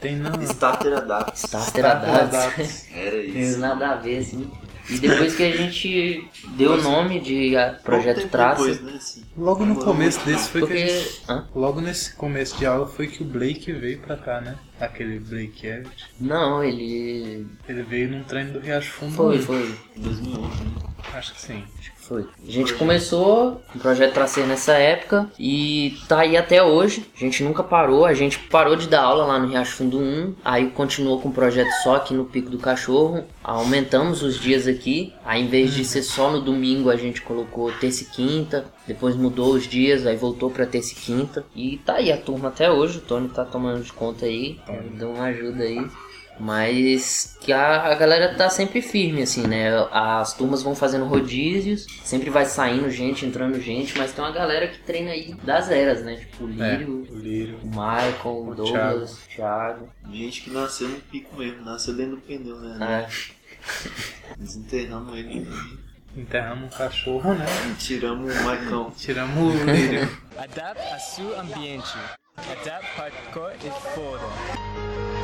Tem 0.00 0.16
não. 0.16 0.42
Starter 0.42 0.96
Adapt. 0.96 1.36
Starter 1.38 1.84
Starter 1.84 2.10
Adapts. 2.10 2.34
Adapts. 2.34 2.88
Era 2.92 3.10
Tem 3.10 3.40
isso. 3.40 3.58
nada 3.60 3.88
a 3.90 3.94
ver, 3.96 4.18
assim. 4.18 4.50
E 4.88 4.98
depois 4.98 5.34
que 5.34 5.42
a 5.42 5.56
gente 5.56 6.28
deu 6.56 6.74
o 6.74 6.82
nome 6.82 7.20
de 7.20 7.52
Projeto 7.82 8.28
Tracer, 8.28 8.74
Depois, 8.74 8.80
né, 8.82 8.92
assim. 8.96 9.24
Logo 9.36 9.64
no 9.64 9.76
começo 9.76 10.24
desse 10.24 10.48
foi 10.48 10.60
que 10.60 10.66
a 10.66 10.68
porque... 10.68 10.88
gente. 10.88 11.22
Hã? 11.28 11.48
Logo 11.54 11.80
nesse 11.80 12.14
começo 12.14 12.56
de 12.56 12.66
aula 12.66 12.86
foi 12.86 13.06
que 13.06 13.22
o 13.22 13.26
Blake 13.26 13.72
veio 13.72 13.98
pra 13.98 14.16
cá, 14.16 14.40
né? 14.40 14.56
Aquele 14.80 15.18
Blake 15.18 15.66
Everett. 15.66 16.04
Não, 16.20 16.62
ele... 16.62 17.46
Ele 17.68 17.82
veio 17.82 18.10
num 18.10 18.22
treino 18.24 18.52
do 18.52 18.60
Riacho 18.60 18.92
Fundo. 18.92 19.14
Foi, 19.14 19.38
foi. 19.40 19.74
2011, 19.96 20.64
né? 20.64 20.70
Acho 21.14 21.34
que 21.34 21.40
sim. 21.40 21.64
Foi. 22.06 22.24
A 22.46 22.50
gente 22.50 22.74
começou 22.74 23.60
o 23.74 23.78
projeto 23.80 24.14
Tracer 24.14 24.46
nessa 24.46 24.74
época 24.74 25.28
e 25.38 25.98
tá 26.08 26.20
aí 26.20 26.36
até 26.36 26.62
hoje. 26.62 27.04
A 27.16 27.18
gente 27.18 27.42
nunca 27.42 27.64
parou. 27.64 28.04
A 28.04 28.14
gente 28.14 28.38
parou 28.38 28.76
de 28.76 28.88
dar 28.88 29.02
aula 29.02 29.24
lá 29.24 29.38
no 29.38 29.48
Riacho 29.48 29.72
Fundo 29.72 29.98
1, 29.98 30.34
aí 30.44 30.70
continuou 30.70 31.20
com 31.20 31.30
o 31.30 31.32
projeto 31.32 31.70
só 31.82 31.96
aqui 31.96 32.14
no 32.14 32.24
Pico 32.24 32.48
do 32.48 32.58
Cachorro. 32.58 33.24
Aumentamos 33.42 34.22
os 34.22 34.38
dias 34.38 34.68
aqui. 34.68 35.12
Aí 35.24 35.42
em 35.42 35.48
vez 35.48 35.74
de 35.74 35.84
ser 35.84 36.02
só 36.02 36.30
no 36.30 36.40
domingo, 36.40 36.90
a 36.90 36.96
gente 36.96 37.20
colocou 37.22 37.72
terça 37.72 38.04
e 38.04 38.06
quinta. 38.06 38.64
Depois 38.86 39.16
mudou 39.16 39.54
os 39.54 39.66
dias, 39.66 40.06
aí 40.06 40.16
voltou 40.16 40.48
pra 40.48 40.64
terça 40.64 40.92
e 40.92 40.96
quinta. 40.96 41.44
E 41.56 41.78
tá 41.78 41.94
aí 41.94 42.12
a 42.12 42.16
turma 42.16 42.48
até 42.48 42.70
hoje. 42.70 42.98
O 42.98 43.00
Tony 43.00 43.28
tá 43.28 43.44
tomando 43.44 43.82
de 43.82 43.92
conta 43.92 44.26
aí. 44.26 44.60
Deu 44.96 45.10
uma 45.10 45.24
ajuda 45.24 45.64
aí. 45.64 45.84
Mas 46.38 47.36
que 47.40 47.52
a, 47.52 47.84
a 47.86 47.94
galera 47.94 48.34
tá 48.34 48.50
sempre 48.50 48.82
firme, 48.82 49.22
assim, 49.22 49.46
né? 49.46 49.70
As 49.90 50.34
turmas 50.34 50.62
vão 50.62 50.74
fazendo 50.74 51.06
rodízios, 51.06 51.86
sempre 52.04 52.28
vai 52.30 52.44
saindo 52.44 52.90
gente, 52.90 53.24
entrando 53.24 53.60
gente, 53.60 53.96
mas 53.96 54.12
tem 54.12 54.24
uma 54.24 54.32
galera 54.32 54.68
que 54.68 54.78
treina 54.80 55.12
aí 55.12 55.34
das 55.42 55.70
eras, 55.70 56.02
né? 56.04 56.16
Tipo 56.16 56.44
o 56.44 56.62
É, 56.62 56.76
Lírio, 56.76 57.06
o 57.10 57.16
Lírio. 57.18 57.58
o 57.62 57.66
Michael, 57.68 58.48
o 58.48 58.54
Douglas, 58.54 59.12
o 59.24 59.28
Thiago. 59.34 59.88
Gente 60.12 60.42
que 60.42 60.50
nasceu 60.50 60.88
no 60.88 61.00
pico 61.00 61.36
mesmo, 61.36 61.64
nasceu 61.64 61.94
dentro 61.94 62.16
do 62.16 62.22
pneu, 62.22 62.56
né? 62.60 63.06
É, 63.08 64.36
Desenterramos 64.38 65.16
ele 65.16 65.46
Enterramos 66.16 66.72
um 66.72 66.76
cachorro, 66.78 67.34
né? 67.34 67.44
e 67.70 67.74
tiramos 67.74 68.34
o 68.34 68.42
Maicão. 68.44 68.90
Tiramos 68.96 69.54
o 69.54 69.64
Lírio. 69.64 70.08
Adapte 70.38 70.92
a 70.94 70.98
seu 70.98 71.38
ambiente. 71.40 71.92
Adapte 72.36 72.88
hardcore 72.96 73.56
e 73.64 73.94
foda. 73.94 75.15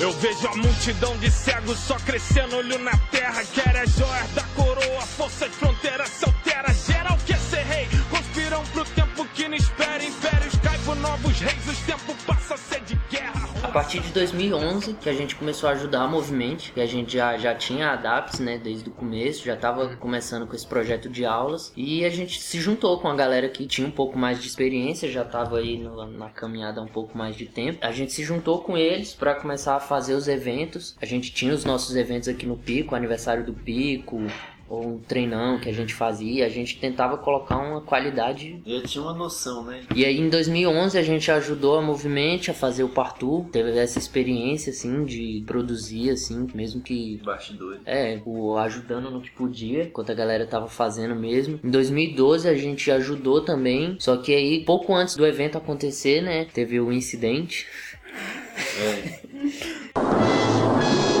Eu 0.00 0.10
vejo 0.12 0.48
a 0.48 0.56
multidão 0.56 1.14
de 1.18 1.30
cegos 1.30 1.78
só 1.78 1.94
crescendo, 1.96 2.56
olho 2.56 2.78
na 2.78 2.96
terra. 3.10 3.44
Quer 3.52 3.76
as 3.76 3.90
joias 3.90 4.30
da 4.30 4.42
coroa, 4.56 5.02
força 5.02 5.46
de 5.46 5.54
fronteira 5.54 6.06
se 6.06 6.24
altera. 6.24 6.72
Geral 6.72 7.18
quer 7.26 7.38
ser 7.38 7.62
rei, 7.64 7.86
conspiram 8.08 8.64
pro 8.72 8.82
tempo 8.86 9.26
que 9.34 9.46
não 9.46 9.56
espera. 9.56 10.02
Impérios 10.02 10.54
caem 10.62 10.80
por 10.86 10.96
novos 10.96 11.38
reis, 11.38 11.68
os 11.68 11.78
tempos 11.80 12.16
passam 12.26 12.56
a 12.56 12.58
ser 12.58 12.80
de 12.80 12.98
guerra. 13.10 13.39
A 13.62 13.68
partir 13.68 14.00
de 14.00 14.08
2011 14.12 14.94
que 14.94 15.08
a 15.08 15.12
gente 15.12 15.36
começou 15.36 15.68
a 15.68 15.72
ajudar 15.72 16.02
a 16.02 16.08
Movimento, 16.08 16.72
que 16.72 16.80
a 16.80 16.86
gente 16.86 17.12
já, 17.12 17.36
já 17.36 17.54
tinha 17.54 17.90
Adapts, 17.90 18.40
né, 18.40 18.58
desde 18.58 18.88
o 18.88 18.92
começo, 18.92 19.44
já 19.44 19.54
tava 19.56 19.88
começando 19.96 20.46
com 20.46 20.56
esse 20.56 20.66
projeto 20.66 21.08
de 21.08 21.24
aulas 21.24 21.72
e 21.76 22.04
a 22.04 22.10
gente 22.10 22.40
se 22.40 22.58
juntou 22.60 22.98
com 22.98 23.08
a 23.08 23.14
galera 23.14 23.48
que 23.48 23.66
tinha 23.66 23.86
um 23.86 23.90
pouco 23.90 24.18
mais 24.18 24.40
de 24.40 24.48
experiência, 24.48 25.10
já 25.10 25.24
tava 25.24 25.58
aí 25.58 25.78
no- 25.78 26.06
na 26.06 26.30
caminhada 26.30 26.80
há 26.80 26.84
um 26.84 26.88
pouco 26.88 27.16
mais 27.16 27.36
de 27.36 27.46
tempo. 27.46 27.78
A 27.82 27.92
gente 27.92 28.12
se 28.12 28.24
juntou 28.24 28.60
com 28.60 28.76
eles 28.76 29.14
para 29.14 29.34
começar 29.34 29.76
a 29.76 29.80
fazer 29.80 30.14
os 30.14 30.26
eventos. 30.26 30.96
A 31.00 31.06
gente 31.06 31.32
tinha 31.32 31.52
os 31.54 31.64
nossos 31.64 31.94
eventos 31.96 32.28
aqui 32.28 32.46
no 32.46 32.56
Pico, 32.56 32.94
aniversário 32.94 33.44
do 33.44 33.52
Pico, 33.52 34.20
ou 34.70 34.86
um 34.86 34.98
treinão 34.98 35.58
que 35.58 35.68
a 35.68 35.72
gente 35.72 35.92
fazia, 35.92 36.46
a 36.46 36.48
gente 36.48 36.78
tentava 36.78 37.18
colocar 37.18 37.58
uma 37.58 37.80
qualidade 37.80 38.62
Eu 38.64 38.82
tinha 38.84 39.02
uma 39.02 39.12
noção, 39.12 39.64
né? 39.64 39.82
e 39.94 40.04
aí 40.04 40.18
em 40.18 40.28
2011 40.30 40.96
a 40.96 41.02
gente 41.02 41.28
ajudou 41.30 41.76
a 41.76 41.82
Movimento 41.82 42.50
a 42.50 42.54
fazer 42.54 42.84
o 42.84 42.88
Partour, 42.88 43.46
teve 43.50 43.76
essa 43.76 43.98
experiência 43.98 44.70
assim 44.70 45.04
de 45.04 45.42
produzir 45.44 46.10
assim, 46.10 46.46
mesmo 46.54 46.80
que 46.80 47.20
Bastidores. 47.24 47.80
é, 47.84 48.20
o, 48.24 48.56
ajudando 48.56 49.10
no 49.10 49.20
que 49.20 49.30
podia, 49.30 49.84
enquanto 49.84 50.10
a 50.10 50.14
galera 50.14 50.46
tava 50.46 50.68
fazendo 50.68 51.16
mesmo. 51.16 51.58
Em 51.64 51.70
2012 51.70 52.48
a 52.48 52.54
gente 52.54 52.90
ajudou 52.92 53.40
também, 53.44 53.96
só 53.98 54.16
que 54.16 54.32
aí 54.32 54.64
pouco 54.64 54.94
antes 54.94 55.16
do 55.16 55.26
evento 55.26 55.58
acontecer, 55.58 56.22
né, 56.22 56.44
teve 56.44 56.78
o 56.78 56.92
incidente. 56.92 57.66
É. 58.78 59.20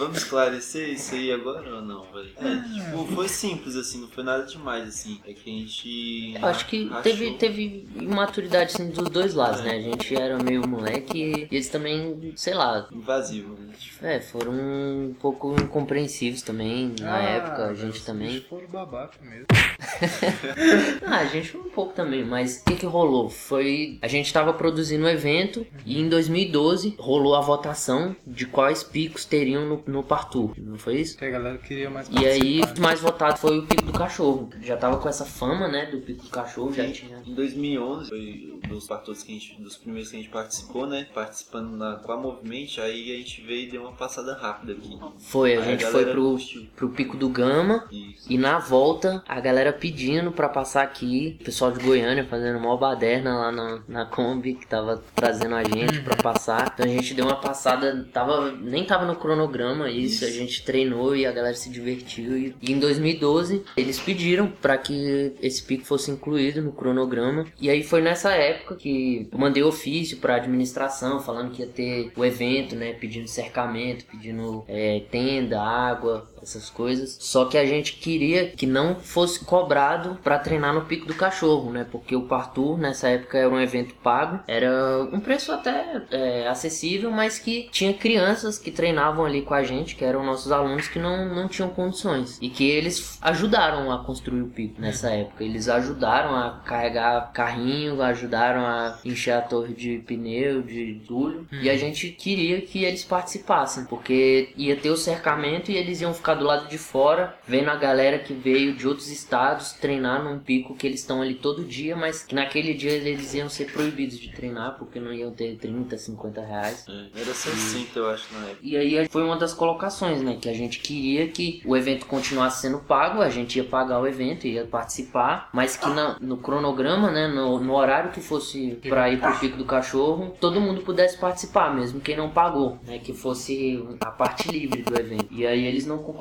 Vamos 0.00 0.16
esclarecer 0.16 0.88
isso 0.88 1.14
aí 1.14 1.30
agora 1.30 1.76
ou 1.76 1.82
não, 1.82 2.04
velho? 2.10 2.30
É, 2.38 2.56
tipo, 2.74 3.04
foi 3.14 3.28
simples 3.28 3.76
assim, 3.76 4.00
não 4.00 4.08
foi 4.08 4.24
nada 4.24 4.44
demais 4.44 4.88
assim. 4.88 5.20
É 5.26 5.34
que 5.34 5.50
a 5.50 5.52
gente. 5.58 6.34
Eu 6.40 6.48
acho 6.48 6.66
que 6.66 6.86
achou- 6.88 7.02
teve, 7.02 7.30
teve 7.34 7.86
imaturidade 7.94 8.72
assim, 8.72 8.88
dos 8.90 9.10
dois 9.10 9.34
lados, 9.34 9.60
né? 9.60 9.72
A 9.76 9.80
gente 9.80 10.16
era 10.16 10.42
meio 10.42 10.66
moleque 10.66 11.18
e 11.50 11.54
eles 11.54 11.68
também, 11.68 12.32
sei 12.34 12.54
lá, 12.54 12.88
Invasivo, 12.90 13.54
né? 13.60 13.74
Tipo, 13.78 14.06
é, 14.06 14.20
foram 14.20 14.52
um 14.52 15.14
pouco 15.20 15.54
incompreensivos 15.60 16.40
também 16.40 16.94
na 16.98 17.16
Ah, 17.16 17.22
época, 17.22 17.66
a 17.66 17.74
gente 17.74 18.02
também. 18.02 18.40
foram 18.48 18.66
babaca 18.68 19.18
mesmo. 19.22 19.46
Ah, 21.06 21.18
a 21.18 21.24
gente 21.26 21.48
foi 21.48 21.60
um 21.60 21.68
pouco 21.70 21.92
também, 21.92 22.24
mas 22.24 22.58
o 22.60 22.64
que 22.64 22.76
que 22.76 22.86
rolou? 22.86 23.28
Foi. 23.28 23.98
A 24.00 24.08
gente 24.08 24.32
tava 24.32 24.52
produzindo 24.52 25.04
um 25.04 25.08
evento 25.08 25.66
e 25.84 26.00
em 26.00 26.08
2012 26.08 26.94
rolou 26.98 27.34
a 27.34 27.40
votação 27.40 28.14
de 28.26 28.46
quais 28.46 28.82
picos 28.82 29.24
teriam 29.24 29.66
no, 29.66 29.82
no 29.90 30.02
Partour, 30.02 30.52
não 30.56 30.78
foi 30.78 31.00
isso? 31.00 31.16
Que 31.16 31.24
a 31.24 31.30
galera 31.30 31.58
queria 31.58 31.90
mais 31.90 32.08
E 32.08 32.26
aí, 32.26 32.60
mais 32.78 33.00
votado 33.00 33.38
foi 33.38 33.58
o 33.58 33.66
Pico 33.66 33.82
do 33.82 33.92
Cachorro. 33.92 34.50
Já 34.62 34.76
tava 34.76 34.98
com 34.98 35.08
essa 35.08 35.24
fama, 35.24 35.68
né, 35.68 35.86
do 35.86 35.98
Pico 35.98 36.24
do 36.24 36.30
Cachorro, 36.30 36.72
já 36.72 36.90
tinha. 36.90 37.18
Em 37.26 37.34
2011, 37.34 38.08
foi 38.08 38.59
dos 38.68 38.86
partos 38.86 39.22
que 39.22 39.32
a 39.32 39.34
gente, 39.34 39.60
dos 39.60 39.76
primeiros 39.76 40.10
que 40.10 40.16
a 40.16 40.20
gente 40.20 40.30
participou, 40.30 40.86
né? 40.86 41.06
Participando 41.14 41.70
na, 41.76 41.96
com 41.96 42.12
a 42.12 42.16
Movimento, 42.16 42.80
aí 42.80 43.12
a 43.14 43.16
gente 43.18 43.40
veio 43.42 43.68
e 43.68 43.70
deu 43.70 43.82
uma 43.82 43.92
passada 43.92 44.34
rápida 44.34 44.72
aqui. 44.72 44.98
Foi, 45.18 45.56
a 45.56 45.60
Aí 45.60 45.64
gente 45.64 45.84
foi 45.84 45.92
galera 45.92 46.12
pro, 46.12 46.30
curtiu. 46.30 46.66
pro 46.76 46.88
Pico 46.90 47.16
do 47.16 47.28
Gama. 47.28 47.86
Isso. 47.90 48.30
E 48.30 48.38
na 48.38 48.58
volta, 48.58 49.22
a 49.26 49.40
galera 49.40 49.72
pedindo 49.72 50.32
pra 50.32 50.48
passar 50.48 50.82
aqui, 50.82 51.36
o 51.40 51.44
pessoal 51.44 51.72
de 51.72 51.84
Goiânia 51.84 52.24
fazendo 52.24 52.58
uma 52.58 52.76
baderna 52.76 53.36
lá 53.38 53.52
na, 53.52 53.82
na 53.88 54.04
Kombi, 54.06 54.54
que 54.54 54.66
tava 54.66 55.02
trazendo 55.14 55.54
a 55.54 55.64
gente 55.64 56.00
pra 56.02 56.16
passar. 56.16 56.72
Então 56.74 56.86
a 56.86 56.88
gente 56.88 57.14
deu 57.14 57.24
uma 57.26 57.40
passada, 57.40 58.06
tava, 58.12 58.52
nem 58.52 58.84
tava 58.84 59.06
no 59.06 59.16
cronograma 59.16 59.90
isso, 59.90 60.24
a 60.24 60.30
gente 60.30 60.64
treinou 60.64 61.14
e 61.16 61.26
a 61.26 61.32
galera 61.32 61.54
se 61.54 61.70
divertiu. 61.70 62.36
E, 62.36 62.54
e 62.60 62.72
em 62.72 62.78
2012, 62.78 63.64
eles 63.76 63.98
pediram 63.98 64.48
pra 64.48 64.76
que 64.78 65.32
esse 65.40 65.62
pico 65.62 65.84
fosse 65.84 66.10
incluído 66.10 66.62
no 66.62 66.72
cronograma. 66.72 67.46
E 67.60 67.68
aí 67.70 67.82
foi 67.82 68.00
nessa 68.00 68.32
época 68.32 68.49
que 68.78 69.28
eu 69.32 69.38
mandei 69.38 69.62
ofício 69.62 70.18
pra 70.18 70.36
administração, 70.36 71.20
falando 71.20 71.52
que 71.52 71.62
ia 71.62 71.68
ter 71.68 72.12
o 72.16 72.24
evento, 72.24 72.76
né, 72.76 72.92
pedindo 72.92 73.28
cercamento, 73.28 74.04
pedindo 74.06 74.64
é, 74.68 75.02
tenda, 75.10 75.60
água, 75.60 76.29
essas 76.42 76.70
coisas. 76.70 77.16
Só 77.20 77.44
que 77.44 77.58
a 77.58 77.64
gente 77.64 77.94
queria 77.94 78.46
que 78.48 78.66
não 78.66 78.94
fosse 78.96 79.44
cobrado 79.44 80.18
pra 80.22 80.38
treinar 80.38 80.74
no 80.74 80.82
Pico 80.82 81.06
do 81.06 81.14
Cachorro, 81.14 81.70
né? 81.70 81.86
Porque 81.90 82.14
o 82.16 82.22
Partour 82.22 82.78
nessa 82.78 83.08
época 83.08 83.38
era 83.38 83.48
um 83.48 83.60
evento 83.60 83.94
pago, 83.96 84.40
era 84.46 85.02
um 85.12 85.20
preço 85.20 85.52
até 85.52 86.02
é, 86.10 86.48
acessível, 86.48 87.10
mas 87.10 87.38
que 87.38 87.68
tinha 87.70 87.92
crianças 87.92 88.58
que 88.58 88.70
treinavam 88.70 89.24
ali 89.24 89.42
com 89.42 89.54
a 89.54 89.62
gente, 89.62 89.96
que 89.96 90.04
eram 90.04 90.24
nossos 90.24 90.52
alunos 90.52 90.88
que 90.88 90.98
não, 90.98 91.34
não 91.34 91.48
tinham 91.48 91.70
condições 91.70 92.38
e 92.40 92.48
que 92.48 92.68
eles 92.68 93.18
ajudaram 93.20 93.90
a 93.90 94.04
construir 94.04 94.42
o 94.42 94.48
pico 94.48 94.80
nessa 94.80 95.10
época. 95.10 95.44
Eles 95.44 95.68
ajudaram 95.68 96.34
a 96.34 96.60
carregar 96.64 97.32
carrinho, 97.32 98.00
ajudaram 98.02 98.64
a 98.64 98.98
encher 99.04 99.32
a 99.32 99.40
torre 99.40 99.74
de 99.74 99.98
pneu, 99.98 100.62
de 100.62 100.90
entulho, 100.90 101.46
e 101.50 101.68
a 101.68 101.76
gente 101.76 102.08
queria 102.10 102.60
que 102.60 102.84
eles 102.84 103.04
participassem, 103.04 103.84
porque 103.84 104.52
ia 104.56 104.76
ter 104.76 104.90
o 104.90 104.96
cercamento 104.96 105.70
e 105.70 105.76
eles 105.76 106.00
iam 106.00 106.14
ficar 106.14 106.29
do 106.34 106.44
lado 106.44 106.68
de 106.68 106.78
fora, 106.78 107.34
vendo 107.46 107.68
a 107.70 107.76
galera 107.76 108.18
que 108.18 108.32
veio 108.32 108.74
de 108.74 108.86
outros 108.86 109.08
estados 109.08 109.72
treinar 109.72 110.22
num 110.22 110.38
pico 110.38 110.74
que 110.74 110.86
eles 110.86 111.00
estão 111.00 111.22
ali 111.22 111.34
todo 111.34 111.64
dia, 111.64 111.96
mas 111.96 112.22
que 112.22 112.34
naquele 112.34 112.74
dia 112.74 112.92
eles 112.92 113.32
iam 113.34 113.48
ser 113.48 113.72
proibidos 113.72 114.18
de 114.18 114.30
treinar 114.32 114.76
porque 114.78 114.98
não 115.00 115.12
iam 115.12 115.30
ter 115.30 115.56
30, 115.56 115.96
50 115.96 116.40
reais. 116.40 116.84
É, 116.88 117.20
Era 117.20 117.34
60, 117.34 117.98
eu 117.98 118.08
acho, 118.10 118.32
na 118.34 118.40
época. 118.46 118.58
E 118.62 118.76
aí 118.76 119.08
foi 119.08 119.22
uma 119.22 119.36
das 119.36 119.52
colocações, 119.54 120.22
né? 120.22 120.38
Que 120.40 120.48
a 120.48 120.54
gente 120.54 120.80
queria 120.80 121.28
que 121.28 121.62
o 121.64 121.76
evento 121.76 122.06
continuasse 122.06 122.62
sendo 122.62 122.78
pago, 122.78 123.20
a 123.20 123.28
gente 123.28 123.56
ia 123.56 123.64
pagar 123.64 124.00
o 124.00 124.06
evento, 124.06 124.46
ia 124.46 124.64
participar, 124.64 125.48
mas 125.52 125.76
que 125.76 125.88
na- 125.88 126.16
no 126.20 126.36
cronograma, 126.36 127.10
né? 127.10 127.28
No, 127.28 127.58
no 127.60 127.74
horário 127.74 128.10
que 128.12 128.20
fosse 128.20 128.78
pra 128.88 129.08
ir 129.10 129.18
pro 129.20 129.38
Pico 129.38 129.56
do 129.56 129.64
Cachorro, 129.64 130.34
todo 130.40 130.60
mundo 130.60 130.82
pudesse 130.82 131.18
participar, 131.18 131.74
mesmo 131.74 132.00
quem 132.00 132.16
não 132.16 132.30
pagou, 132.30 132.78
né? 132.86 132.98
Que 132.98 133.12
fosse 133.12 133.82
a 134.00 134.10
parte 134.10 134.48
livre 134.50 134.82
do 134.82 134.98
evento. 134.98 135.26
E 135.30 135.46
aí 135.46 135.64
eles 135.64 135.86
não 135.86 135.98
concordaram. 135.98 136.19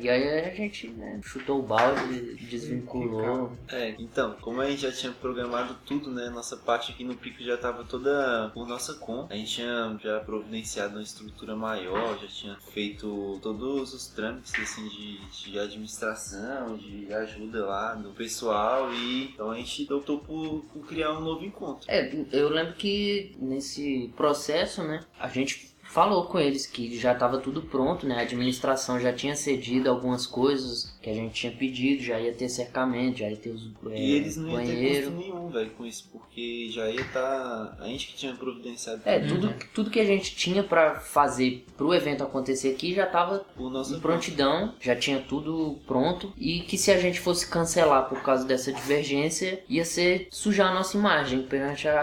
E 0.00 0.08
aí 0.08 0.40
a 0.40 0.54
gente 0.54 0.88
né, 0.88 1.20
chutou 1.22 1.60
o 1.60 1.62
balde, 1.62 2.36
desvinculou. 2.36 3.52
É, 3.68 3.94
então, 3.98 4.36
como 4.40 4.60
a 4.60 4.70
gente 4.70 4.82
já 4.82 4.92
tinha 4.92 5.12
programado 5.12 5.76
tudo, 5.84 6.10
né? 6.10 6.30
Nossa 6.30 6.56
parte 6.56 6.92
aqui 6.92 7.04
no 7.04 7.16
pico 7.16 7.42
já 7.42 7.56
tava 7.56 7.84
toda 7.84 8.50
por 8.54 8.66
nossa 8.66 8.94
conta. 8.94 9.34
A 9.34 9.36
gente 9.36 9.56
tinha 9.56 9.98
já 10.02 10.20
providenciado 10.20 10.94
uma 10.94 11.02
estrutura 11.02 11.56
maior, 11.56 12.18
já 12.18 12.28
tinha 12.28 12.56
feito 12.72 13.38
todos 13.42 13.92
os 13.92 14.08
trâmites 14.08 14.54
assim 14.54 14.88
de, 14.88 15.18
de 15.18 15.58
administração, 15.58 16.76
de 16.76 17.12
ajuda 17.12 17.64
lá 17.64 17.94
do 17.94 18.10
pessoal 18.10 18.92
e 18.92 19.30
então 19.32 19.50
a 19.50 19.56
gente 19.56 19.92
optou 19.92 20.18
por, 20.18 20.64
por 20.72 20.86
criar 20.86 21.12
um 21.12 21.20
novo 21.20 21.44
encontro. 21.44 21.84
É, 21.88 22.10
eu 22.32 22.48
lembro 22.48 22.74
que 22.74 23.36
nesse 23.38 24.12
processo, 24.16 24.82
né, 24.82 25.00
a 25.18 25.28
gente 25.28 25.67
falou 25.88 26.26
com 26.26 26.38
eles 26.38 26.66
que 26.66 26.98
já 26.98 27.12
estava 27.12 27.38
tudo 27.38 27.62
pronto, 27.62 28.06
né? 28.06 28.18
A 28.18 28.20
administração 28.20 29.00
já 29.00 29.12
tinha 29.12 29.34
cedido 29.34 29.88
algumas 29.88 30.26
coisas 30.26 30.92
que 31.08 31.18
a 31.18 31.22
gente 31.22 31.32
tinha 31.34 31.52
pedido, 31.52 32.02
já 32.02 32.20
ia 32.20 32.32
ter 32.32 32.48
cercamento, 32.48 33.18
já 33.18 33.28
ia 33.30 33.36
ter 33.36 33.50
os 33.50 33.70
é, 33.90 33.98
E 33.98 34.12
eles 34.12 34.36
não 34.36 34.48
iam 34.50 34.58
ter 34.58 34.66
banheiro. 34.66 35.10
custo 35.10 35.18
nenhum, 35.24 35.48
velho, 35.48 35.70
com 35.70 35.86
isso, 35.86 36.08
porque 36.12 36.68
já 36.70 36.88
ia 36.90 37.00
estar. 37.00 37.76
A 37.80 37.86
gente 37.86 38.08
que 38.08 38.16
tinha 38.16 38.34
providenciado 38.34 39.00
É, 39.04 39.18
tudo 39.20 39.48
tudo, 39.48 39.54
tudo 39.74 39.90
que 39.90 40.00
a 40.00 40.04
gente 40.04 40.34
tinha 40.36 40.62
pra 40.62 40.96
fazer 41.00 41.64
pro 41.76 41.94
evento 41.94 42.22
acontecer 42.22 42.70
aqui 42.70 42.94
já 42.94 43.06
tava 43.06 43.44
em 43.58 44.00
prontidão, 44.00 44.74
já 44.80 44.94
tinha 44.96 45.20
tudo 45.20 45.78
pronto 45.86 46.32
e 46.36 46.60
que 46.60 46.76
se 46.76 46.90
a 46.90 46.98
gente 46.98 47.20
fosse 47.20 47.48
cancelar 47.48 48.08
por 48.08 48.22
causa 48.22 48.44
dessa 48.44 48.72
divergência, 48.72 49.62
ia 49.68 49.84
ser 49.84 50.28
sujar 50.30 50.70
a 50.70 50.74
nossa 50.74 50.96
imagem 50.96 51.42
perante 51.42 51.88
a, 51.88 52.00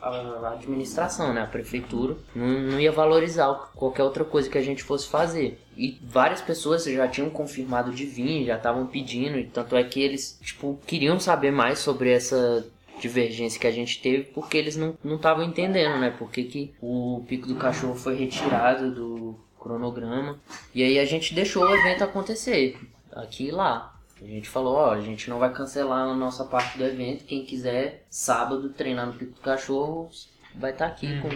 a- 0.00 0.08
a 0.48 0.52
administração, 0.52 1.32
né, 1.34 1.42
a 1.42 1.46
prefeitura, 1.46 2.16
não, 2.34 2.46
não 2.46 2.80
ia 2.80 2.92
valorizar 2.92 3.52
qualquer 3.74 4.02
outra 4.04 4.24
coisa 4.24 4.48
que 4.48 4.58
a 4.58 4.62
gente 4.62 4.82
fosse 4.82 5.08
fazer. 5.08 5.58
E 5.76 5.98
várias 6.02 6.40
pessoas 6.40 6.84
já 6.84 7.06
tinham 7.06 7.28
confirmado 7.28 7.92
de 7.92 8.06
vir, 8.06 8.46
já 8.46 8.56
estavam 8.56 8.86
pedindo, 8.86 9.38
e 9.38 9.44
tanto 9.44 9.76
é 9.76 9.84
que 9.84 10.00
eles, 10.00 10.38
tipo, 10.42 10.78
queriam 10.86 11.20
saber 11.20 11.50
mais 11.50 11.78
sobre 11.78 12.10
essa 12.10 12.66
divergência 13.00 13.60
que 13.60 13.66
a 13.66 13.72
gente 13.72 14.00
teve, 14.00 14.24
porque 14.24 14.56
eles 14.56 14.76
não 14.76 14.96
estavam 15.04 15.44
entendendo, 15.44 15.98
né? 15.98 16.14
Porque 16.18 16.44
que 16.44 16.74
o 16.80 17.22
Pico 17.28 17.46
do 17.46 17.56
Cachorro 17.56 17.94
foi 17.94 18.16
retirado 18.16 18.94
do 18.94 19.38
cronograma. 19.58 20.38
E 20.74 20.82
aí 20.82 20.98
a 20.98 21.04
gente 21.04 21.34
deixou 21.34 21.64
o 21.64 21.74
evento 21.74 22.04
acontecer, 22.04 22.78
aqui 23.12 23.48
e 23.48 23.50
lá. 23.50 23.92
A 24.20 24.24
gente 24.24 24.48
falou, 24.48 24.76
ó, 24.76 24.92
a 24.92 25.00
gente 25.00 25.28
não 25.28 25.38
vai 25.38 25.52
cancelar 25.52 26.08
a 26.08 26.14
nossa 26.14 26.44
parte 26.44 26.78
do 26.78 26.84
evento. 26.84 27.24
Quem 27.24 27.44
quiser 27.44 28.06
sábado 28.08 28.70
treinar 28.70 29.06
no 29.06 29.12
Pico 29.12 29.34
do 29.34 29.40
Cachorro 29.40 30.08
vai 30.54 30.70
estar 30.70 30.86
aqui 30.86 31.20
com, 31.20 31.28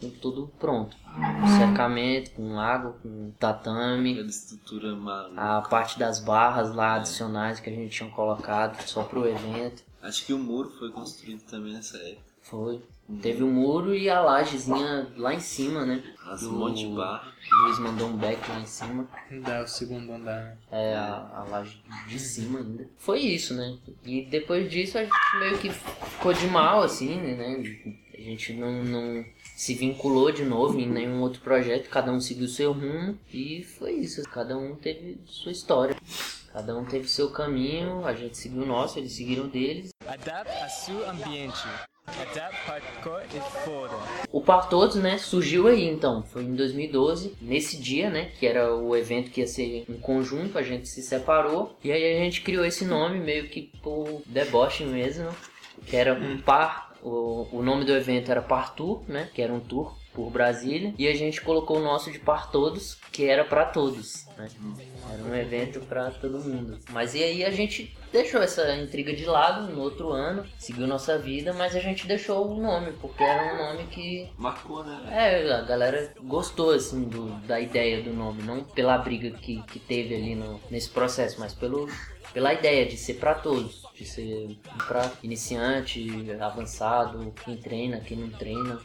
com 0.00 0.10
tudo 0.10 0.50
pronto. 0.58 0.96
Com 1.14 1.46
cercamento, 1.58 2.30
com 2.32 2.58
água, 2.58 2.96
com 3.02 3.30
tatame, 3.38 4.12
Aquela 4.12 4.28
estrutura 4.28 4.94
maluca. 4.94 5.40
a 5.40 5.62
parte 5.62 5.98
das 5.98 6.20
barras 6.20 6.74
lá 6.74 6.94
adicionais 6.96 7.58
que 7.60 7.68
a 7.70 7.72
gente 7.72 7.90
tinha 7.96 8.10
colocado 8.10 8.80
só 8.86 9.02
pro 9.02 9.26
evento. 9.28 9.82
Acho 10.02 10.24
que 10.26 10.32
o 10.32 10.38
muro 10.38 10.70
foi 10.78 10.90
construído 10.90 11.42
também 11.42 11.72
nessa 11.72 11.96
época. 11.98 12.28
Foi. 12.42 12.80
Teve 13.22 13.42
o 13.42 13.46
muro 13.46 13.94
e 13.94 14.08
a 14.08 14.20
lajezinha 14.20 15.08
lá 15.16 15.34
em 15.34 15.40
cima, 15.40 15.84
né? 15.84 16.02
As 16.30 16.42
Do- 16.42 16.52
monte 16.52 16.86
de 16.86 16.94
barra. 16.94 17.32
O 17.50 17.54
Luiz 17.64 17.78
mandou 17.78 18.08
um 18.08 18.16
back 18.16 18.50
lá 18.50 18.60
em 18.60 18.66
cima. 18.66 19.08
Dá 19.42 19.62
o 19.62 19.66
segundo 19.66 20.12
andar. 20.12 20.44
né? 20.44 20.56
É, 20.70 20.94
a, 20.94 21.14
a 21.40 21.44
laje 21.50 21.82
de 22.06 22.18
cima 22.18 22.58
ainda. 22.60 22.86
Foi 22.98 23.18
isso, 23.20 23.54
né? 23.54 23.76
E 24.04 24.22
depois 24.26 24.70
disso 24.70 24.98
a 24.98 25.02
gente 25.04 25.14
meio 25.40 25.58
que 25.58 25.70
ficou 25.70 26.32
de 26.34 26.46
mal, 26.48 26.82
assim, 26.82 27.16
né? 27.16 27.62
Gente 28.28 28.52
não, 28.52 28.84
não 28.84 29.24
se 29.56 29.72
vinculou 29.72 30.30
de 30.30 30.44
novo 30.44 30.78
em 30.78 30.86
nenhum 30.86 31.22
outro 31.22 31.40
projeto, 31.40 31.88
cada 31.88 32.12
um 32.12 32.20
seguiu 32.20 32.46
seu 32.46 32.72
rumo 32.72 33.18
e 33.32 33.62
foi 33.62 33.92
isso. 33.92 34.22
Cada 34.24 34.54
um 34.54 34.74
teve 34.74 35.18
sua 35.24 35.50
história. 35.50 35.96
Cada 36.52 36.76
um 36.76 36.84
teve 36.84 37.08
seu 37.08 37.30
caminho, 37.30 38.04
a 38.04 38.12
gente 38.12 38.36
seguiu 38.36 38.64
o 38.64 38.66
nosso, 38.66 38.98
eles 38.98 39.12
seguiram 39.12 39.44
o 39.44 39.48
deles. 39.48 39.88
Adapte 40.06 40.62
a 40.62 40.68
seu 40.68 41.08
ambiente. 41.08 41.64
O 44.30 44.42
Par 44.42 44.68
Todos, 44.68 44.96
né, 44.96 45.16
surgiu 45.16 45.66
aí 45.66 45.88
então, 45.88 46.22
foi 46.22 46.42
em 46.42 46.54
2012, 46.54 47.34
nesse 47.40 47.78
dia, 47.78 48.10
né, 48.10 48.30
que 48.38 48.46
era 48.46 48.74
o 48.74 48.94
evento 48.94 49.30
que 49.30 49.40
ia 49.40 49.46
ser 49.46 49.86
em 49.88 49.98
conjunto, 49.98 50.58
a 50.58 50.62
gente 50.62 50.86
se 50.86 51.02
separou, 51.02 51.78
e 51.82 51.92
aí 51.92 52.18
a 52.18 52.24
gente 52.24 52.42
criou 52.42 52.64
esse 52.64 52.84
nome 52.84 53.20
meio 53.20 53.48
que 53.48 53.70
por 53.82 54.22
deboche 54.26 54.84
mesmo, 54.84 55.28
que 55.86 55.96
era 55.96 56.14
um 56.14 56.38
par, 56.40 56.87
o, 57.02 57.46
o 57.52 57.62
nome 57.62 57.84
do 57.84 57.92
evento 57.92 58.30
era 58.30 58.42
Par 58.42 58.74
Tour, 58.74 59.02
né, 59.08 59.28
que 59.32 59.42
era 59.42 59.52
um 59.52 59.60
tour 59.60 59.96
por 60.12 60.30
Brasília, 60.30 60.94
e 60.98 61.06
a 61.06 61.14
gente 61.14 61.40
colocou 61.40 61.78
o 61.78 61.82
nosso 61.82 62.10
de 62.10 62.18
Par 62.18 62.50
Todos, 62.50 62.98
que 63.12 63.24
era 63.24 63.44
para 63.44 63.66
todos, 63.66 64.26
né, 64.36 64.48
era 65.12 65.22
um 65.22 65.34
evento 65.34 65.80
para 65.80 66.10
todo 66.10 66.40
mundo. 66.40 66.78
Mas 66.90 67.14
e 67.14 67.22
aí 67.22 67.44
a 67.44 67.50
gente 67.50 67.96
deixou 68.12 68.42
essa 68.42 68.74
intriga 68.76 69.14
de 69.14 69.24
lado 69.24 69.72
no 69.72 69.80
outro 69.80 70.10
ano, 70.10 70.44
seguiu 70.58 70.86
nossa 70.86 71.18
vida, 71.18 71.52
mas 71.52 71.76
a 71.76 71.80
gente 71.80 72.06
deixou 72.06 72.50
o 72.50 72.60
nome, 72.60 72.92
porque 73.00 73.22
era 73.22 73.54
um 73.54 73.58
nome 73.58 73.86
que 73.88 74.28
Marcou, 74.36 74.82
né? 74.82 75.06
é, 75.10 75.52
a 75.52 75.62
galera 75.62 76.12
gostou 76.24 76.70
assim 76.70 77.04
do, 77.04 77.26
da 77.46 77.60
ideia 77.60 78.02
do 78.02 78.12
nome, 78.12 78.42
não 78.42 78.64
pela 78.64 78.98
briga 78.98 79.30
que, 79.30 79.62
que 79.62 79.78
teve 79.78 80.16
ali 80.16 80.34
no, 80.34 80.60
nesse 80.70 80.88
processo, 80.88 81.38
mas 81.38 81.54
pelo, 81.54 81.88
pela 82.32 82.52
ideia 82.52 82.86
de 82.86 82.96
ser 82.96 83.14
pra 83.14 83.34
todos, 83.34 83.84
de 83.98 84.04
ser 84.04 84.56
pra 84.86 85.10
iniciante, 85.22 86.06
avançado, 86.40 87.32
quem 87.44 87.56
treina, 87.56 87.98
quem 87.98 88.16
não 88.16 88.30
treina, 88.30 88.80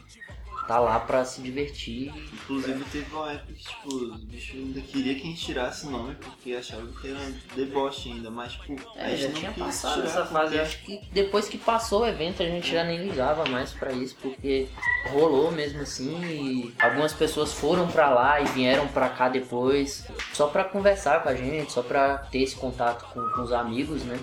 tá 0.66 0.78
lá 0.78 0.98
pra 1.00 1.24
se 1.24 1.40
divertir. 1.40 2.12
Inclusive 2.32 2.84
teve 2.92 3.14
uma 3.14 3.32
época 3.32 3.52
que, 3.52 3.64
tipo, 3.64 3.88
os 3.94 4.20
bichos 4.24 4.54
ainda 4.56 4.80
queria 4.80 5.14
que 5.14 5.22
a 5.22 5.24
gente 5.26 5.44
tirasse 5.44 5.86
o 5.86 5.90
nome 5.90 6.14
porque 6.16 6.52
achavam 6.54 6.86
que 6.86 7.08
era 7.08 7.20
deboche 7.54 8.10
ainda, 8.10 8.30
mas 8.30 8.52
tipo, 8.52 8.74
a 8.96 9.02
É, 9.02 9.16
gente 9.16 9.20
já 9.20 9.28
não 9.28 9.34
tinha 9.34 9.52
passado 9.52 10.02
essa 10.02 10.24
fase. 10.26 10.58
acho 10.58 10.78
que 10.84 11.00
depois 11.12 11.48
que 11.48 11.58
passou 11.58 12.02
o 12.02 12.06
evento 12.06 12.42
a 12.42 12.46
gente 12.46 12.70
já 12.70 12.84
nem 12.84 12.98
ligava 13.06 13.44
mais 13.48 13.72
pra 13.72 13.92
isso, 13.92 14.16
porque 14.20 14.68
rolou 15.10 15.50
mesmo 15.50 15.80
assim. 15.82 16.20
E 16.24 16.74
algumas 16.80 17.12
pessoas 17.12 17.52
foram 17.52 17.86
pra 17.88 18.10
lá 18.10 18.40
e 18.40 18.44
vieram 18.46 18.86
pra 18.88 19.08
cá 19.08 19.28
depois, 19.28 20.06
só 20.32 20.46
pra 20.48 20.64
conversar 20.64 21.22
com 21.22 21.28
a 21.28 21.34
gente, 21.34 21.72
só 21.72 21.82
pra 21.82 22.18
ter 22.18 22.42
esse 22.42 22.56
contato 22.56 23.04
com, 23.12 23.20
com 23.30 23.42
os 23.42 23.52
amigos, 23.52 24.02
né? 24.04 24.18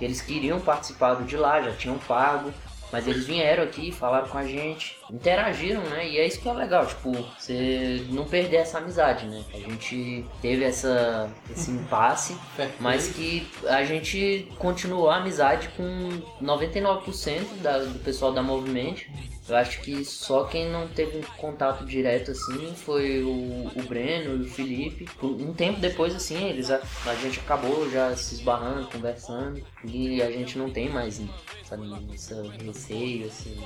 Eles 0.00 0.20
queriam 0.20 0.60
participar 0.60 1.14
do 1.14 1.24
de 1.24 1.36
lá, 1.36 1.62
já 1.62 1.72
tinham 1.72 1.96
pago. 1.98 2.52
Mas 2.92 3.08
eles 3.08 3.26
vieram 3.26 3.64
aqui, 3.64 3.90
falaram 3.90 4.28
com 4.28 4.38
a 4.38 4.46
gente, 4.46 4.96
interagiram, 5.10 5.82
né? 5.82 6.08
E 6.08 6.18
é 6.18 6.26
isso 6.26 6.40
que 6.40 6.48
é 6.48 6.52
legal, 6.52 6.86
tipo, 6.86 7.12
você 7.38 8.04
não 8.10 8.24
perder 8.24 8.56
essa 8.58 8.78
amizade, 8.78 9.26
né? 9.26 9.44
A 9.52 9.58
gente 9.58 10.24
teve 10.40 10.64
essa, 10.64 11.30
esse 11.50 11.70
impasse, 11.72 12.36
mas 12.80 13.08
que 13.08 13.46
a 13.66 13.84
gente 13.84 14.48
continuou 14.58 15.10
a 15.10 15.16
amizade 15.16 15.68
com 15.76 16.10
99% 16.42 17.60
da, 17.62 17.78
do 17.78 17.98
pessoal 18.00 18.32
da 18.32 18.42
Movimento. 18.42 19.04
Eu 19.46 19.56
acho 19.56 19.82
que 19.82 20.02
só 20.06 20.44
quem 20.44 20.70
não 20.70 20.88
teve 20.88 21.18
um 21.18 21.22
contato 21.36 21.84
direto 21.84 22.30
assim 22.30 22.74
foi 22.74 23.22
o, 23.22 23.70
o 23.76 23.82
Breno 23.86 24.42
e 24.42 24.46
o 24.46 24.48
Felipe. 24.48 25.06
Um 25.22 25.52
tempo 25.52 25.80
depois, 25.80 26.14
assim, 26.14 26.48
eles 26.48 26.70
a, 26.70 26.80
a 27.04 27.14
gente 27.16 27.40
acabou 27.40 27.90
já 27.90 28.16
se 28.16 28.36
esbarrando, 28.36 28.86
conversando. 28.86 29.62
E 29.84 30.22
a 30.22 30.30
gente 30.30 30.56
não 30.56 30.70
tem 30.70 30.88
mais 30.88 31.20
sabe, 31.64 32.14
essa 32.14 32.42
receio, 32.64 33.26
assim. 33.26 33.56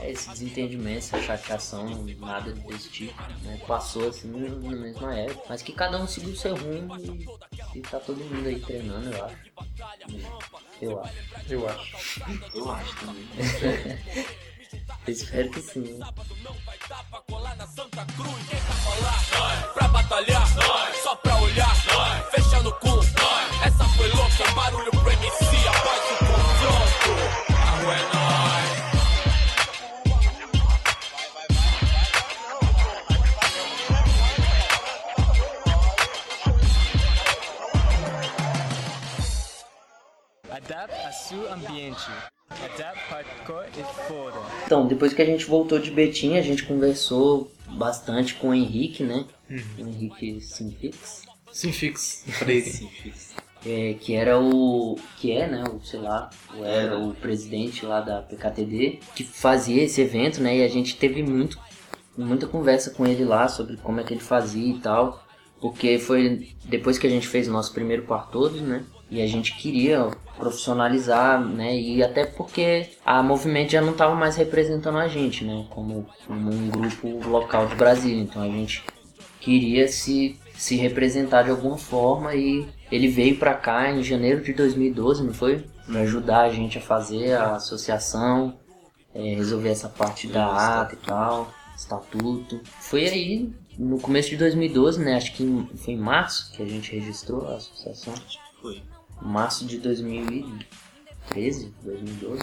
É 0.00 0.10
esse 0.10 0.28
desentendimento, 0.30 0.98
essa 0.98 1.20
chateação, 1.20 2.04
nada 2.18 2.52
desse 2.52 2.88
tipo, 2.88 3.20
né? 3.42 3.60
Passou 3.66 4.08
assim 4.08 4.28
na 4.28 4.76
mesma 4.76 5.14
época. 5.16 5.42
Mas 5.48 5.62
que 5.62 5.72
cada 5.72 5.98
um 5.98 6.06
seguiu 6.06 6.36
seu 6.36 6.54
rumo 6.56 6.96
e, 6.98 7.78
e 7.78 7.80
tá 7.80 7.98
todo 7.98 8.24
mundo 8.24 8.48
aí 8.48 8.60
treinando, 8.60 9.10
eu 9.10 9.24
acho. 9.24 9.36
Eu 10.80 11.00
acho. 11.02 11.14
Eu 11.48 11.68
acho. 11.68 12.22
Eu 12.54 12.70
acho 12.70 12.96
também. 12.96 13.28
Eu 15.06 15.12
espero 15.12 15.50
que 15.50 15.60
sim. 15.60 15.80
né? 15.98 16.06
Pra 19.74 19.88
batalhar, 19.88 20.46
só 21.02 21.16
pra 21.16 21.40
olhar, 21.40 21.74
fechando 22.30 22.72
com. 22.80 22.98
Essa 23.64 23.84
foi 23.96 24.08
louca, 24.10 24.50
barulho 24.54 24.90
pro 24.90 25.10
MC 25.10 25.47
Adapte 40.68 41.06
a 41.06 41.12
seu 41.12 41.50
ambiente. 41.50 42.06
Adapte 42.50 43.00
hardcore 43.08 43.68
e 43.70 44.06
foda. 44.06 44.36
Então, 44.66 44.86
depois 44.86 45.14
que 45.14 45.22
a 45.22 45.24
gente 45.24 45.46
voltou 45.46 45.78
de 45.78 45.90
Betim, 45.90 46.36
a 46.36 46.42
gente 46.42 46.62
conversou 46.64 47.50
bastante 47.68 48.34
com 48.34 48.50
o 48.50 48.54
Henrique, 48.54 49.02
né? 49.02 49.24
O 49.78 49.80
Henrique 49.80 50.42
Simfix. 50.42 51.22
Sinfix. 51.50 52.24
Freire. 52.28 52.86
é, 53.64 53.94
que 53.94 54.14
era 54.14 54.38
o 54.38 54.98
que 55.16 55.32
é 55.32 55.48
né 55.48 55.64
o 55.64 55.80
sei 55.82 56.00
lá 56.00 56.28
o 56.54 56.62
era 56.62 56.98
o 56.98 57.14
presidente 57.14 57.86
lá 57.86 58.00
da 58.00 58.20
PKTD 58.20 59.00
que 59.16 59.24
fazia 59.24 59.82
esse 59.82 60.00
evento 60.00 60.40
né 60.40 60.58
e 60.58 60.62
a 60.62 60.68
gente 60.68 60.96
teve 60.96 61.22
muito 61.22 61.58
muita 62.16 62.46
conversa 62.46 62.90
com 62.90 63.06
ele 63.06 63.24
lá 63.24 63.48
sobre 63.48 63.76
como 63.78 64.00
é 64.00 64.04
que 64.04 64.12
ele 64.12 64.20
fazia 64.20 64.76
e 64.76 64.78
tal 64.78 65.26
porque 65.60 65.98
foi 65.98 66.54
depois 66.66 66.98
que 66.98 67.06
a 67.06 67.10
gente 67.10 67.26
fez 67.26 67.48
o 67.48 67.52
nosso 67.52 67.72
primeiro 67.72 68.04
par 68.04 68.30
todos 68.30 68.60
né 68.60 68.84
e 69.10 69.20
a 69.22 69.26
gente 69.26 69.56
queria 69.56 70.10
profissionalizar 70.38 71.40
né 71.40 71.76
e 71.76 72.02
até 72.02 72.24
porque 72.24 72.90
a 73.04 73.22
movimento 73.22 73.72
já 73.72 73.80
não 73.80 73.92
estava 73.92 74.14
mais 74.14 74.36
representando 74.36 74.98
a 74.98 75.08
gente 75.08 75.44
né 75.44 75.66
como, 75.70 76.06
como 76.26 76.50
um 76.50 76.68
grupo 76.68 77.28
local 77.28 77.66
de 77.66 77.74
Brasília 77.74 78.22
então 78.22 78.42
a 78.42 78.48
gente 78.48 78.84
queria 79.40 79.88
se 79.88 80.38
se 80.58 80.74
representar 80.74 81.44
de 81.44 81.50
alguma 81.50 81.78
forma 81.78 82.34
e 82.34 82.66
ele 82.90 83.06
veio 83.06 83.38
pra 83.38 83.54
cá 83.54 83.90
em 83.92 84.02
janeiro 84.02 84.42
de 84.42 84.52
2012, 84.52 85.22
não 85.22 85.32
foi? 85.32 85.64
Pra 85.86 86.00
ajudar 86.00 86.42
a 86.42 86.50
gente 86.50 86.76
a 86.78 86.80
fazer 86.80 87.34
a 87.34 87.54
associação, 87.54 88.58
é, 89.14 89.36
resolver 89.36 89.68
essa 89.68 89.88
parte 89.88 90.26
da 90.26 90.80
ata 90.80 90.94
e 90.94 90.98
tal, 90.98 91.54
estatuto. 91.76 92.60
Foi 92.80 93.06
aí 93.06 93.52
no 93.78 94.00
começo 94.00 94.30
de 94.30 94.36
2012, 94.36 95.00
né? 95.00 95.14
Acho 95.14 95.32
que 95.32 95.68
foi 95.76 95.94
em 95.94 95.98
março 95.98 96.50
que 96.52 96.60
a 96.60 96.66
gente 96.66 96.92
registrou 96.92 97.46
a 97.46 97.56
associação. 97.56 98.14
Foi. 98.60 98.82
Março 99.20 99.64
de 99.66 99.78
2013, 99.78 101.74
2012. 101.82 102.42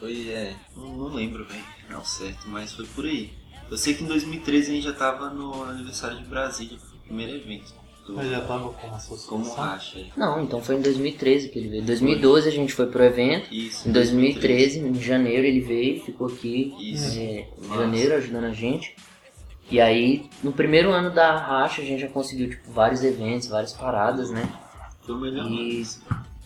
Foi, 0.00 0.28
é. 0.30 0.54
Não, 0.76 0.96
não 0.96 1.08
lembro, 1.08 1.44
velho. 1.44 1.64
Não, 1.88 2.04
certo, 2.04 2.48
mas 2.48 2.72
foi 2.72 2.86
por 2.86 3.04
aí. 3.04 3.32
Eu 3.70 3.76
sei 3.76 3.94
que 3.94 4.04
em 4.04 4.06
2013 4.06 4.70
a 4.70 4.74
gente 4.74 4.84
já 4.84 4.92
tava 4.92 5.30
no 5.30 5.62
aniversário 5.64 6.18
de 6.18 6.24
Brasília, 6.24 6.78
foi 6.78 6.98
o 6.98 7.02
primeiro 7.02 7.36
evento. 7.36 7.72
Do, 8.06 8.14
Mas 8.14 8.28
já 8.28 8.40
tava 8.40 8.70
com 8.70 8.86
associação. 8.88 9.28
como 9.28 9.54
racha 9.54 9.96
aí. 9.98 10.12
Não, 10.16 10.42
então 10.42 10.60
foi 10.60 10.74
em 10.74 10.80
2013 10.80 11.48
que 11.50 11.58
ele 11.58 11.68
veio. 11.68 11.82
Em 11.82 11.86
2012 11.86 12.48
a 12.48 12.50
gente 12.50 12.74
foi 12.74 12.86
pro 12.86 13.04
evento. 13.04 13.54
Isso. 13.54 13.88
Em 13.88 13.92
2013, 13.92 14.80
em 14.80 14.94
janeiro, 15.00 15.46
ele 15.46 15.60
veio, 15.60 16.02
ficou 16.04 16.26
aqui 16.26 16.74
Isso. 16.80 17.16
é, 17.16 17.46
em 17.62 17.68
janeiro 17.74 18.14
ajudando 18.16 18.44
a 18.46 18.52
gente. 18.52 18.96
E 19.70 19.80
aí, 19.80 20.28
no 20.42 20.52
primeiro 20.52 20.90
ano 20.90 21.14
da 21.14 21.36
racha, 21.38 21.80
a 21.80 21.84
gente 21.84 22.00
já 22.00 22.08
conseguiu 22.08 22.50
tipo, 22.50 22.72
vários 22.72 23.04
eventos, 23.04 23.46
várias 23.46 23.72
paradas, 23.72 24.30
né? 24.30 24.46
Melhor. 25.08 25.50
E-. 25.50 25.86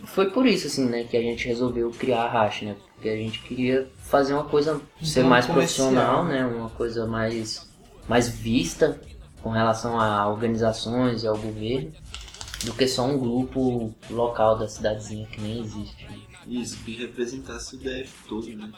Foi 0.05 0.31
por 0.31 0.47
isso, 0.47 0.67
assim, 0.67 0.87
né, 0.87 1.05
que 1.05 1.17
a 1.17 1.23
gente 1.23 1.49
resolveu 1.49 1.91
criar 1.91 2.25
a 2.25 2.29
racha, 2.29 2.65
né? 2.67 2.77
Porque 2.95 3.09
a 3.09 3.17
gente 3.17 3.41
queria 3.41 3.89
fazer 3.99 4.35
uma 4.35 4.45
coisa, 4.45 4.81
ser 5.03 5.25
mais 5.25 5.47
comercial, 5.47 5.89
profissional, 5.89 6.25
né? 6.25 6.45
Uma 6.47 6.71
coisa 6.71 7.07
mais, 7.07 7.69
mais 8.09 8.29
vista 8.29 9.01
com 9.43 9.51
relação 9.51 10.01
a 10.01 10.29
organizações 10.29 11.23
e 11.23 11.27
ao 11.27 11.37
governo, 11.37 11.93
do 12.65 12.73
que 12.73 12.87
só 12.87 13.05
um 13.05 13.19
grupo 13.19 13.95
local 14.11 14.59
da 14.59 14.69
cidadezinha 14.69 15.27
que 15.27 15.41
nem 15.41 15.61
existe. 15.61 16.07
Isso, 16.47 16.79
que 16.85 16.97
representasse 16.97 17.77
o 17.77 17.79
DF 17.79 18.13
todo, 18.29 18.49
né? 18.49 18.71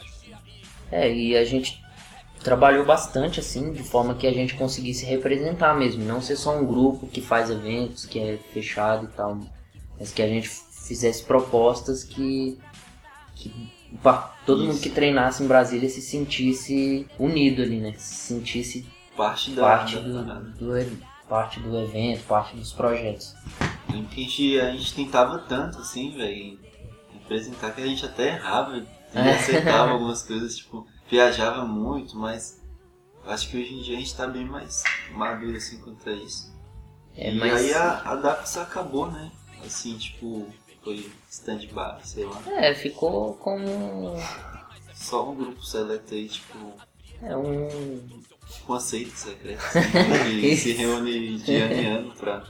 É, 0.91 1.13
e 1.13 1.37
a 1.37 1.45
gente 1.45 1.83
trabalhou 2.43 2.85
bastante 2.85 3.41
assim, 3.41 3.73
de 3.73 3.83
forma 3.83 4.15
que 4.15 4.27
a 4.27 4.33
gente 4.33 4.55
conseguisse 4.55 5.05
representar 5.05 5.75
mesmo, 5.75 6.05
não 6.05 6.21
ser 6.21 6.37
só 6.37 6.57
um 6.57 6.67
grupo 6.67 7.07
que 7.07 7.21
faz 7.21 7.51
eventos, 7.51 8.07
que 8.07 8.19
é 8.19 8.39
fechado 8.53 9.05
e 9.07 9.17
tal, 9.17 9.39
mas 9.99 10.13
que 10.13 10.23
a 10.23 10.29
gente 10.29 10.49
fizesse 10.49 11.25
propostas 11.25 12.05
que, 12.05 12.59
que 13.35 13.71
todo 14.47 14.63
mundo 14.63 14.73
Isso. 14.73 14.83
que 14.83 14.91
treinasse 14.91 15.43
em 15.43 15.47
Brasília 15.47 15.89
se 15.89 16.01
sentisse 16.01 17.07
unido 17.19 17.63
ali, 17.63 17.81
né? 17.81 17.95
Se 17.99 18.15
sentisse 18.35 18.87
Parte 19.17 19.51
da. 19.51 19.63
parte 19.63 19.97
da 19.97 20.01
do, 20.01 20.53
do, 20.53 21.03
parte 21.29 21.61
do 21.61 21.77
evento, 21.77 22.23
parte 22.25 22.57
dos 22.57 22.73
projetos. 22.73 23.35
Lembro 23.91 24.09
que 24.09 24.21
a 24.21 24.25
gente, 24.25 24.61
a 24.61 24.71
gente 24.73 24.95
tentava 24.95 25.39
tanto, 25.41 25.79
assim, 25.79 26.17
velho, 26.17 26.59
representar 27.13 27.73
que 27.73 27.83
a 27.83 27.87
gente 27.87 28.05
até 28.05 28.29
errava 28.29 28.77
e 28.79 28.87
É. 29.15 29.35
acertava 29.35 29.93
algumas 29.93 30.23
coisas, 30.23 30.57
tipo, 30.59 30.87
viajava 31.11 31.65
muito, 31.65 32.17
mas 32.17 32.61
acho 33.27 33.49
que 33.49 33.57
hoje 33.57 33.75
em 33.75 33.83
dia 33.83 33.97
a 33.97 34.01
gente 34.01 34.15
tá 34.15 34.27
bem 34.27 34.45
mais 34.45 34.85
maduro, 35.13 35.57
assim, 35.57 35.79
quanto 35.81 36.09
a 36.09 36.13
isso. 36.13 36.55
É, 37.17 37.33
e 37.33 37.39
mas 37.39 37.55
aí 37.55 37.73
a, 37.73 38.03
a 38.05 38.15
DAPS 38.17 38.59
acabou, 38.59 39.11
né? 39.11 39.33
Assim, 39.65 39.97
tipo, 39.99 40.47
foi 40.83 41.07
stand-by, 41.31 41.97
sei 42.05 42.25
lá. 42.25 42.41
é, 42.57 42.75
ficou 42.75 43.35
como 43.35 44.17
Só 44.95 45.31
um 45.31 45.35
grupo 45.35 45.65
seleto 45.65 46.15
aí, 46.15 46.29
tipo, 46.29 46.57
é 47.23 47.37
um 47.37 48.01
com 48.67 48.73
aceito 48.75 49.11
secreto, 49.17 49.61
assim, 49.63 50.41
que 50.41 50.57
se 50.57 50.73
reúne 50.73 51.37
de 51.39 51.57
ano 51.57 51.75
em 51.75 51.87
ano 51.87 52.13
pra 52.19 52.45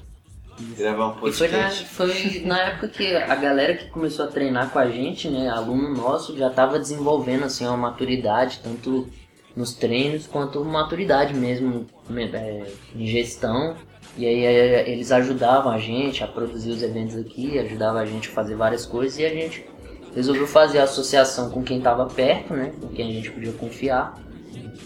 gravar 0.76 1.08
um 1.22 1.28
E 1.28 1.32
foi 1.32 1.48
na, 1.48 1.58
podcast. 1.64 1.84
foi 1.86 2.42
na 2.44 2.58
época 2.62 2.88
que 2.88 3.14
a 3.16 3.34
galera 3.34 3.76
que 3.76 3.86
começou 3.90 4.24
a 4.24 4.28
treinar 4.28 4.70
com 4.70 4.78
a 4.78 4.88
gente, 4.90 5.28
né, 5.28 5.48
aluno 5.48 5.92
nosso, 5.94 6.36
já 6.36 6.48
estava 6.48 6.78
desenvolvendo 6.78 7.44
assim 7.44 7.66
uma 7.66 7.76
maturidade, 7.76 8.60
tanto 8.62 9.08
nos 9.56 9.72
treinos 9.74 10.26
quanto 10.26 10.64
maturidade 10.64 11.34
mesmo 11.34 11.86
me- 12.08 12.30
é, 12.32 12.70
em 12.94 13.06
gestão. 13.06 13.76
E 14.16 14.26
aí 14.26 14.44
é, 14.44 14.90
eles 14.90 15.12
ajudavam 15.12 15.72
a 15.72 15.78
gente 15.78 16.24
a 16.24 16.26
produzir 16.26 16.70
os 16.70 16.82
eventos 16.82 17.16
aqui, 17.16 17.58
ajudavam 17.58 18.00
a 18.00 18.06
gente 18.06 18.28
a 18.28 18.32
fazer 18.32 18.56
várias 18.56 18.84
coisas 18.84 19.18
e 19.18 19.24
a 19.24 19.28
gente 19.28 19.64
resolveu 20.14 20.46
fazer 20.46 20.78
a 20.78 20.84
associação 20.84 21.50
com 21.50 21.62
quem 21.62 21.78
estava 21.78 22.06
perto, 22.06 22.54
né, 22.54 22.72
com 22.80 22.88
quem 22.88 23.10
a 23.10 23.12
gente 23.12 23.30
podia 23.30 23.52
confiar. 23.52 24.18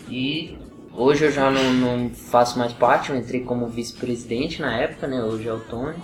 E 0.08 0.58
hoje 0.94 1.24
eu 1.24 1.32
já 1.32 1.50
não, 1.50 1.72
não 1.72 2.10
faço 2.10 2.58
mais 2.58 2.72
parte, 2.72 3.10
eu 3.10 3.16
entrei 3.16 3.42
como 3.42 3.66
vice-presidente 3.68 4.60
na 4.60 4.76
época, 4.76 5.06
né? 5.06 5.22
Hoje 5.22 5.48
é 5.48 5.52
o 5.52 5.60
Tony, 5.60 5.96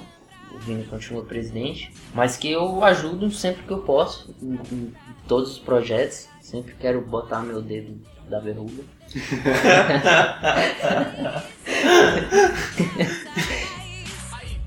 o 0.55 0.59
Vini 0.59 0.85
continua 0.85 1.25
presidente. 1.25 1.93
Mas 2.15 2.37
que 2.37 2.51
eu 2.51 2.83
ajudo 2.83 3.31
sempre 3.31 3.65
que 3.65 3.71
eu 3.71 3.81
posso, 3.81 4.35
em, 4.43 4.55
em 4.73 4.95
todos 5.27 5.53
os 5.53 5.59
projetos. 5.59 6.27
Sempre 6.41 6.75
quero 6.81 7.03
botar 7.03 7.43
meu 7.43 7.61
dedo 7.61 8.01
da 8.29 8.41
verruga. 8.41 8.83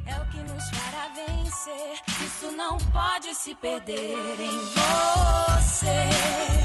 É 0.07 0.15
o 0.17 0.25
que 0.31 0.37
nos 0.51 0.69
fará 0.71 1.09
vencer. 1.15 2.01
Isso 2.25 2.51
não 2.57 2.77
pode 2.79 3.35
se 3.35 3.53
perder 3.55 4.39
em 4.39 4.59
você. 4.73 6.60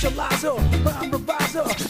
Reviser, 0.00 0.56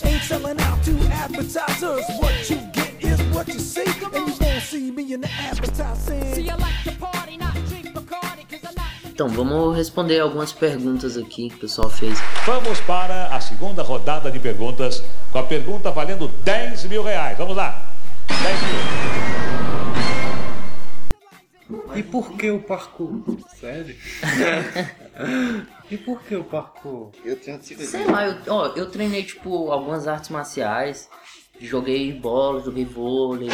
ain't 0.04 0.22
selling 0.22 0.60
out 0.62 0.82
to 0.82 0.90
advertisers. 1.12 2.04
What 2.18 2.50
you 2.50 2.56
get 2.72 2.94
is 3.00 3.20
what 3.32 3.46
you 3.46 3.60
see, 3.60 3.84
and 3.84 4.26
you 4.26 4.34
won't 4.40 4.62
see 4.62 4.90
me 4.90 5.12
in 5.12 5.20
the 5.20 5.30
advertising. 5.30 6.34
See, 6.34 6.50
I 6.50 6.56
like 6.56 6.74
to 6.84 6.92
party, 6.98 7.36
not 7.36 7.54
drink 7.68 7.86
Bacardi, 7.94 8.48
cause 8.50 8.64
I'm 8.64 8.74
not. 8.74 8.86
Então, 9.12 9.28
vamos 9.28 9.76
responder 9.76 10.18
algumas 10.18 10.52
perguntas 10.52 11.16
aqui 11.16 11.50
que 11.50 11.54
o 11.54 11.58
pessoal 11.58 11.88
fez. 11.88 12.18
Vamos 12.44 12.80
para 12.80 13.28
a 13.28 13.40
segunda 13.40 13.84
rodada 13.84 14.28
de 14.28 14.40
perguntas, 14.40 15.04
com 15.30 15.38
a 15.38 15.44
pergunta 15.44 15.92
valendo 15.92 16.26
10 16.44 16.86
mil 16.86 17.04
reais. 17.04 17.38
Vamos 17.38 17.56
lá. 17.56 17.80
Por 22.02 22.36
que 22.36 22.50
o 22.50 22.60
parkour? 22.62 23.22
Sério? 23.58 23.96
e 25.90 25.96
por 25.98 26.22
que 26.22 26.36
o 26.36 26.44
parkour? 26.44 27.10
Eu 27.24 27.36
tenho 27.36 27.60
Sei 27.62 28.04
lá, 28.04 28.26
eu, 28.26 28.36
ó, 28.48 28.66
eu 28.76 28.90
treinei, 28.90 29.22
tipo, 29.24 29.70
algumas 29.70 30.06
artes 30.08 30.30
marciais. 30.30 31.08
Joguei 31.60 32.12
bola, 32.12 32.60
joguei 32.62 32.84
vôlei. 32.84 33.50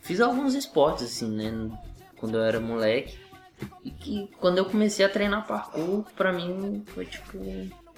Fiz 0.00 0.20
alguns 0.20 0.54
esportes, 0.54 1.04
assim, 1.04 1.28
né? 1.30 1.70
Quando 2.16 2.36
eu 2.36 2.42
era 2.44 2.60
moleque. 2.60 3.18
E 3.84 3.90
que 3.90 4.28
quando 4.40 4.58
eu 4.58 4.64
comecei 4.64 5.04
a 5.04 5.08
treinar 5.08 5.46
parkour, 5.46 6.04
pra 6.16 6.32
mim 6.32 6.82
foi 6.86 7.04
tipo. 7.06 7.38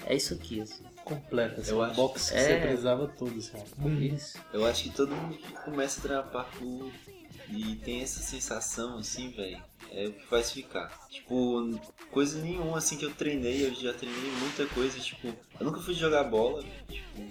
É 0.06 0.14
isso 0.14 0.34
aqui, 0.34 0.60
assim. 0.60 0.84
Completa, 1.04 1.60
assim, 1.60 1.70
Eu 1.70 1.78
um 1.78 1.82
acho- 1.82 1.94
box 1.94 2.30
que 2.30 2.36
é. 2.36 2.40
você 2.42 2.56
precisava 2.60 3.06
todo, 3.08 3.38
assim. 3.38 3.52
Isso. 4.14 4.38
Eu 4.52 4.66
acho 4.66 4.84
que 4.84 4.90
todo 4.90 5.14
mundo 5.14 5.36
que 5.36 5.52
começa 5.52 6.00
a 6.00 6.02
treinar 6.02 6.30
parkour 6.30 6.90
e 7.50 7.76
tem 7.76 8.02
essa 8.02 8.20
sensação 8.20 8.98
assim, 8.98 9.30
velho, 9.30 9.62
é 9.94 10.06
o 10.08 10.12
que 10.12 10.26
faz 10.26 10.50
ficar. 10.50 10.90
Tipo, 11.08 11.78
coisa 12.10 12.40
nenhuma 12.40 12.78
assim 12.78 12.96
que 12.96 13.04
eu 13.04 13.10
treinei, 13.12 13.66
eu 13.66 13.74
já 13.74 13.92
treinei 13.92 14.30
muita 14.40 14.66
coisa, 14.66 14.98
tipo, 14.98 15.28
eu 15.28 15.64
nunca 15.66 15.80
fui 15.80 15.94
jogar 15.94 16.24
bola, 16.24 16.62
tipo, 16.88 17.22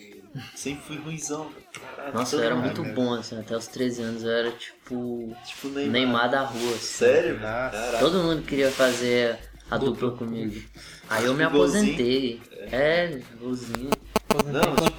sempre 0.55 0.83
fui 0.85 0.97
ruizão, 0.97 1.51
caralho. 1.95 2.13
Nossa, 2.13 2.35
eu 2.37 2.43
era 2.43 2.55
muito 2.55 2.81
mesmo. 2.81 2.95
bom, 2.95 3.13
assim, 3.13 3.39
até 3.39 3.55
os 3.55 3.67
13 3.67 4.01
anos 4.01 4.23
eu 4.23 4.31
era 4.31 4.51
tipo. 4.51 5.35
Tipo, 5.45 5.67
Neymar. 5.67 5.91
Neymar 5.91 6.29
da 6.31 6.41
rua. 6.43 6.71
assim. 6.71 6.79
Sério? 6.79 7.39
Caralho. 7.39 7.99
Todo 7.99 8.23
mundo 8.23 8.41
queria 8.43 8.71
fazer 8.71 9.37
a 9.69 9.77
dupla 9.77 10.09
Dupla. 10.09 10.17
comigo. 10.27 10.61
Aí 11.09 11.25
eu 11.25 11.33
me 11.33 11.45
golzinho. 11.47 11.83
aposentei. 11.83 12.41
É, 12.71 13.19
golzinho. 13.39 13.89
Aposentou 14.29 14.61
Não, 14.61 14.75
tipo- 14.75 14.93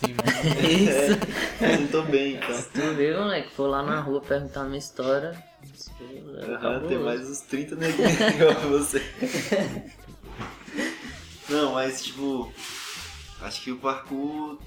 cima. 0.00 0.22
Isso. 0.68 1.18
É, 1.64 1.76
sentou 1.76 2.02
bem, 2.04 2.34
então. 2.36 2.62
Tu 2.74 2.94
vê, 2.94 3.16
moleque, 3.16 3.50
for 3.54 3.66
lá 3.68 3.82
na 3.82 4.00
rua 4.00 4.20
perguntar 4.20 4.62
a 4.62 4.64
minha 4.64 4.78
história. 4.78 5.32
Aham, 6.42 6.80
tem 6.88 6.98
mais 6.98 7.20
uns 7.28 7.40
30 7.40 7.76
neguinhos 7.76 8.12
igual 8.20 8.54
você. 8.70 9.02
Não, 11.48 11.72
mas 11.74 12.02
tipo, 12.02 12.52
acho 13.42 13.62
que 13.62 13.72
o 13.72 13.76
parkour 13.78 14.58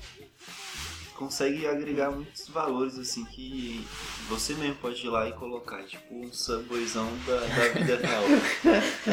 consegue 1.15 1.65
agregar 1.67 2.11
muitos 2.11 2.47
valores 2.49 2.97
assim 2.99 3.23
que 3.25 3.85
você 4.27 4.53
mesmo 4.55 4.75
pode 4.75 5.05
ir 5.05 5.09
lá 5.09 5.27
e 5.29 5.31
colocar, 5.33 5.81
tipo 5.83 6.13
um 6.13 6.31
subwayzão 6.33 7.07
da, 7.25 7.35
da 7.39 7.69
vida 7.69 7.97
real. 8.05 8.23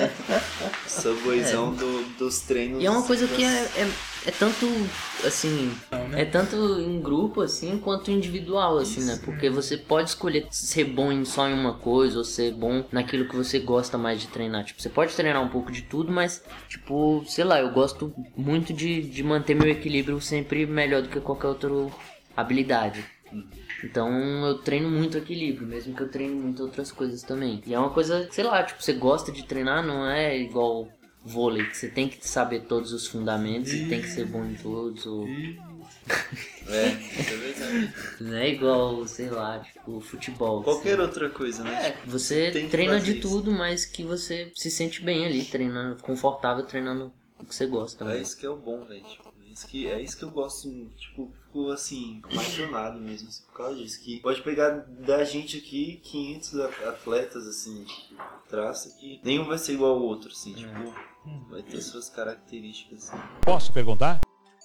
subwayzão 0.89 1.73
do- 1.75 2.03
dos 2.19 2.41
treinos. 2.41 2.83
E 2.83 2.87
é 2.87 2.91
uma 2.91 3.03
coisa 3.03 3.29
que 3.29 3.45
é, 3.45 3.63
das- 3.63 3.77
é, 3.79 3.91
é 4.27 4.31
tanto, 4.31 4.67
assim, 5.25 5.73
é 6.13 6.25
tanto 6.25 6.57
em 6.81 7.01
grupo, 7.01 7.41
assim, 7.41 7.79
quanto 7.79 8.11
individual, 8.11 8.79
assim, 8.79 9.05
né? 9.05 9.19
Porque 9.25 9.49
você 9.49 9.77
pode 9.77 10.11
escolher 10.11 10.47
ser 10.51 10.85
bom 10.85 11.11
em 11.11 11.25
só 11.25 11.49
em 11.49 11.55
uma 11.55 11.75
coisa, 11.75 12.19
ou 12.19 12.25
ser 12.25 12.53
bom 12.53 12.85
naquilo 12.93 13.29
que 13.29 13.37
você 13.37 13.59
gosta 13.59 13.97
mais 13.97 14.21
de 14.21 14.29
treinar. 14.29 14.65
Tipo, 14.65 14.83
você 14.83 14.89
pode 14.89 15.15
treinar 15.15 15.43
um 15.43 15.49
pouco 15.49 15.73
de 15.73 15.83
tudo, 15.83 16.13
mas, 16.13 16.43
tipo, 16.69 17.25
sei 17.27 17.45
lá, 17.45 17.61
eu 17.61 17.71
gosto 17.71 18.13
muito 18.37 18.73
de, 18.73 19.03
de 19.03 19.23
manter 19.23 19.55
meu 19.55 19.69
equilíbrio 19.69 20.21
sempre 20.21 20.67
melhor 20.67 21.03
do 21.03 21.09
que 21.09 21.21
qualquer 21.21 21.49
outra 21.49 21.71
habilidade. 22.37 23.05
Então 23.83 24.11
eu 24.47 24.59
treino 24.59 24.91
muito 24.91 25.17
equilíbrio, 25.17 25.67
mesmo 25.67 25.95
que 25.95 26.03
eu 26.03 26.09
treine 26.09 26.35
muitas 26.35 26.61
outras 26.61 26.93
coisas 26.93 27.23
também. 27.23 27.63
E 27.67 27.73
é 27.73 27.79
uma 27.79 27.91
coisa, 27.91 28.29
sei 28.31 28.45
lá, 28.45 28.63
tipo, 28.63 28.83
você 28.83 28.93
gosta 28.93 29.33
de 29.33 29.45
treinar, 29.45 29.87
não 29.87 30.07
é 30.07 30.37
igual 30.39 30.89
vôlei, 31.25 31.67
que 31.67 31.77
você 31.77 31.89
tem 31.89 32.09
que 32.09 32.27
saber 32.27 32.61
todos 32.63 32.93
os 32.93 33.07
fundamentos 33.07 33.73
e 33.73 33.87
tem 33.87 34.01
que 34.01 34.09
ser 34.09 34.27
bom 34.27 34.45
em 34.45 34.55
todos, 34.55 35.07
ou 35.07 35.29
É, 36.69 36.87
é 36.87 38.21
não 38.21 38.35
é 38.37 38.49
igual, 38.49 39.07
sei 39.07 39.29
lá, 39.29 39.59
tipo, 39.61 40.01
futebol. 40.01 40.63
Qualquer 40.63 41.01
outra 41.01 41.29
coisa, 41.29 41.65
né? 41.65 41.89
É, 41.89 42.07
você 42.07 42.69
treina 42.71 43.01
de 43.01 43.19
isso. 43.19 43.29
tudo, 43.29 43.51
mas 43.51 43.85
que 43.85 44.05
você 44.05 44.53
se 44.55 44.71
sente 44.71 45.03
bem 45.03 45.27
ali, 45.27 45.45
treinando, 45.45 46.01
confortável 46.03 46.65
treinando 46.65 47.13
o 47.39 47.45
que 47.45 47.55
você 47.55 47.67
gosta. 47.67 48.05
É 48.05 48.09
né? 48.09 48.23
isso 48.23 48.37
que 48.37 48.47
é 48.47 48.51
o 48.51 48.57
bom, 48.57 48.85
velho. 48.85 49.03
Tipo, 49.03 49.33
é 49.45 49.53
isso 49.53 49.67
que, 49.67 49.87
é 49.89 50.01
isso 50.01 50.17
que 50.17 50.25
eu 50.25 50.31
gosto, 50.31 50.69
tipo, 50.97 51.33
fico 51.47 51.71
assim, 51.71 52.21
apaixonado 52.25 53.01
mesmo, 53.01 53.29
assim, 53.29 53.43
por 53.47 53.55
causa 53.55 53.77
disso. 53.77 54.01
Que 54.01 54.21
pode 54.21 54.43
pegar 54.43 54.71
da 54.87 55.25
gente 55.25 55.59
aqui 55.59 56.01
500 56.05 56.61
a- 56.61 56.89
atletas, 56.91 57.47
assim, 57.49 57.85
tipo, 57.85 58.23
traça 58.49 58.91
que 58.99 59.21
nenhum 59.25 59.47
vai 59.47 59.59
ser 59.59 59.73
igual 59.73 59.97
ao 59.97 60.03
outro, 60.03 60.31
assim, 60.31 60.53
tipo, 60.53 60.95
vai 61.51 61.63
ter 61.63 61.81
suas 61.81 62.09
características. 62.09 63.11
Posso 63.43 63.73
perguntar? 63.73 64.21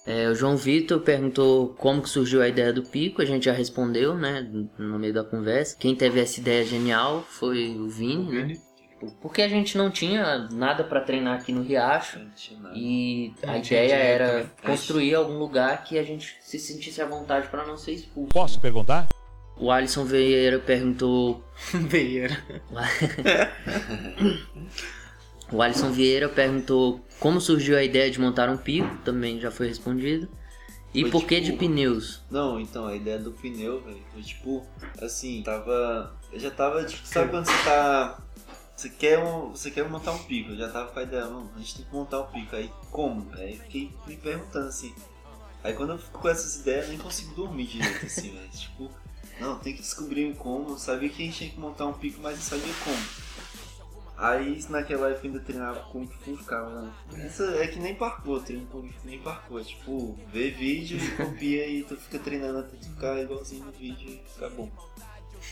É, 0.06 0.28
o 0.28 0.34
João 0.36 0.56
Vitor 0.56 1.00
perguntou 1.00 1.74
como 1.74 2.00
que 2.00 2.08
surgiu 2.08 2.40
a 2.40 2.46
ideia 2.48 2.72
do 2.72 2.84
pico, 2.84 3.20
a 3.20 3.24
gente 3.24 3.46
já 3.46 3.52
respondeu, 3.52 4.14
né, 4.14 4.40
no 4.78 4.98
meio 5.00 5.12
da 5.12 5.24
conversa. 5.24 5.76
Quem 5.76 5.96
teve 5.96 6.20
essa 6.20 6.38
ideia 6.38 6.64
genial 6.64 7.22
foi 7.28 7.76
o 7.76 7.88
Vini, 7.88 8.30
né? 8.30 8.54
Tipo, 8.54 9.10
Porque 9.20 9.42
a 9.42 9.48
gente 9.48 9.76
não 9.76 9.90
tinha 9.90 10.46
nada 10.52 10.84
pra 10.84 11.00
treinar 11.00 11.40
aqui 11.40 11.50
no 11.52 11.62
Riacho 11.62 12.20
e 12.72 13.34
a 13.42 13.46
Não 13.48 13.56
ideia 13.58 13.94
era 13.94 14.42
né? 14.44 14.50
construir 14.64 15.14
algum 15.16 15.38
lugar 15.38 15.82
que 15.82 15.98
a 15.98 16.04
gente 16.04 16.36
se 16.40 16.58
sentisse 16.58 17.02
à 17.02 17.06
vontade 17.06 17.48
pra 17.48 17.66
não 17.66 17.76
ser 17.76 17.92
expulso. 17.92 18.28
Posso 18.32 18.60
perguntar? 18.60 19.08
O 19.58 19.72
Alisson 19.72 20.04
Vieira 20.04 20.60
perguntou 20.60 21.42
Vieira. 21.88 22.36
O 25.52 25.62
Alisson 25.62 25.90
Vieira 25.92 26.28
perguntou 26.28 27.00
como 27.20 27.40
surgiu 27.40 27.76
a 27.78 27.82
ideia 27.82 28.10
de 28.10 28.20
montar 28.20 28.48
um 28.48 28.56
pico, 28.56 28.96
também 29.04 29.40
já 29.40 29.50
foi 29.50 29.68
respondido. 29.68 30.28
E 30.92 31.02
Foi 31.02 31.10
por 31.10 31.24
que 31.26 31.40
tipo- 31.40 31.52
de 31.52 31.66
pneus? 31.68 32.22
Não, 32.30 32.58
então, 32.58 32.86
a 32.86 32.94
ideia 32.96 33.18
do 33.18 33.30
pneu, 33.32 33.80
velho, 33.82 34.02
foi 34.12 34.22
tipo, 34.22 34.66
assim, 35.00 35.42
tava. 35.44 36.16
Eu 36.32 36.40
já 36.40 36.50
tava, 36.50 36.84
tipo, 36.84 37.06
sabe 37.06 37.30
quando 37.30 37.46
você 37.46 37.64
tá. 37.64 38.18
Você 38.74 38.88
quer, 38.90 39.18
um, 39.18 39.50
você 39.50 39.70
quer 39.70 39.88
montar 39.88 40.12
um 40.12 40.18
pico, 40.24 40.50
eu 40.52 40.56
já 40.56 40.68
tava 40.68 40.88
com 40.90 40.98
a 40.98 41.02
ideia, 41.02 41.24
mano, 41.26 41.50
a 41.54 41.58
gente 41.58 41.76
tem 41.76 41.84
que 41.86 41.94
montar 41.94 42.20
um 42.20 42.26
pico. 42.26 42.56
Aí 42.56 42.70
como? 42.90 43.26
Aí 43.34 43.56
fiquei 43.56 43.90
me 44.06 44.16
perguntando 44.16 44.68
assim. 44.68 44.94
Aí 45.64 45.72
quando 45.74 45.90
eu 45.92 45.98
fico 45.98 46.18
com 46.18 46.28
essas 46.28 46.56
ideias, 46.60 46.84
eu 46.84 46.90
nem 46.90 46.98
consigo 46.98 47.34
dormir 47.34 47.66
direito, 47.66 48.04
assim, 48.06 48.30
velho. 48.34 48.48
Tipo, 48.50 48.90
não, 49.40 49.58
tem 49.58 49.74
que 49.74 49.82
descobrir 49.82 50.34
como. 50.36 50.70
Eu 50.70 50.78
sabia 50.78 51.08
que 51.08 51.22
a 51.22 51.26
gente 51.26 51.38
tinha 51.38 51.50
que 51.50 51.60
montar 51.60 51.86
um 51.86 51.92
pico, 51.94 52.20
mas 52.22 52.36
não 52.36 52.42
sabia 52.42 52.72
como. 52.84 52.96
Aí 54.16 54.64
naquela 54.70 55.10
época 55.10 55.26
ainda 55.26 55.40
treinava 55.40 55.80
Kung 55.90 56.06
Fu, 56.06 56.36
ficava. 56.36 56.82
né? 56.82 56.92
Isso 57.26 57.42
é 57.42 57.66
que 57.66 57.78
nem 57.78 57.94
parkour, 57.94 58.42
treino 58.42 58.66
Kung 58.66 58.88
Fu 58.88 59.06
nem 59.06 59.18
parkour. 59.18 59.60
É 59.60 59.64
tipo, 59.64 60.18
vê 60.32 60.50
vídeo 60.50 60.98
copia 61.16 61.66
e 61.68 61.82
tu 61.82 61.96
fica 61.96 62.18
treinando 62.18 62.60
até 62.60 62.76
tu 62.76 62.88
ficar 62.88 63.20
igualzinho 63.20 63.64
no 63.66 63.72
vídeo 63.72 64.08
e 64.08 64.22
ficar 64.32 64.48
bom. 64.50 64.70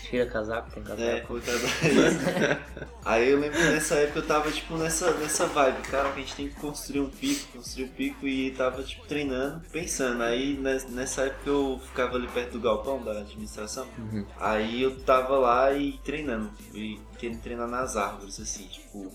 Tira 0.02 0.26
casaco, 0.26 0.70
tem 0.70 0.82
casaco. 0.82 1.02
É, 1.02 1.20
foi 1.22 1.40
cada 1.40 1.56
isso. 1.58 2.84
Aí 3.04 3.30
eu 3.30 3.38
lembro 3.40 3.58
que 3.58 3.64
nessa 3.64 3.94
época 3.96 4.18
eu 4.20 4.26
tava 4.26 4.50
tipo 4.52 4.76
nessa, 4.76 5.10
nessa 5.14 5.46
vibe, 5.46 5.82
cara, 5.88 6.10
que 6.12 6.18
a 6.18 6.22
gente 6.22 6.34
tem 6.36 6.48
que 6.48 6.54
construir 6.56 7.00
um 7.00 7.08
pico, 7.10 7.52
construir 7.58 7.84
um 7.84 7.88
pico 7.88 8.26
e 8.26 8.50
tava 8.52 8.82
tipo 8.82 9.06
treinando, 9.06 9.62
pensando. 9.72 10.22
Aí 10.22 10.54
nes- 10.58 10.88
nessa 10.90 11.22
época 11.22 11.48
eu 11.50 11.80
ficava 11.86 12.16
ali 12.16 12.28
perto 12.28 12.52
do 12.52 12.60
galpão 12.60 13.02
da 13.02 13.12
administração. 13.12 13.86
Uhum. 13.98 14.24
Aí 14.38 14.82
eu 14.82 14.96
tava 15.00 15.36
lá 15.38 15.72
e 15.72 15.92
treinando, 16.04 16.50
e 16.74 16.98
querendo 17.18 17.40
treinar 17.40 17.68
nas 17.68 17.96
árvores, 17.96 18.38
assim, 18.40 18.64
tipo. 18.66 19.10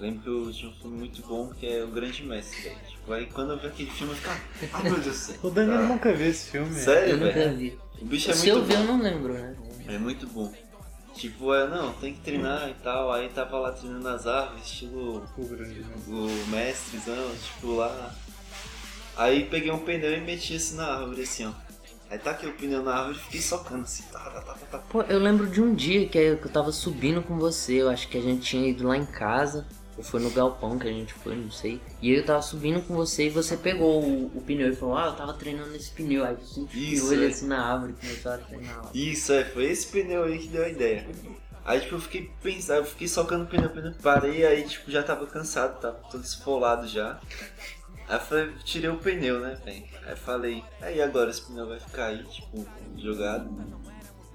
Lembro 0.00 0.20
que 0.22 0.28
eu 0.28 0.52
tinha 0.52 0.70
um 0.70 0.74
filme 0.74 0.98
muito 0.98 1.22
bom 1.22 1.50
que 1.50 1.64
é 1.66 1.84
O 1.84 1.86
Grande 1.88 2.24
Mestre, 2.24 2.60
velho. 2.62 2.76
Tipo, 2.88 3.12
aí 3.12 3.26
quando 3.26 3.52
eu 3.52 3.58
vi 3.60 3.66
aquele 3.68 3.90
filme 3.90 4.12
eu 4.12 4.16
ficava, 4.16 4.40
ah 4.72 4.82
meu 4.82 4.94
Deus 4.94 5.04
do 5.04 5.12
céu. 5.12 5.36
O 5.44 5.50
Daniel 5.50 5.78
Ah, 5.78 5.82
nunca 5.82 6.12
viu 6.12 6.26
esse 6.28 6.50
filme. 6.50 6.74
Sério, 6.74 7.10
Eu 7.12 7.16
nunca 7.18 7.32
velho? 7.34 7.56
vi. 7.56 7.78
O 8.00 8.04
bicho 8.06 8.30
é 8.30 8.34
Se 8.34 8.50
muito 8.50 8.58
eu 8.58 8.64
vi, 8.64 8.74
bom. 8.74 8.80
eu 8.82 8.86
não 8.88 9.00
lembro, 9.00 9.32
né? 9.34 9.54
É 9.88 9.98
muito 9.98 10.26
bom. 10.26 10.52
Tipo, 11.14 11.52
é, 11.54 11.68
não, 11.68 11.92
tem 11.94 12.14
que 12.14 12.20
treinar 12.20 12.68
e 12.70 12.74
tal. 12.82 13.12
Aí 13.12 13.28
tava 13.28 13.58
lá 13.58 13.72
treinando 13.72 14.04
nas 14.04 14.26
árvores, 14.26 14.64
estilo 14.64 15.28
O 15.36 15.44
grande 15.46 15.84
o 16.08 16.46
mestrezão, 16.48 17.30
tipo 17.36 17.74
lá. 17.74 18.14
Aí 19.16 19.44
peguei 19.44 19.70
um 19.70 19.78
pneu 19.78 20.16
e 20.16 20.20
meti 20.20 20.56
assim 20.56 20.76
na 20.76 20.86
árvore, 20.86 21.22
assim, 21.22 21.46
ó. 21.46 21.52
Aí 22.10 22.18
taquei 22.18 22.48
o 22.48 22.54
pneu 22.54 22.82
na 22.82 22.94
árvore 22.94 23.16
e 23.16 23.20
fiquei 23.20 23.40
socando 23.40 23.84
assim, 23.84 24.04
tá, 24.10 24.18
tá, 24.18 24.40
tá, 24.40 24.54
tá, 24.54 24.66
tá. 24.70 24.78
Pô, 24.78 25.02
eu 25.02 25.18
lembro 25.18 25.46
de 25.46 25.62
um 25.62 25.74
dia 25.74 26.06
que 26.08 26.18
eu 26.18 26.36
que 26.38 26.46
eu 26.46 26.50
tava 26.50 26.72
subindo 26.72 27.22
com 27.22 27.38
você, 27.38 27.80
eu 27.80 27.88
acho 27.88 28.08
que 28.08 28.18
a 28.18 28.22
gente 28.22 28.42
tinha 28.42 28.68
ido 28.68 28.86
lá 28.86 28.96
em 28.96 29.06
casa, 29.06 29.66
ou 29.96 30.02
foi 30.02 30.20
no 30.20 30.30
galpão 30.30 30.78
que 30.78 30.88
a 30.88 30.92
gente 30.92 31.12
foi, 31.12 31.36
não 31.36 31.50
sei. 31.50 31.80
E 32.00 32.10
eu 32.10 32.24
tava 32.24 32.40
subindo 32.42 32.80
com 32.82 32.94
você 32.94 33.26
e 33.26 33.30
você 33.30 33.56
pegou 33.56 34.02
o, 34.02 34.26
o 34.26 34.40
pneu 34.40 34.70
e 34.70 34.76
falou, 34.76 34.96
ah, 34.96 35.06
eu 35.06 35.12
tava 35.12 35.34
treinando 35.34 35.70
nesse 35.70 35.90
pneu. 35.90 36.24
Aí 36.24 36.34
você 36.34 36.60
enfiou 36.60 36.84
Isso, 36.84 37.12
ele 37.12 37.26
é. 37.26 37.28
assim 37.28 37.46
na 37.46 37.62
árvore 37.62 37.92
e 37.92 38.06
começou 38.06 38.32
a 38.32 38.38
treinar 38.38 38.84
lá. 38.84 38.90
Isso, 38.94 39.32
é, 39.32 39.44
foi 39.44 39.64
esse 39.64 39.86
pneu 39.88 40.24
aí 40.24 40.38
que 40.38 40.48
deu 40.48 40.64
a 40.64 40.68
ideia. 40.68 41.06
Aí 41.64 41.80
tipo, 41.80 41.94
eu 41.94 42.00
fiquei 42.00 42.30
pensando, 42.42 42.78
eu 42.78 42.84
fiquei 42.84 43.06
socando 43.06 43.44
o 43.44 43.46
pneu, 43.46 43.70
pneu, 43.70 43.94
parei, 44.02 44.44
aí 44.44 44.66
tipo, 44.66 44.90
já 44.90 45.02
tava 45.02 45.26
cansado, 45.26 45.80
tava 45.80 45.98
todo 46.10 46.24
esfolado 46.24 46.88
já. 46.88 47.20
Aí 48.08 48.16
eu 48.16 48.20
falei, 48.20 48.52
tirei 48.64 48.90
o 48.90 48.98
pneu, 48.98 49.40
né, 49.40 49.56
velho? 49.64 49.84
Aí 50.04 50.16
falei, 50.16 50.64
aí 50.80 51.00
agora 51.00 51.30
esse 51.30 51.42
pneu 51.42 51.68
vai 51.68 51.78
ficar 51.78 52.06
aí, 52.06 52.24
tipo, 52.24 52.66
jogado. 52.96 53.48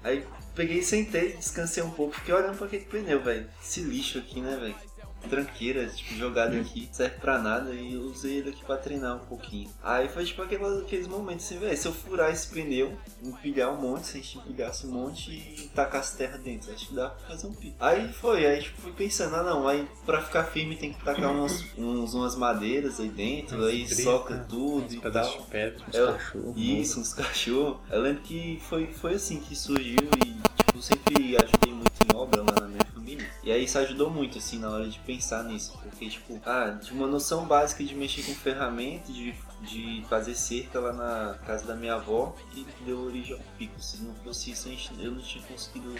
Aí 0.02 0.24
peguei 0.54 0.78
e 0.78 0.82
sentei, 0.82 1.34
descansei 1.34 1.82
um 1.82 1.90
pouco, 1.90 2.14
fiquei 2.14 2.32
olhando 2.32 2.56
pra 2.56 2.66
aquele 2.66 2.84
pneu, 2.84 3.22
velho. 3.22 3.46
Esse 3.62 3.80
lixo 3.80 4.18
aqui, 4.18 4.40
né, 4.40 4.56
velho? 4.56 4.87
Tranqueira, 5.28 5.86
tipo, 5.86 6.14
jogado 6.14 6.56
aqui, 6.56 6.88
serve 6.92 7.16
pra 7.16 7.38
nada, 7.38 7.72
e 7.72 7.94
eu 7.94 8.02
usei 8.02 8.38
ele 8.38 8.50
aqui 8.50 8.64
pra 8.64 8.76
treinar 8.76 9.16
um 9.16 9.26
pouquinho. 9.26 9.70
Aí 9.82 10.08
foi 10.08 10.24
tipo 10.24 10.42
aquelas, 10.42 10.82
aqueles 10.82 11.06
momentos 11.06 11.44
assim, 11.46 11.58
velho, 11.58 11.76
se 11.76 11.86
eu 11.86 11.92
furar 11.92 12.30
esse 12.30 12.48
pneu, 12.48 12.96
empilhar 13.22 13.72
um 13.72 13.80
monte, 13.80 14.06
se 14.06 14.18
a 14.18 14.20
gente 14.20 14.38
empilhasse 14.38 14.86
um 14.86 14.90
monte 14.90 15.30
e 15.30 15.68
tacasse 15.74 16.16
terra 16.16 16.38
dentro, 16.38 16.72
acho 16.72 16.88
que 16.88 16.94
dá 16.94 17.08
pra 17.10 17.28
fazer 17.28 17.46
um 17.46 17.52
pico. 17.54 17.76
Aí 17.80 18.12
foi, 18.12 18.46
aí 18.46 18.62
tipo, 18.62 18.80
fui 18.80 18.92
pensando, 18.92 19.34
ah 19.36 19.42
não, 19.42 19.66
aí 19.68 19.86
pra 20.06 20.22
ficar 20.22 20.44
firme 20.44 20.76
tem 20.76 20.92
que 20.92 21.04
tacar 21.04 21.30
uns, 21.32 21.64
uns, 21.76 22.14
umas 22.14 22.36
madeiras 22.36 23.00
aí 23.00 23.08
dentro, 23.08 23.64
aí 23.64 23.84
brita, 23.84 24.02
soca 24.02 24.46
tudo 24.48 24.92
e 24.94 25.00
tal. 25.00 25.30
de 25.38 25.46
pedra. 25.46 25.84
Eu- 25.92 26.12
cachorro. 26.14 26.54
Isso, 26.56 27.00
uns 27.00 27.12
cachorros. 27.14 27.78
Eu 27.90 28.00
lembro 28.00 28.22
que 28.22 28.60
foi, 28.68 28.86
foi 28.86 29.14
assim 29.14 29.38
que 29.40 29.54
surgiu 29.56 29.98
e 30.24 30.62
tipo, 30.64 30.82
sempre 30.82 31.36
ajudei 31.36 31.72
muito 31.72 31.92
em 32.12 32.16
obra 32.16 32.42
lá 32.42 32.60
na 32.60 32.68
minha 32.68 32.84
família. 33.08 33.30
E 33.42 33.50
aí 33.50 33.64
isso 33.64 33.78
ajudou 33.78 34.10
muito, 34.10 34.38
assim, 34.38 34.58
na 34.58 34.68
hora 34.68 34.88
de 34.88 34.98
pensar 35.00 35.42
nisso. 35.44 35.78
Porque, 35.82 36.08
tipo, 36.08 36.40
ah, 36.44 36.70
de 36.70 36.92
uma 36.92 37.06
noção 37.06 37.46
básica 37.46 37.82
de 37.82 37.94
mexer 37.94 38.22
com 38.22 38.34
ferramenta, 38.34 39.12
de, 39.12 39.34
de 39.62 40.04
fazer 40.08 40.34
cerca 40.34 40.78
lá 40.78 40.92
na 40.92 41.34
casa 41.46 41.66
da 41.66 41.74
minha 41.74 41.94
avó, 41.94 42.34
que 42.52 42.66
deu 42.84 43.00
origem 43.00 43.34
ao 43.34 43.40
pico. 43.56 43.80
Se 43.80 44.02
não 44.02 44.14
fosse 44.16 44.50
isso, 44.50 44.68
eu 44.98 45.12
não 45.12 45.22
tinha 45.22 45.44
conseguido 45.44 45.94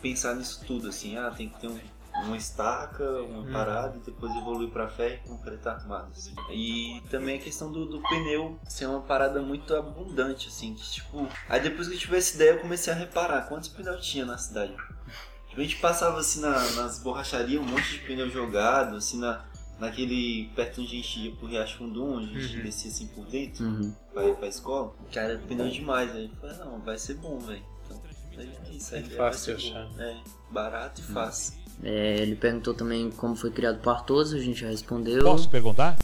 pensar 0.00 0.34
nisso 0.34 0.64
tudo, 0.66 0.88
assim, 0.88 1.16
ah, 1.16 1.30
tem 1.30 1.48
que 1.48 1.60
ter 1.60 1.68
um, 1.68 1.78
uma 2.24 2.36
estaca, 2.36 3.04
uma 3.22 3.50
parada, 3.52 3.96
e 3.96 4.00
depois 4.00 4.34
evoluir 4.34 4.68
pra 4.68 4.88
ferro 4.88 5.20
e 5.24 5.28
concreto 5.28 5.68
armado, 5.68 6.10
assim. 6.10 6.34
E 6.50 7.00
também 7.08 7.38
a 7.38 7.40
questão 7.40 7.70
do, 7.70 7.86
do 7.86 8.02
pneu 8.02 8.58
ser 8.68 8.86
uma 8.86 9.00
parada 9.00 9.40
muito 9.40 9.72
abundante, 9.76 10.48
assim, 10.48 10.74
que 10.74 10.82
tipo... 10.90 11.28
Aí 11.48 11.60
depois 11.60 11.86
que 11.86 11.94
eu 11.94 11.98
tive 11.98 12.16
essa 12.16 12.34
ideia, 12.34 12.50
eu 12.50 12.58
comecei 12.58 12.92
a 12.92 12.96
reparar 12.96 13.42
quantos 13.42 13.68
pneus 13.68 14.04
tinha 14.04 14.26
na 14.26 14.36
cidade. 14.36 14.74
A 15.56 15.60
gente 15.60 15.76
passava, 15.76 16.18
assim, 16.18 16.40
na- 16.40 16.70
nas 16.72 16.98
borracharias, 16.98 17.60
um 17.60 17.64
monte 17.66 17.90
de 17.92 17.98
pneu 18.00 18.30
jogado, 18.30 18.96
assim, 18.96 19.18
na... 19.18 19.44
Naquele, 19.80 20.48
perto 20.54 20.80
onde 20.80 20.92
a 20.92 20.96
gente 20.96 21.18
ia 21.20 21.32
pro 21.32 21.46
Riacho 21.48 21.78
Fundum, 21.78 22.18
onde 22.18 22.36
a 22.36 22.40
gente 22.40 22.56
Uhum. 22.58 22.62
descia 22.62 22.88
assim 22.90 23.06
por 23.08 23.24
dentro, 23.26 23.64
Uhum. 23.64 23.92
pra 24.14 24.24
ir 24.28 24.34
pra 24.36 24.46
escola. 24.46 24.94
Cara, 25.12 25.40
pneu 25.48 25.68
demais, 25.68 26.14
aí 26.14 26.26
eu 26.26 26.36
falei, 26.40 26.56
não, 26.58 26.78
vai 26.80 26.96
ser 26.96 27.14
bom, 27.14 27.38
velho. 27.40 27.62
Então, 27.86 28.00
aí 28.38 28.48
é 28.70 28.76
isso, 28.76 28.94
aí 28.94 29.00
É 29.02 29.04
fácil 29.16 29.56
achar. 29.56 29.88
É, 29.98 30.16
barato 30.52 31.00
e 31.00 31.04
fácil. 31.04 31.54
É, 31.82 32.16
ele 32.20 32.36
perguntou 32.36 32.74
também 32.74 33.10
como 33.10 33.34
foi 33.34 33.50
criado 33.50 33.78
o 33.78 33.80
Partoso, 33.80 34.36
a 34.36 34.40
gente 34.40 34.60
já 34.60 34.68
respondeu. 34.68 35.24
Posso 35.24 35.48
perguntar? 35.50 35.96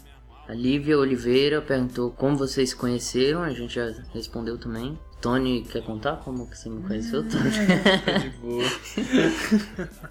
A 0.49 0.55
Lívia 0.55 0.99
Oliveira 0.99 1.63
perguntou 1.63 2.11
como 2.11 2.37
vocês 2.37 2.71
se 2.71 2.77
conheceram, 2.77 3.43
a 3.45 3.51
gente 3.53 3.75
já 3.75 3.93
respondeu 4.13 4.59
também. 4.59 4.99
Tony, 5.21 5.63
quer 5.63 5.83
contar 5.83 6.17
como 6.17 6.49
que 6.49 6.57
você 6.57 6.69
me 6.69 6.83
conheceu, 6.83 7.29
Tony? 7.29 7.51
Tá 8.05 8.19
de 8.19 8.31
boa. 8.31 8.65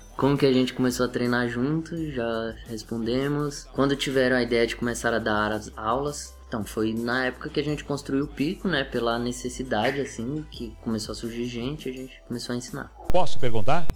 como 0.18 0.38
que 0.38 0.46
a 0.46 0.52
gente 0.52 0.74
começou 0.74 1.06
a 1.06 1.10
treinar 1.10 1.48
juntos, 1.48 2.14
já 2.14 2.54
respondemos. 2.68 3.64
Quando 3.74 3.96
tiveram 3.96 4.36
a 4.36 4.44
ideia 4.44 4.68
de 4.68 4.76
começar 4.76 5.14
a 5.14 5.20
dar 5.20 5.54
as 5.54 5.72
aulas, 5.78 6.36
então 6.48 6.66
foi 6.66 6.94
na 6.94 7.26
época 7.26 7.50
que 7.50 7.60
a 7.60 7.64
gente 7.64 7.86
construiu 7.86 8.26
o 8.26 8.28
pico, 8.28 8.68
né, 8.68 8.84
pela 8.84 9.18
necessidade, 9.18 10.02
assim, 10.02 10.46
que 10.52 10.76
começou 10.82 11.14
a 11.14 11.16
surgir 11.16 11.46
gente, 11.46 11.90
a 11.90 11.94
gente 11.94 12.22
começou 12.28 12.54
a 12.54 12.58
ensinar. 12.58 12.92
Posso 13.10 13.40
perguntar? 13.40 13.88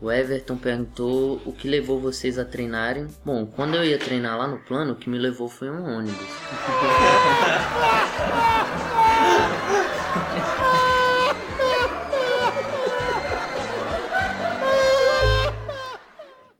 O 0.00 0.10
Everton 0.12 0.56
perguntou 0.58 1.40
o 1.46 1.52
que 1.52 1.68
levou 1.68 1.98
vocês 2.00 2.38
a 2.38 2.44
treinarem. 2.44 3.06
Bom, 3.24 3.46
quando 3.46 3.76
eu 3.76 3.84
ia 3.84 3.98
treinar 3.98 4.36
lá 4.36 4.46
no 4.46 4.58
plano, 4.58 4.92
o 4.92 4.96
que 4.96 5.08
me 5.08 5.18
levou 5.18 5.48
foi 5.48 5.70
um 5.70 5.96
ônibus. 5.96 6.26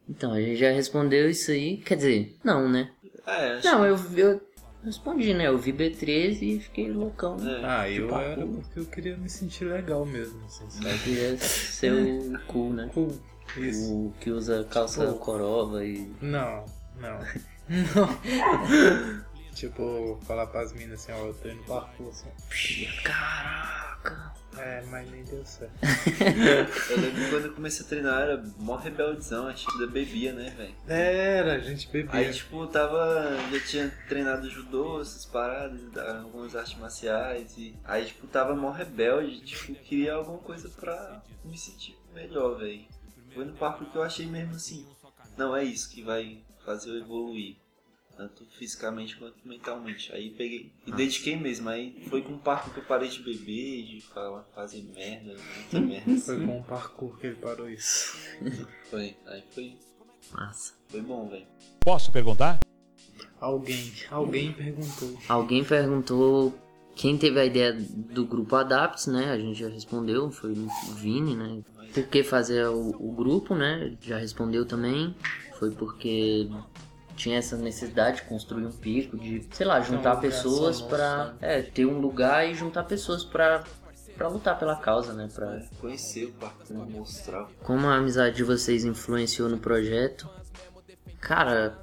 Então, 0.09 0.33
a 0.33 0.41
gente 0.41 0.57
já 0.57 0.71
respondeu 0.71 1.29
isso 1.29 1.51
aí. 1.51 1.79
Quer 1.79 1.97
dizer, 1.97 2.37
não, 2.45 2.69
né? 2.69 2.91
É, 3.27 3.53
acho 3.55 3.67
Não, 3.67 3.85
eu, 3.85 3.97
eu 4.17 4.41
respondi, 4.85 5.35
né? 5.35 5.49
Eu 5.49 5.59
vi 5.59 5.73
B13 5.73 6.43
e 6.43 6.61
fiquei 6.61 6.91
loucão. 6.93 7.37
É. 7.45 7.65
Ah, 7.65 7.91
eu 7.91 8.07
Tipo, 8.07 8.19
era 8.21 8.37
cool. 8.43 8.55
porque 8.63 8.79
eu 8.81 8.85
queria 8.87 9.17
me 9.17 9.29
sentir 9.29 9.65
legal 9.65 10.07
mesmo, 10.07 10.45
assim, 10.47 10.65
Eu 10.65 10.71
sabe? 10.71 10.99
queria 11.03 11.37
ser 11.39 11.93
o 11.93 12.39
cool, 12.47 12.73
né? 12.73 12.89
Cool. 12.95 13.13
Isso. 13.57 13.93
O 13.93 14.15
que 14.21 14.31
usa 14.31 14.65
calça 14.71 15.07
Tipo- 15.07 15.19
corova 15.19 15.85
e. 15.85 16.11
Não, 16.21 16.65
não. 17.01 17.19
Não. 17.19 17.25
tipo, 19.55 20.19
falar 20.27 20.47
pras 20.49 20.73
minas 20.73 21.01
assim, 21.01 21.13
ó, 21.13 21.27
eu 21.27 21.35
tô 21.35 21.49
indo 21.49 21.63
parkour, 21.65 22.09
assim. 22.11 22.29
Caraca! 23.03 24.33
É, 24.59 24.83
mas 24.87 25.11
nem 25.11 25.25
deu 25.25 25.45
certo. 25.45 25.73
Eu 26.91 27.01
lembro 27.01 27.23
que 27.23 27.31
quando 27.31 27.45
eu 27.47 27.53
comecei 27.53 27.85
a 27.85 27.89
treinar, 27.89 28.23
era 28.23 28.45
mó 28.59 28.77
rebeldezão, 28.77 29.47
a 29.47 29.53
gente 29.53 29.71
ainda 29.71 29.87
bebia, 29.87 30.33
né, 30.33 30.51
velho? 30.57 30.75
Era, 30.89 31.55
a 31.55 31.59
gente 31.59 31.89
bebia. 31.89 32.11
Aí, 32.13 32.33
tipo, 32.33 32.67
tava. 32.67 33.37
Já 33.53 33.61
tinha 33.67 33.93
treinado 34.09 34.49
judô, 34.49 35.01
essas 35.01 35.25
paradas, 35.25 35.81
algumas 35.97 36.55
artes 36.57 36.79
marciais. 36.79 37.57
E 37.57 37.75
aí, 37.85 38.07
tipo, 38.07 38.27
tava 38.27 38.55
mó 38.55 38.71
rebelde, 38.71 39.41
tipo, 39.41 39.75
queria 39.81 40.15
alguma 40.15 40.39
coisa 40.39 40.69
pra 40.69 41.23
me 41.45 41.57
sentir 41.57 41.97
melhor, 42.15 42.59
velho. 42.59 42.85
Foi 43.35 43.45
no 43.45 43.53
parque 43.55 43.85
que 43.85 43.97
eu 43.97 44.03
achei 44.03 44.27
mesmo 44.27 44.55
assim. 44.55 44.87
Não, 45.37 45.55
é 45.55 45.63
isso 45.63 45.91
que 45.91 46.03
vai 46.03 46.43
fazer 46.65 46.91
eu 46.91 46.99
evoluir. 46.99 47.57
Tanto 48.17 48.47
fisicamente 48.47 49.17
quanto 49.17 49.37
mentalmente. 49.45 50.11
Aí 50.13 50.31
peguei 50.31 50.73
e 50.87 50.93
dediquei 50.93 51.37
mesmo. 51.37 51.69
Aí 51.69 52.03
foi 52.09 52.23
com 52.23 52.33
o 52.33 52.39
parque 52.39 52.71
que 52.71 52.79
eu 52.79 52.85
parei 52.85 53.11
de 53.11 53.23
beber, 53.23 53.85
de 53.85 54.01
falar, 54.01 54.43
fazer 54.55 54.83
merda, 54.95 55.37
muita 55.55 55.81
merda. 55.81 56.17
Foi 56.21 56.47
com 56.47 56.59
o 56.59 56.65
parkour 56.65 57.19
que 57.19 57.27
ele 57.27 57.37
parou 57.37 57.69
isso. 57.69 58.17
Foi. 58.91 59.17
Aí 59.27 59.43
foi, 59.51 59.77
Massa. 60.33 60.75
foi 60.89 61.01
bom, 61.03 61.29
velho. 61.29 61.47
Posso 61.81 62.11
perguntar? 62.11 62.61
Alguém, 63.41 63.93
alguém 64.11 64.53
perguntou. 64.53 65.19
Alguém 65.29 65.65
perguntou 65.65 66.55
quem 66.95 67.19
teve 67.19 67.39
a 67.39 67.45
ideia 67.45 67.75
do 67.75 68.25
grupo 68.25 68.57
Adapts, 68.57 69.07
né? 69.07 69.31
A 69.31 69.39
gente 69.39 69.61
já 69.61 69.69
respondeu, 69.69 70.31
foi 70.31 70.53
o 70.53 70.69
Vini, 70.95 71.37
né? 71.37 71.63
Por 71.93 72.07
que 72.09 72.23
fazer 72.23 72.67
o, 72.69 72.89
o 72.99 73.13
grupo, 73.13 73.55
né? 73.55 73.95
Já 74.01 74.17
respondeu 74.17 74.65
também. 74.65 75.15
Foi 75.59 75.71
porque 75.71 76.49
tinha 77.17 77.39
essa 77.39 77.57
necessidade 77.57 78.19
de 78.19 78.23
construir 78.25 78.65
um 78.67 78.71
pico, 78.73 79.17
de, 79.17 79.47
sei 79.53 79.67
lá, 79.67 79.81
juntar 79.81 80.17
pessoas 80.17 80.81
pra. 80.81 81.25
nosso, 81.25 81.37
É, 81.41 81.63
ter 81.63 81.87
um 81.87 81.99
lugar 81.99 82.49
e 82.49 82.55
juntar 82.55 82.85
pessoas 82.85 83.25
pra, 83.25 83.65
pra 84.17 84.29
lutar 84.29 84.59
pela 84.59 84.77
causa, 84.77 85.13
né? 85.13 85.29
Pra, 85.35 85.61
Conhecer 85.81 86.27
o 86.27 86.33
parkour, 86.33 86.91
mostrar. 86.91 87.49
como 87.63 87.87
a 87.87 87.97
amizade 87.97 88.37
de 88.37 88.45
vocês 88.45 88.85
influenciou 88.85 89.49
no 89.49 89.59
projeto? 89.59 90.29
Cara, 91.21 91.79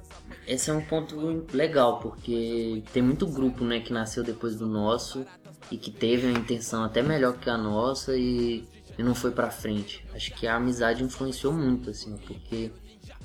esse 0.46 0.70
é 0.70 0.72
um 0.72 0.84
ponto 0.84 1.44
legal, 1.52 2.00
porque 2.00 2.82
tem 2.92 3.02
muito 3.02 3.26
grupo, 3.26 3.64
né, 3.64 3.80
que 3.80 3.92
nasceu 3.92 4.22
depois 4.22 4.56
do 4.56 4.66
nosso 4.66 5.26
e 5.70 5.76
que 5.76 5.90
teve 5.90 6.26
uma 6.26 6.38
intenção 6.38 6.82
até 6.84 7.02
melhor 7.02 7.36
que 7.38 7.50
a 7.50 7.56
nossa 7.58 8.16
e, 8.16 8.66
e 8.96 9.02
não 9.02 9.14
foi 9.14 9.30
pra 9.32 9.50
frente. 9.50 10.04
Acho 10.14 10.32
que 10.34 10.46
a 10.46 10.56
amizade 10.56 11.02
influenciou 11.02 11.52
muito, 11.52 11.90
assim, 11.90 12.16
porque 12.26 12.70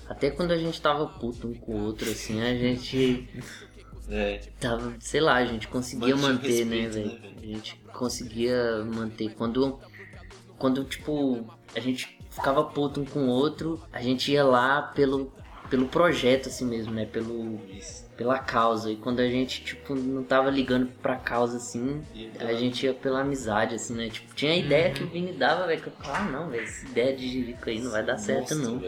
até 0.09 0.29
quando 0.31 0.51
a 0.51 0.57
gente 0.57 0.81
tava 0.81 1.05
puto 1.07 1.47
um 1.47 1.53
com 1.53 1.73
o 1.73 1.83
outro, 1.85 2.09
assim, 2.09 2.41
a 2.41 2.53
gente 2.55 3.29
É, 4.09 4.39
tava, 4.59 4.95
sei 4.99 5.21
lá, 5.21 5.35
a 5.35 5.45
gente 5.45 5.67
conseguia 5.67 6.15
Mantinha 6.15 6.33
manter, 6.33 6.65
né, 6.65 6.75
respeito, 6.81 6.93
velho? 6.93 7.07
né, 7.07 7.19
velho? 7.21 7.37
A 7.43 7.45
gente 7.45 7.75
conseguia 7.93 8.83
manter. 8.85 9.33
Quando, 9.35 9.79
quando, 10.57 10.83
tipo, 10.85 11.45
a 11.75 11.79
gente 11.79 12.17
ficava 12.29 12.63
puto 12.63 13.01
um 13.01 13.05
com 13.05 13.25
o 13.25 13.29
outro, 13.29 13.79
a 13.93 14.01
gente 14.01 14.31
ia 14.31 14.43
lá 14.43 14.81
pelo, 14.81 15.31
pelo 15.69 15.87
projeto, 15.87 16.49
assim 16.49 16.65
mesmo, 16.65 16.91
né? 16.93 17.05
Pelo, 17.05 17.59
pela 18.19 18.37
causa. 18.37 18.91
E 18.91 18.97
quando 18.97 19.21
a 19.21 19.29
gente, 19.29 19.63
tipo, 19.63 19.95
não 19.95 20.25
tava 20.25 20.49
ligando 20.49 20.87
pra 21.01 21.15
causa, 21.15 21.55
assim, 21.55 22.03
a 22.37 22.53
gente 22.53 22.85
ia 22.85 22.93
pela 22.93 23.21
amizade, 23.21 23.75
assim, 23.75 23.93
né? 23.95 24.09
Tipo, 24.09 24.35
tinha 24.35 24.51
a 24.51 24.57
ideia 24.57 24.91
que 24.91 25.01
o 25.01 25.07
Vini 25.07 25.31
dava, 25.31 25.65
velho, 25.65 25.81
que 25.81 25.87
eu 25.87 25.93
falava, 25.93 26.25
ah, 26.25 26.29
não, 26.29 26.49
velho, 26.49 26.63
essa 26.63 26.85
ideia 26.85 27.15
de 27.15 27.29
Jirico 27.29 27.69
aí 27.69 27.79
não 27.79 27.89
vai 27.91 28.03
dar 28.03 28.17
certo, 28.17 28.55
não. 28.55 28.81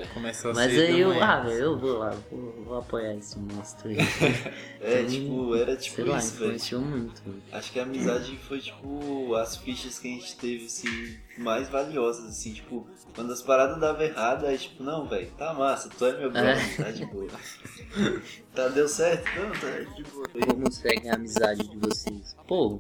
Mas 0.54 0.78
aí 0.78 1.00
eu, 1.00 1.10
manhã. 1.10 1.24
ah, 1.26 1.40
velho, 1.40 1.60
eu 1.60 1.80
vou 1.80 1.98
lá, 1.98 2.10
vou, 2.30 2.64
vou 2.66 2.78
apoiar 2.80 3.16
esse 3.16 3.40
monstro 3.40 3.90
aí. 3.90 3.98
É, 4.84 5.02
Então, 5.02 5.12
tipo, 5.12 5.56
era 5.56 5.76
tipo 5.78 5.96
Sei 5.98 6.06
lá, 6.06 6.18
isso, 6.18 6.32
velho. 6.34 6.46
influenciou 6.46 6.82
muito. 6.82 7.22
Acho 7.52 7.72
que 7.72 7.80
a 7.80 7.84
amizade 7.84 8.36
foi, 8.48 8.60
tipo, 8.60 9.36
as 9.36 9.56
fichas 9.56 10.00
que 10.00 10.08
a 10.08 10.12
gente 10.12 10.36
teve, 10.36 10.66
assim, 10.66 11.16
mais 11.38 11.70
valiosas, 11.70 12.26
assim, 12.26 12.52
tipo, 12.52 12.88
quando 13.14 13.32
as 13.32 13.44
paradas 13.44 13.80
davam 13.80 14.02
errado, 14.02 14.46
aí, 14.48 14.58
tipo, 14.58 14.84
não, 14.84 15.08
velho, 15.08 15.30
tá 15.38 15.54
massa, 15.54 15.88
tu 15.96 16.04
é 16.04 16.18
meu 16.18 16.32
brother, 16.32 16.78
tá 16.78 16.90
de 16.92 17.06
boa. 17.06 17.28
tá, 18.56 18.68
deu 18.70 18.88
certo? 18.88 19.26
Não, 19.40 19.52
tá 19.52 19.94
de 19.96 20.04
boa. 20.04 20.28
Como 20.48 20.72
segue 20.72 21.10
a 21.10 21.16
amizade 21.16 21.68
de 21.68 21.78
vocês? 21.78 22.36
Pô, 22.48 22.80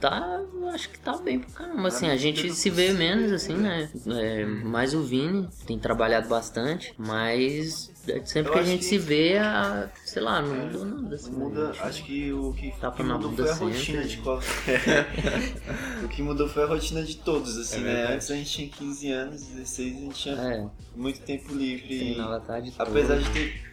tá. 0.00 0.40
Acho 0.72 0.88
que 0.90 0.98
tá 0.98 1.16
bem 1.18 1.38
pra 1.40 1.50
caramba. 1.50 1.88
Assim, 1.88 2.08
a 2.08 2.16
gente 2.16 2.52
se 2.54 2.70
vê 2.70 2.92
menos, 2.92 3.30
assim, 3.32 3.54
né? 3.56 3.90
É, 4.06 4.44
mais 4.44 4.94
o 4.94 5.02
Vini 5.02 5.48
tem 5.66 5.78
trabalhado 5.78 6.28
bastante, 6.28 6.94
mas 6.98 7.90
é 8.08 8.24
sempre 8.24 8.50
Eu 8.50 8.54
que 8.54 8.58
a 8.58 8.62
gente 8.64 8.78
que- 8.80 8.84
se 8.86 8.98
vê, 8.98 9.38
a, 9.38 9.88
sei 10.04 10.22
lá, 10.22 10.40
não 10.42 10.54
mudou 10.54 10.84
nada. 10.84 11.14
Assim, 11.14 11.30
Muda, 11.30 11.68
né? 11.68 11.78
acho 11.80 12.04
que 12.04 12.32
o 12.32 12.52
que, 12.54 12.72
Tapa 12.80 12.96
que 12.96 13.02
mudou 13.02 13.32
foi 13.32 13.44
a 13.50 13.54
sempre. 13.54 13.74
rotina 13.76 14.04
de 14.04 14.16
qualquer. 14.18 15.06
o 16.04 16.08
que 16.08 16.22
mudou 16.22 16.48
foi 16.48 16.62
a 16.62 16.66
rotina 16.66 17.02
de 17.02 17.16
todos, 17.18 17.56
assim, 17.58 17.76
É 17.76 17.80
né? 17.80 17.94
verdade. 17.94 18.14
Antes 18.14 18.30
a 18.30 18.34
gente 18.34 18.50
tinha 18.50 18.68
15 18.68 19.10
anos, 19.12 19.42
16, 19.42 19.96
a 19.96 20.00
gente 20.00 20.14
tinha 20.14 20.34
É, 20.34 20.66
muito 20.96 21.20
tempo 21.20 21.54
livre. 21.54 22.16
tarde 22.46 22.72
toda. 22.72 22.90
Apesar 22.90 23.18
de 23.18 23.30
ter. 23.30 23.71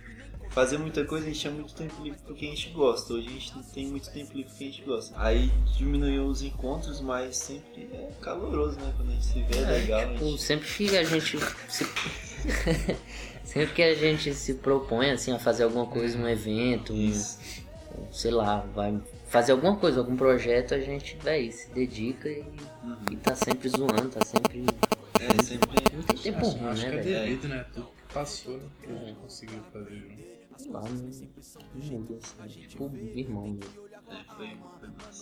Fazer 0.49 0.77
muita 0.77 1.05
coisa, 1.05 1.25
a 1.25 1.29
gente 1.29 1.39
tinha 1.39 1.53
muito 1.53 1.73
tempo 1.73 2.03
livre 2.03 2.19
porque 2.25 2.45
a 2.45 2.49
gente 2.49 2.69
gosta. 2.69 3.13
Hoje 3.13 3.27
a 3.27 3.31
gente 3.31 3.55
não 3.55 3.63
tem 3.63 3.87
muito 3.87 4.09
tempo 4.11 4.33
livre 4.33 4.49
porque 4.51 4.63
a 4.63 4.67
gente 4.67 4.81
gosta. 4.83 5.13
Aí 5.17 5.51
diminuiu 5.77 6.25
os 6.25 6.41
encontros, 6.41 6.99
mas 7.01 7.37
sempre 7.37 7.89
é 7.93 8.09
caloroso, 8.21 8.79
né? 8.79 8.93
Quando 8.97 9.09
a 9.09 9.13
gente 9.13 9.25
se 9.25 9.41
vê 9.43 9.57
é 9.57 9.61
legal. 9.61 10.13
Tipo, 10.13 10.25
gente- 10.25 10.41
sempre 10.41 10.67
que 10.67 10.97
a 10.97 11.03
gente 11.03 11.37
se... 11.69 11.85
sempre 13.43 13.73
que 13.73 13.83
a 13.83 13.93
gente 13.95 14.33
se 14.33 14.53
propõe 14.55 15.11
assim 15.11 15.31
a 15.31 15.39
fazer 15.39 15.63
alguma 15.63 15.85
coisa, 15.85 16.17
um 16.17 16.27
evento, 16.27 16.93
um, 16.93 17.13
sei 18.11 18.31
lá, 18.31 18.65
vai 18.73 18.99
fazer 19.27 19.51
alguma 19.51 19.75
coisa, 19.75 19.99
algum 19.99 20.15
projeto, 20.15 20.73
a 20.73 20.79
gente 20.79 21.15
véi, 21.21 21.51
se 21.51 21.69
dedica 21.71 22.27
e, 22.29 22.43
e 23.11 23.15
tá 23.17 23.35
sempre 23.35 23.69
zoando, 23.69 24.09
tá 24.09 24.25
sempre. 24.25 24.65
É, 25.19 25.43
sempre. 25.43 25.69
Não 25.93 26.01
tem 26.03 26.17
tempo 26.17 26.39
Acho, 26.39 26.57
ruim, 26.57 26.67
acho 26.69 26.81
né, 26.83 26.89
que 26.89 26.97
é 26.97 27.01
devido, 27.25 27.47
né? 27.47 27.65
Tudo 27.73 27.87
que 27.87 28.13
passou, 28.13 28.57
né? 28.57 28.63
Que 28.81 28.91
a 28.91 28.95
gente 28.95 29.13
conseguiu 29.19 29.59
fazer 29.71 29.95
junto. 29.95 30.38
Sei 30.59 30.71
lá, 30.71 30.81
não, 30.81 31.07
assim, 31.07 31.29
tipo 32.67 32.91
irmão 33.15 33.47
mesmo. 33.47 33.89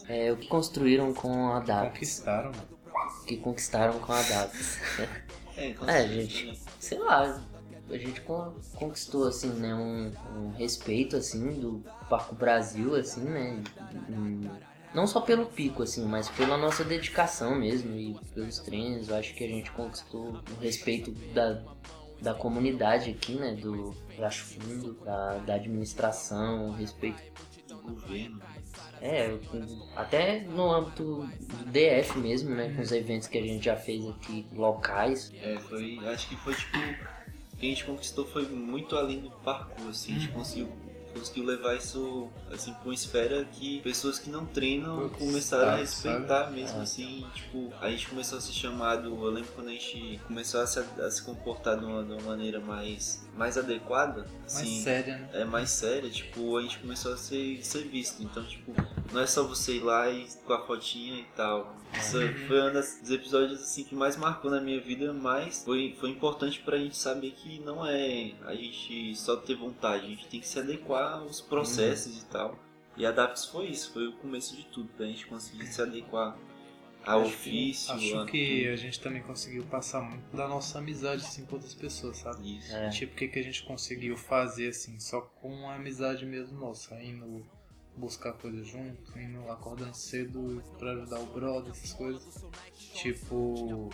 É, 0.07 0.31
o 0.31 0.37
que 0.37 0.47
construíram 0.47 1.13
com 1.13 1.49
a 1.53 1.59
DAPS. 1.59 1.89
Conquistaram. 1.93 2.51
Que 3.27 3.37
conquistaram 3.37 3.99
com 3.99 4.11
a 4.13 4.21
DAPS. 4.21 4.79
É, 5.57 5.75
É, 5.87 6.07
gente, 6.07 6.45
né? 6.47 6.53
sei 6.79 6.97
lá, 6.99 7.41
a 7.89 7.97
gente 7.97 8.21
con- 8.21 8.53
conquistou, 8.75 9.27
assim, 9.27 9.49
né, 9.49 9.73
um, 9.75 10.11
um 10.37 10.49
respeito, 10.51 11.15
assim, 11.15 11.59
do 11.59 11.83
Parco 12.09 12.35
Brasil, 12.35 12.95
assim, 12.95 13.21
né, 13.21 13.61
não 14.93 15.05
só 15.07 15.19
pelo 15.21 15.45
pico, 15.45 15.83
assim, 15.83 16.05
mas 16.05 16.29
pela 16.29 16.57
nossa 16.57 16.83
dedicação 16.83 17.55
mesmo 17.55 17.95
e 17.95 18.15
pelos 18.33 18.59
treinos, 18.59 19.09
eu 19.09 19.15
acho 19.15 19.33
que 19.35 19.43
a 19.43 19.47
gente 19.47 19.71
conquistou 19.71 20.41
o 20.57 20.61
respeito 20.61 21.11
da, 21.33 21.61
da 22.21 22.33
comunidade 22.33 23.11
aqui, 23.11 23.35
né, 23.35 23.53
do 23.55 23.95
Riacho 24.09 24.45
Fundo, 24.45 24.93
da, 25.03 25.37
da 25.39 25.53
administração, 25.55 26.71
respeito 26.71 27.21
Do 27.67 27.77
governo. 27.77 28.41
é, 29.01 29.37
até 29.95 30.41
no 30.41 30.71
âmbito 30.71 31.03
do 31.39 31.65
DF 31.71 32.17
mesmo, 32.17 32.55
né? 32.55 32.73
Com 32.75 32.81
os 32.81 32.91
eventos 32.91 33.27
que 33.27 33.37
a 33.37 33.41
gente 33.43 33.65
já 33.65 33.75
fez 33.75 34.07
aqui 34.07 34.45
locais. 34.53 35.31
É, 35.41 35.57
foi. 35.59 35.99
Acho 36.07 36.27
que 36.29 36.35
foi 36.37 36.55
tipo. 36.55 36.77
O 36.77 37.57
que 37.59 37.65
a 37.65 37.69
gente 37.69 37.85
conquistou 37.85 38.25
foi 38.25 38.47
muito 38.47 38.95
além 38.95 39.19
do 39.19 39.31
parkour, 39.31 39.87
assim. 39.89 40.15
A 40.15 40.19
gente 40.19 40.31
conseguiu, 40.31 40.69
conseguiu 41.19 41.45
levar 41.45 41.75
isso 41.75 42.29
assim 42.51 42.73
pra 42.73 42.85
uma 42.85 42.93
esfera 42.93 43.45
que 43.45 43.81
pessoas 43.81 44.19
que 44.19 44.29
não 44.29 44.45
treinam 44.45 45.09
começaram 45.09 45.69
a 45.69 45.71
tá, 45.71 45.77
respeitar 45.77 46.51
mesmo, 46.51 46.81
assim. 46.81 47.25
Tipo, 47.33 47.71
a 47.81 47.89
gente 47.89 48.07
começou 48.07 48.37
a 48.37 48.41
ser 48.41 48.53
chamado. 48.53 49.07
Eu 49.07 49.31
lembro 49.31 49.51
quando 49.53 49.67
a 49.69 49.71
gente 49.71 50.19
começou 50.27 50.61
a 50.61 50.67
se, 50.67 50.79
a 50.79 51.11
se 51.11 51.23
comportar 51.23 51.77
de 51.77 51.85
uma, 51.85 52.03
de 52.03 52.13
uma 52.13 52.21
maneira 52.21 52.59
mais, 52.59 53.27
mais 53.35 53.57
adequada. 53.57 54.25
Mais 54.41 54.57
Assim, 54.57 54.81
séria, 54.81 55.17
né? 55.17 55.29
é 55.33 55.45
mais 55.45 55.69
séria, 55.69 56.09
tipo, 56.09 56.57
a 56.57 56.61
gente 56.61 56.79
começou 56.79 57.13
a 57.13 57.17
ser, 57.17 57.63
ser 57.63 57.83
visto. 57.83 58.21
Então, 58.23 58.43
tipo, 58.45 58.73
não 59.11 59.21
é 59.21 59.27
só 59.27 59.43
você 59.43 59.77
ir 59.77 59.83
lá 59.83 60.09
e 60.09 60.27
com 60.45 60.53
a 60.53 60.65
fotinha 60.65 61.19
e 61.19 61.25
tal. 61.35 61.75
Isso 61.95 62.17
foi 62.47 62.61
um 62.61 62.73
dos 62.73 63.09
episódios 63.09 63.61
assim 63.61 63.83
que 63.83 63.95
mais 63.95 64.17
marcou 64.17 64.51
na 64.51 64.59
minha 64.59 64.79
vida, 64.79 65.13
mas 65.13 65.63
foi, 65.63 65.95
foi 65.99 66.09
importante 66.09 66.59
pra 66.59 66.77
gente 66.77 66.97
saber 66.97 67.31
que 67.31 67.59
não 67.59 67.85
é 67.85 68.33
a 68.45 68.53
gente 68.53 69.15
só 69.15 69.35
ter 69.35 69.55
vontade, 69.55 70.05
a 70.05 70.09
gente 70.09 70.27
tem 70.27 70.39
que 70.39 70.47
se 70.47 70.59
adequar 70.59 71.06
aos 71.15 71.41
processos 71.41 72.21
e 72.21 72.25
tal. 72.25 72.57
E 72.95 73.05
a 73.05 73.11
DAPS 73.11 73.45
foi 73.45 73.67
isso, 73.67 73.91
foi 73.93 74.07
o 74.07 74.13
começo 74.13 74.55
de 74.55 74.65
tudo, 74.65 74.89
pra 74.97 75.05
gente 75.05 75.25
conseguir 75.27 75.67
se 75.67 75.81
adequar 75.81 76.35
ao 77.05 77.21
Acho 77.21 77.29
que- 77.29 77.35
ofício. 77.37 77.93
Acho 77.93 78.19
a 78.19 78.25
que 78.25 78.67
a 78.67 78.75
gente 78.75 78.99
também 78.99 79.21
conseguiu 79.21 79.63
passar 79.65 80.01
muito 80.01 80.35
da 80.35 80.47
nossa 80.47 80.79
amizade 80.79 81.23
assim 81.23 81.45
com 81.45 81.55
outras 81.55 81.73
pessoas, 81.75 82.17
sabe? 82.17 82.57
Isso. 82.57 82.75
É. 82.75 82.89
Tipo, 82.89 83.13
o 83.13 83.15
que, 83.15 83.27
que 83.27 83.39
a 83.39 83.43
gente 83.43 83.63
conseguiu 83.63 84.17
fazer 84.17 84.69
assim, 84.69 84.99
só 84.99 85.21
com 85.21 85.69
a 85.69 85.75
amizade 85.75 86.25
mesmo 86.25 86.59
nossa, 86.59 86.99
indo 87.01 87.45
buscar 87.95 88.33
coisas 88.33 88.67
junto, 88.67 89.17
indo 89.17 89.49
acordando 89.49 89.95
cedo 89.95 90.61
pra 90.77 90.91
ajudar 90.91 91.19
o 91.19 91.25
brother, 91.27 91.71
essas 91.71 91.93
coisas. 91.93 92.45
Tipo, 92.93 93.89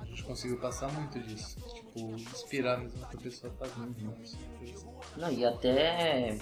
a 0.00 0.04
gente 0.04 0.22
conseguiu 0.24 0.58
passar 0.58 0.90
muito 0.92 1.18
disso. 1.20 1.56
Tipo, 1.74 2.12
inspirar 2.16 2.78
mesmo 2.78 3.00
outra 3.02 3.18
pessoa 3.18 3.52
a 3.52 3.56
fazer. 3.56 3.88
Então, 3.90 4.14
isso 4.22 4.38
foi 4.58 4.68
isso. 4.70 4.86
Não, 5.16 5.30
e 5.32 5.44
até 5.44 6.36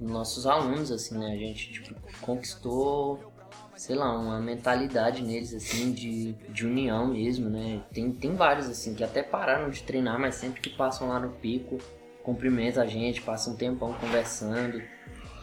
nossos 0.00 0.46
alunos, 0.46 0.90
assim, 0.92 1.18
né? 1.18 1.32
A 1.32 1.36
gente 1.36 1.72
tipo, 1.72 1.94
conquistou, 2.20 3.32
sei 3.76 3.96
lá, 3.96 4.16
uma 4.16 4.40
mentalidade 4.40 5.22
neles, 5.22 5.52
assim, 5.52 5.92
de, 5.92 6.32
de 6.48 6.66
união 6.66 7.08
mesmo, 7.08 7.50
né? 7.50 7.82
Tem, 7.92 8.12
tem 8.12 8.34
vários, 8.34 8.68
assim, 8.68 8.94
que 8.94 9.02
até 9.02 9.22
pararam 9.22 9.68
de 9.68 9.82
treinar, 9.82 10.18
mas 10.18 10.36
sempre 10.36 10.60
que 10.60 10.70
passam 10.70 11.08
lá 11.08 11.18
no 11.18 11.30
pico, 11.30 11.78
cumprimentam 12.22 12.82
a 12.82 12.86
gente, 12.86 13.20
passam 13.20 13.54
um 13.54 13.56
tempão 13.56 13.92
conversando. 13.94 14.80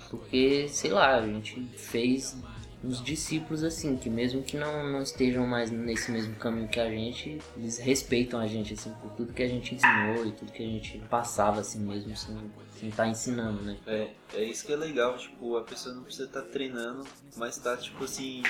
Porque, 0.09 0.67
sei 0.67 0.91
lá, 0.91 1.15
a 1.15 1.25
gente 1.25 1.61
fez 1.77 2.37
uns 2.83 3.03
discípulos 3.03 3.63
assim, 3.63 3.95
que 3.95 4.09
mesmo 4.09 4.41
que 4.41 4.57
não, 4.57 4.83
não 4.91 5.01
estejam 5.01 5.45
mais 5.45 5.69
nesse 5.69 6.11
mesmo 6.11 6.35
caminho 6.35 6.67
que 6.67 6.79
a 6.79 6.89
gente, 6.89 7.39
eles 7.55 7.77
respeitam 7.77 8.39
a 8.39 8.47
gente, 8.47 8.73
assim, 8.73 8.91
por 9.01 9.11
tudo 9.11 9.33
que 9.33 9.43
a 9.43 9.47
gente 9.47 9.75
ensinou 9.75 10.25
e 10.25 10.31
tudo 10.31 10.51
que 10.51 10.63
a 10.63 10.67
gente 10.67 10.97
passava, 11.09 11.61
assim 11.61 11.79
mesmo, 11.79 12.15
sem 12.15 12.35
sem 12.81 12.89
estar 12.89 13.07
ensinando, 13.07 13.61
né? 13.61 13.77
É, 13.85 14.09
é 14.33 14.43
isso 14.43 14.65
que 14.65 14.73
é 14.73 14.75
legal, 14.75 15.15
tipo, 15.17 15.55
a 15.55 15.61
pessoa 15.61 15.93
não 15.93 16.03
precisa 16.03 16.25
estar 16.25 16.41
treinando, 16.41 17.05
mas 17.37 17.57
tá, 17.59 17.77
tipo 17.77 18.03
assim, 18.03 18.41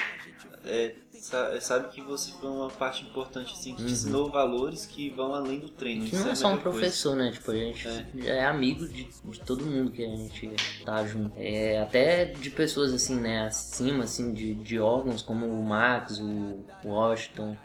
é, 0.65 0.95
sa- 1.11 1.59
sabe 1.59 1.89
que 1.89 2.01
você 2.01 2.31
foi 2.39 2.49
uma 2.49 2.69
parte 2.69 3.03
importante, 3.03 3.51
assim, 3.53 3.75
que 3.75 3.83
te 3.85 3.91
ensinou 3.91 4.31
valores 4.31 4.85
que 4.85 5.09
vão 5.09 5.35
além 5.35 5.59
do 5.59 5.67
treino. 5.69 6.05
Que 6.05 6.15
não 6.15 6.29
é 6.29 6.31
a 6.31 6.35
só 6.35 6.47
um 6.47 6.51
melhor 6.51 6.63
coisa. 6.63 6.79
professor, 6.79 7.15
né? 7.15 7.31
Tipo, 7.31 7.51
a 7.51 7.55
gente 7.55 7.87
É. 7.87 8.05
é 8.37 8.45
amigo 8.45 8.87
de, 8.87 9.03
de 9.03 9.39
todo 9.41 9.65
mundo 9.65 9.91
que 9.91 10.03
a 10.05 10.15
gente 10.15 10.49
tá 10.85 11.05
junto. 11.05 11.33
É, 11.37 11.81
até 11.81 12.25
de 12.25 12.49
pessoas 12.49 12.93
assim, 12.93 13.19
né, 13.19 13.45
acima, 13.47 14.05
assim, 14.05 14.33
de, 14.33 14.55
de 14.55 14.79
órgãos 14.79 15.21
como 15.21 15.45
o 15.45 15.63
Max, 15.65 16.19
o 16.19 16.63
Washington, 16.85 17.57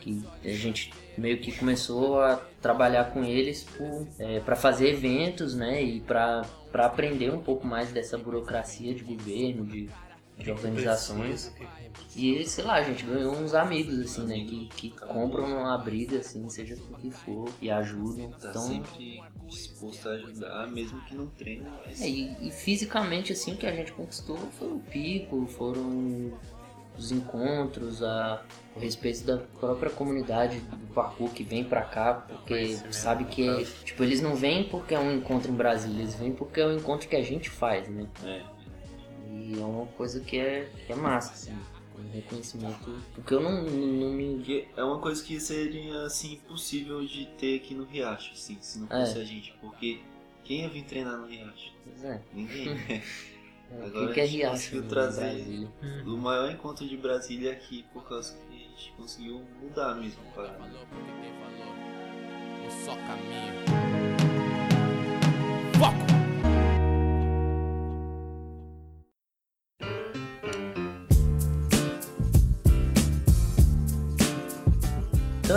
que 0.00 0.24
a 0.44 0.48
gente 0.48 0.92
meio 1.16 1.38
que 1.40 1.52
começou 1.52 2.20
a 2.20 2.36
trabalhar 2.62 3.12
com 3.12 3.24
eles 3.24 3.66
para 4.44 4.56
fazer 4.56 4.90
eventos, 4.90 5.54
né, 5.54 5.82
e 5.82 6.00
para 6.00 6.46
aprender 6.74 7.32
um 7.32 7.40
pouco 7.40 7.66
mais 7.66 7.90
dessa 7.90 8.16
burocracia 8.16 8.94
de 8.94 9.02
governo, 9.02 9.64
de, 9.66 9.88
de 10.38 10.50
organizações. 10.50 11.52
E, 12.14 12.44
sei 12.46 12.64
lá, 12.64 12.74
a 12.74 12.82
gente 12.82 13.04
ganhou 13.04 13.34
uns 13.34 13.54
amigos, 13.54 13.98
assim, 13.98 14.24
né, 14.24 14.38
que, 14.44 14.68
que 14.68 14.90
compram 14.90 15.44
uma 15.44 15.76
briga, 15.78 16.18
assim, 16.18 16.48
seja 16.48 16.76
por 16.76 16.98
que 16.98 17.10
for, 17.10 17.48
e 17.60 17.70
ajudam. 17.70 18.30
Tá 18.30 18.50
Então, 18.50 18.62
sempre 18.62 19.22
disposto 19.46 20.08
a 20.08 20.12
ajudar, 20.12 20.68
mesmo 20.68 21.00
que 21.02 21.14
não 21.14 21.26
treine, 21.26 21.66
é, 22.00 22.08
e, 22.08 22.48
e 22.48 22.50
fisicamente, 22.50 23.32
assim, 23.32 23.54
o 23.54 23.56
que 23.56 23.66
a 23.66 23.72
gente 23.72 23.92
conquistou 23.92 24.36
foi 24.58 24.68
o 24.68 24.78
pico, 24.78 25.46
foram 25.46 26.32
os 26.98 27.12
encontros, 27.12 28.02
a, 28.02 28.42
o 28.74 28.80
respeito 28.80 29.24
da 29.24 29.38
própria 29.38 29.90
comunidade 29.90 30.58
do 30.58 30.92
parkour 30.92 31.30
que 31.30 31.44
vem 31.44 31.62
pra 31.64 31.82
cá, 31.82 32.14
porque 32.14 32.54
Conhecimento, 32.54 32.92
sabe 32.92 33.24
que, 33.26 33.64
tipo, 33.84 34.02
eles 34.02 34.20
não 34.20 34.34
vêm 34.34 34.64
porque 34.64 34.94
é 34.94 34.98
um 34.98 35.12
encontro 35.16 35.50
em 35.50 35.54
Brasília, 35.54 36.00
eles 36.02 36.14
vêm 36.14 36.32
porque 36.32 36.60
é 36.60 36.66
um 36.66 36.76
encontro 36.76 37.08
que 37.08 37.16
a 37.16 37.22
gente 37.22 37.48
faz, 37.48 37.88
né? 37.88 38.06
É. 38.24 38.42
E 39.30 39.58
é 39.60 39.64
uma 39.64 39.86
coisa 39.86 40.20
que 40.20 40.38
é, 40.38 40.68
que 40.86 40.92
é 40.92 40.96
massa, 40.96 41.32
assim, 41.32 41.56
um 41.98 42.10
reconhecimento. 42.12 42.90
Porque 43.14 43.34
eu 43.34 43.40
não, 43.40 43.62
não 43.62 44.10
me. 44.12 44.66
É 44.76 44.82
uma 44.82 44.98
coisa 44.98 45.22
que 45.22 45.38
seria, 45.38 46.02
assim, 46.02 46.34
impossível 46.34 47.04
de 47.04 47.26
ter 47.38 47.56
aqui 47.56 47.74
no 47.74 47.84
Riacho, 47.84 48.32
assim, 48.32 48.58
se 48.60 48.78
não 48.80 48.86
É. 48.90 49.04
fosse 49.06 49.18
a 49.18 49.24
gente, 49.24 49.54
porque 49.60 50.00
quem 50.44 50.62
ia 50.62 50.68
vir 50.68 50.84
treinar 50.84 51.16
no 51.18 51.26
Riacho? 51.26 51.72
Pois 51.84 52.04
é, 52.04 52.20
Ninguém. 52.32 52.68
é, 53.70 53.84
Agora 53.86 54.10
o 54.10 54.12
que 54.14 54.20
é 54.20 54.22
a 54.22 54.26
gente 54.26 54.36
Riacho 54.38 54.52
conseguiu 54.54 54.82
né, 54.82 54.88
trazer- 54.88 55.68
o 56.06 56.16
maior 56.16 56.50
encontro 56.50 56.86
de 56.88 56.96
Brasília 56.96 57.52
aqui, 57.52 57.84
por 57.92 58.08
causa 58.08 58.34
que 58.48 58.54
a 58.56 58.68
gente 58.80 58.92
conseguiu 58.96 59.44
mudar 59.62 59.94
mesmo 59.94 60.20
a 60.30 60.34
parada. 60.34 60.58
Só 62.84 62.94
caminho. 62.96 63.54
Foco! 65.78 66.17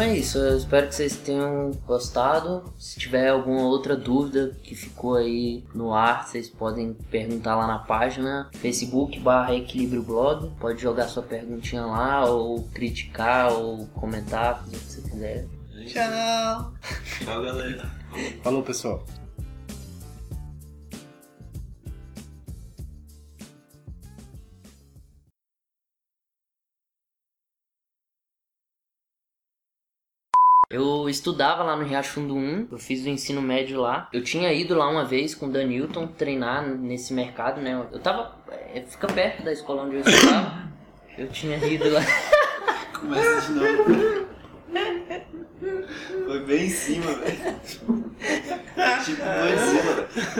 Então 0.01 0.09
é 0.09 0.17
isso, 0.17 0.39
eu 0.39 0.57
espero 0.57 0.87
que 0.87 0.95
vocês 0.95 1.15
tenham 1.15 1.69
gostado. 1.85 2.73
Se 2.75 2.99
tiver 2.99 3.29
alguma 3.29 3.61
outra 3.67 3.95
dúvida 3.95 4.57
que 4.63 4.73
ficou 4.73 5.13
aí 5.13 5.63
no 5.75 5.93
ar, 5.93 6.27
vocês 6.27 6.49
podem 6.49 6.95
perguntar 7.11 7.55
lá 7.55 7.67
na 7.67 7.77
página 7.77 8.49
Facebook 8.51 9.19
barra 9.19 9.53
Equilíbrio 9.53 10.01
Blog. 10.01 10.49
Pode 10.59 10.81
jogar 10.81 11.07
sua 11.07 11.21
perguntinha 11.21 11.85
lá, 11.85 12.25
ou 12.25 12.63
criticar, 12.73 13.53
ou 13.53 13.85
comentar, 13.89 14.63
fazer 14.63 14.75
o 14.75 14.79
que 14.79 14.91
você 14.91 15.01
quiser. 15.01 15.47
Tchau! 15.85 16.73
Tchau, 17.23 17.43
galera! 17.43 17.91
Falou, 18.41 18.63
pessoal. 18.63 19.05
Eu 30.71 31.09
estudava 31.09 31.63
lá 31.63 31.75
no 31.75 31.83
Riachundo 31.83 32.35
1, 32.35 32.67
eu 32.71 32.77
fiz 32.77 33.03
o 33.05 33.09
ensino 33.09 33.41
médio 33.41 33.79
lá. 33.81 34.07
Eu 34.13 34.23
tinha 34.23 34.51
ido 34.53 34.73
lá 34.75 34.89
uma 34.89 35.03
vez 35.05 35.35
com 35.35 35.47
o 35.47 35.51
Danilton 35.51 36.07
treinar 36.07 36.65
nesse 36.67 37.13
mercado, 37.13 37.59
né? 37.61 37.85
Eu 37.91 37.99
tava. 37.99 38.35
é, 38.73 38.81
Fica 38.81 39.07
perto 39.07 39.43
da 39.43 39.51
escola 39.51 39.83
onde 39.83 39.97
eu 39.97 40.01
estudava. 40.01 40.71
Eu 41.17 41.27
tinha 41.27 41.57
ido 41.57 41.89
lá. 41.91 42.01
Começa 42.99 43.41
de 43.47 43.59
novo. 43.59 44.27
Foi 46.25 46.39
bem 46.45 46.65
em 46.65 46.69
cima, 46.69 47.11
velho. 47.13 47.59
Tipo, 47.65 48.11
foi 48.65 49.53
em 49.53 49.57
cima, 49.67 49.93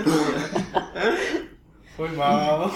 velho. 0.03 1.49
Foi 1.95 2.09
mal. 2.09 2.71